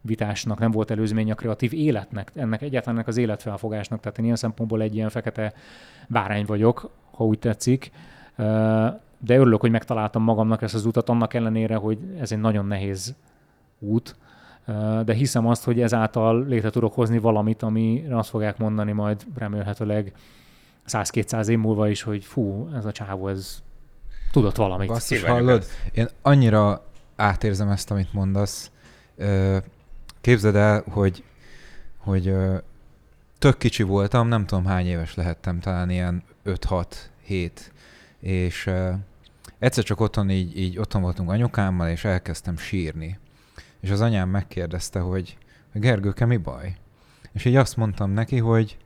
[0.00, 4.00] vitásnak, nem volt előzménye a kreatív életnek, ennek egyáltalán ennek az életfelfogásnak.
[4.00, 5.52] Tehát én ilyen szempontból egy ilyen fekete
[6.08, 7.90] bárány vagyok, ha úgy tetszik.
[9.18, 13.14] De örülök, hogy megtaláltam magamnak ezt az utat, annak ellenére, hogy ez egy nagyon nehéz
[13.78, 14.16] út,
[15.04, 20.12] de hiszem azt, hogy ezáltal létre tudok hozni valamit, amire azt fogják mondani majd remélhetőleg
[20.88, 23.62] 100-200 év múlva is, hogy fú, ez a csávó, ez
[24.32, 24.88] tudott valamit.
[24.88, 25.64] Basszus, hallod?
[25.92, 26.84] Én annyira
[27.16, 28.70] átérzem ezt, amit mondasz.
[30.20, 31.24] Képzeld el, hogy,
[31.96, 32.34] hogy
[33.38, 37.50] tök kicsi voltam, nem tudom hány éves lehettem, talán ilyen 5-6-7,
[38.20, 38.70] és
[39.58, 43.18] egyszer csak otthon így, így otthon voltunk anyukámmal, és elkezdtem sírni.
[43.80, 45.38] És az anyám megkérdezte, hogy
[45.72, 46.76] Gergőke, mi baj?
[47.32, 48.76] És így azt mondtam neki, hogy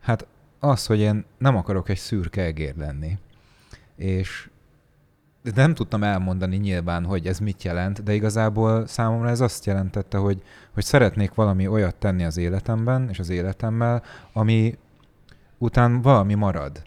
[0.00, 0.26] hát
[0.64, 3.18] az, hogy én nem akarok egy szürke egér lenni.
[3.96, 4.50] És
[5.54, 10.42] nem tudtam elmondani nyilván, hogy ez mit jelent, de igazából számomra ez azt jelentette, hogy,
[10.74, 14.02] hogy szeretnék valami olyat tenni az életemben és az életemmel,
[14.32, 14.78] ami
[15.58, 16.82] után valami marad.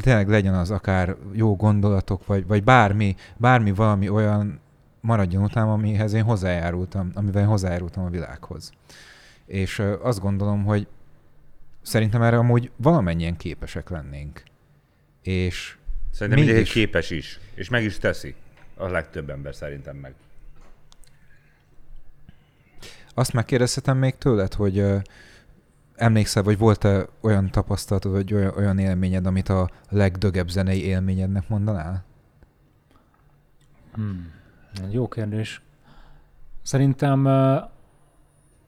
[0.00, 4.60] Tényleg legyen az akár jó gondolatok, vagy, vagy bármi, bármi valami olyan
[5.00, 8.72] maradjon utána, amihez én hozzájárultam, amivel én hozzájárultam a világhoz.
[9.46, 10.88] És azt gondolom, hogy
[11.88, 14.42] szerintem erre amúgy valamennyien képesek lennénk.
[15.22, 15.76] És
[16.10, 16.54] Szerintem Mégis.
[16.54, 18.34] mindenki képes is, és meg is teszi.
[18.76, 20.14] A legtöbb ember szerintem meg.
[23.14, 24.84] Azt megkérdezhetem még tőled, hogy
[25.94, 32.04] emlékszel, vagy volt-e olyan tapasztalatod, vagy olyan, olyan élményed, amit a legdögebb zenei élményednek mondanál?
[33.94, 34.32] Hmm.
[34.90, 35.62] Jó kérdés.
[36.62, 37.26] Szerintem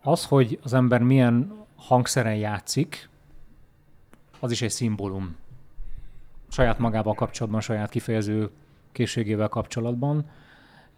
[0.02, 3.09] az, hogy az ember milyen hangszeren játszik,
[4.40, 5.36] az is egy szimbólum.
[6.48, 8.50] Saját magával kapcsolatban, saját kifejező
[8.92, 10.24] készségével kapcsolatban,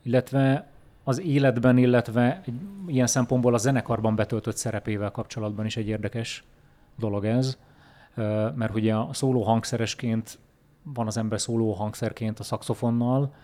[0.02, 0.70] illetve
[1.04, 2.42] az életben, illetve
[2.86, 6.44] ilyen szempontból a zenekarban betöltött szerepével kapcsolatban is egy érdekes
[6.98, 7.58] dolog ez,
[8.54, 10.38] mert ugye a szóló hangszeresként
[10.82, 13.34] van az ember szóló hangszerként a szaxofonnal,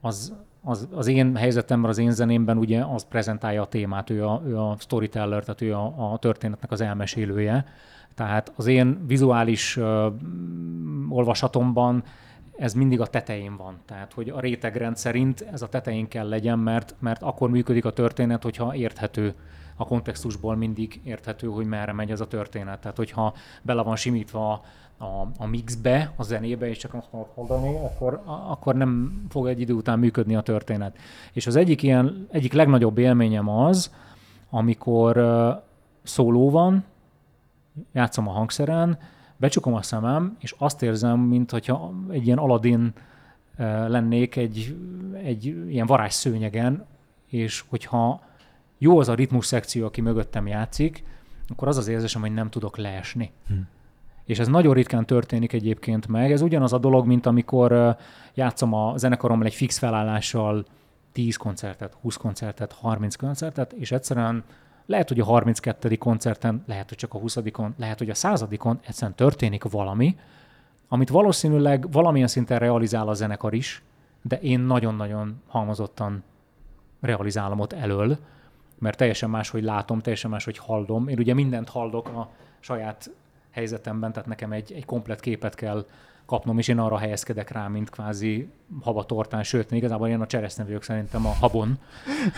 [0.00, 0.34] az,
[0.64, 4.58] az, az én helyzetemben, az én zenémben ugye az prezentálja a témát, ő a, ő
[4.58, 7.66] a storyteller, tehát ő a, a történetnek az elmesélője.
[8.14, 10.12] Tehát az én vizuális uh,
[11.08, 12.04] olvasatomban
[12.56, 13.80] ez mindig a tetején van.
[13.86, 17.92] Tehát, hogy a rétegrend szerint ez a tetején kell legyen, mert, mert akkor működik a
[17.92, 19.34] történet, hogyha érthető
[19.76, 22.80] a kontextusból mindig érthető, hogy merre megy ez a történet.
[22.80, 24.64] Tehát, hogyha bele van simítva
[24.98, 29.60] a, a mixbe, a zenébe, és csak azt mondod hallani, akkor, akkor nem fog egy
[29.60, 30.96] idő után működni a történet.
[31.32, 33.92] És az egyik ilyen, egyik legnagyobb élményem az,
[34.50, 35.62] amikor uh,
[36.02, 36.84] szóló van,
[37.92, 38.98] játszom a hangszeren,
[39.36, 42.92] becsukom a szemem, és azt érzem, mintha egy ilyen Aladdin
[43.86, 44.76] lennék egy,
[45.22, 46.86] egy ilyen varázsszőnyegen,
[47.26, 48.22] és hogyha
[48.78, 51.04] jó az a ritmus szekció, aki mögöttem játszik,
[51.48, 53.30] akkor az az érzésem, hogy nem tudok leesni.
[53.46, 53.54] Hm.
[54.24, 56.32] És ez nagyon ritkán történik egyébként meg.
[56.32, 57.96] Ez ugyanaz a dolog, mint amikor
[58.34, 60.64] játszom a zenekarommal egy fix felállással
[61.12, 64.44] 10 koncertet, 20 koncertet, 30 koncertet, és egyszerűen
[64.86, 65.96] lehet, hogy a 32.
[65.96, 67.38] koncerten, lehet, hogy csak a 20
[67.76, 68.46] lehet, hogy a 100
[68.86, 70.16] egyszerűen történik valami,
[70.88, 73.82] amit valószínűleg valamilyen szinten realizál a zenekar is,
[74.22, 76.22] de én nagyon-nagyon halmozottan
[77.00, 78.18] realizálom ott elől,
[78.78, 81.08] mert teljesen más, hogy látom, teljesen más, hogy hallom.
[81.08, 82.30] Én ugye mindent hallok a
[82.60, 83.10] saját
[83.54, 85.86] helyzetemben, tehát nekem egy, egy komplet képet kell
[86.26, 88.48] kapnom, és én arra helyezkedek rá, mint kvázi
[88.82, 91.78] habatortán, sőt, igazából én a cseresznye vagyok szerintem a habon,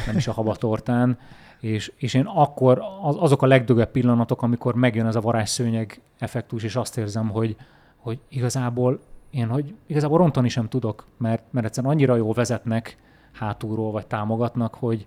[0.06, 1.18] nem is a habatortán,
[1.60, 6.62] és, és én akkor az, azok a legdögebb pillanatok, amikor megjön ez a varázsszőnyeg effektus,
[6.62, 7.56] és azt érzem, hogy,
[7.96, 12.96] hogy igazából én, hogy igazából rontani sem tudok, mert, mert egyszerűen annyira jól vezetnek
[13.32, 15.06] hátulról, vagy támogatnak, hogy,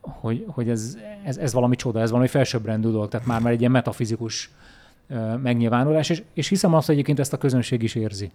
[0.00, 3.60] hogy, hogy ez, ez, ez, valami csoda, ez valami felsőbbrendű dolog, tehát már, már egy
[3.60, 4.50] ilyen metafizikus
[5.42, 8.30] megnyilvánulás, és, és hiszem azt, hogy egyébként ezt a közönség is érzi.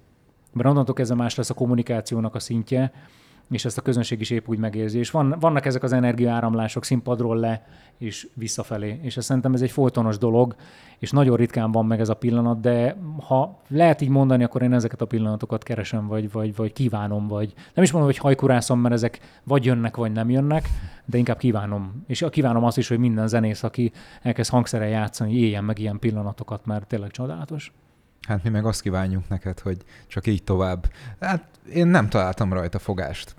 [0.54, 2.92] Mert onnantól kezdve más lesz a kommunikációnak a szintje,
[3.52, 5.00] és ezt a közönség is épp úgy megérzi.
[5.00, 7.66] És van, vannak ezek az energiaáramlások színpadról le
[7.98, 9.00] és visszafelé.
[9.02, 10.56] És ezt szerintem ez egy folytonos dolog,
[11.00, 12.98] és nagyon ritkán van meg ez a pillanat, de
[13.28, 17.54] ha lehet így mondani, akkor én ezeket a pillanatokat keresem, vagy, vagy, vagy kívánom, vagy
[17.74, 20.70] nem is mondom, hogy hajkurászom, mert ezek vagy jönnek, vagy nem jönnek,
[21.06, 22.04] de inkább kívánom.
[22.08, 23.92] És kívánom azt is, hogy minden zenész, aki
[24.22, 27.74] elkezd hangszerrel játszani, éljen meg ilyen pillanatokat, mert tényleg csodálatos.
[28.28, 29.78] Hát mi meg azt kívánjuk neked, hogy
[30.08, 30.92] csak így tovább.
[31.20, 31.44] Hát
[31.74, 33.36] én nem találtam rajta fogást.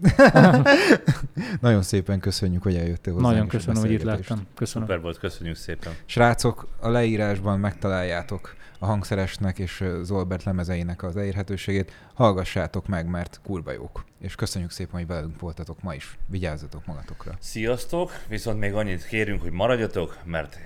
[1.60, 3.28] Nagyon szépen köszönjük, hogy eljöttél hozzá.
[3.28, 4.46] Nagyon köszönöm, hogy itt lettem.
[4.54, 4.88] Köszönöm.
[4.88, 5.92] Szuper volt, köszönjük szépen.
[6.04, 11.92] Srácok, a leírásban megtaláljátok a hangszeresnek és Zolbert lemezeinek az elérhetőségét.
[12.14, 14.04] Hallgassátok meg, mert kurva jók.
[14.20, 16.18] És köszönjük szépen, hogy velünk voltatok ma is.
[16.26, 17.36] Vigyázzatok magatokra.
[17.40, 20.58] Sziasztok, viszont még annyit kérünk, hogy maradjatok, mert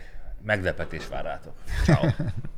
[0.42, 1.54] meglepetés vár rátok.
[1.84, 2.08] Ciao.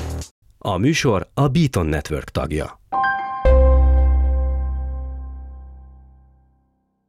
[0.63, 2.79] A műsor a Beaton Network tagja.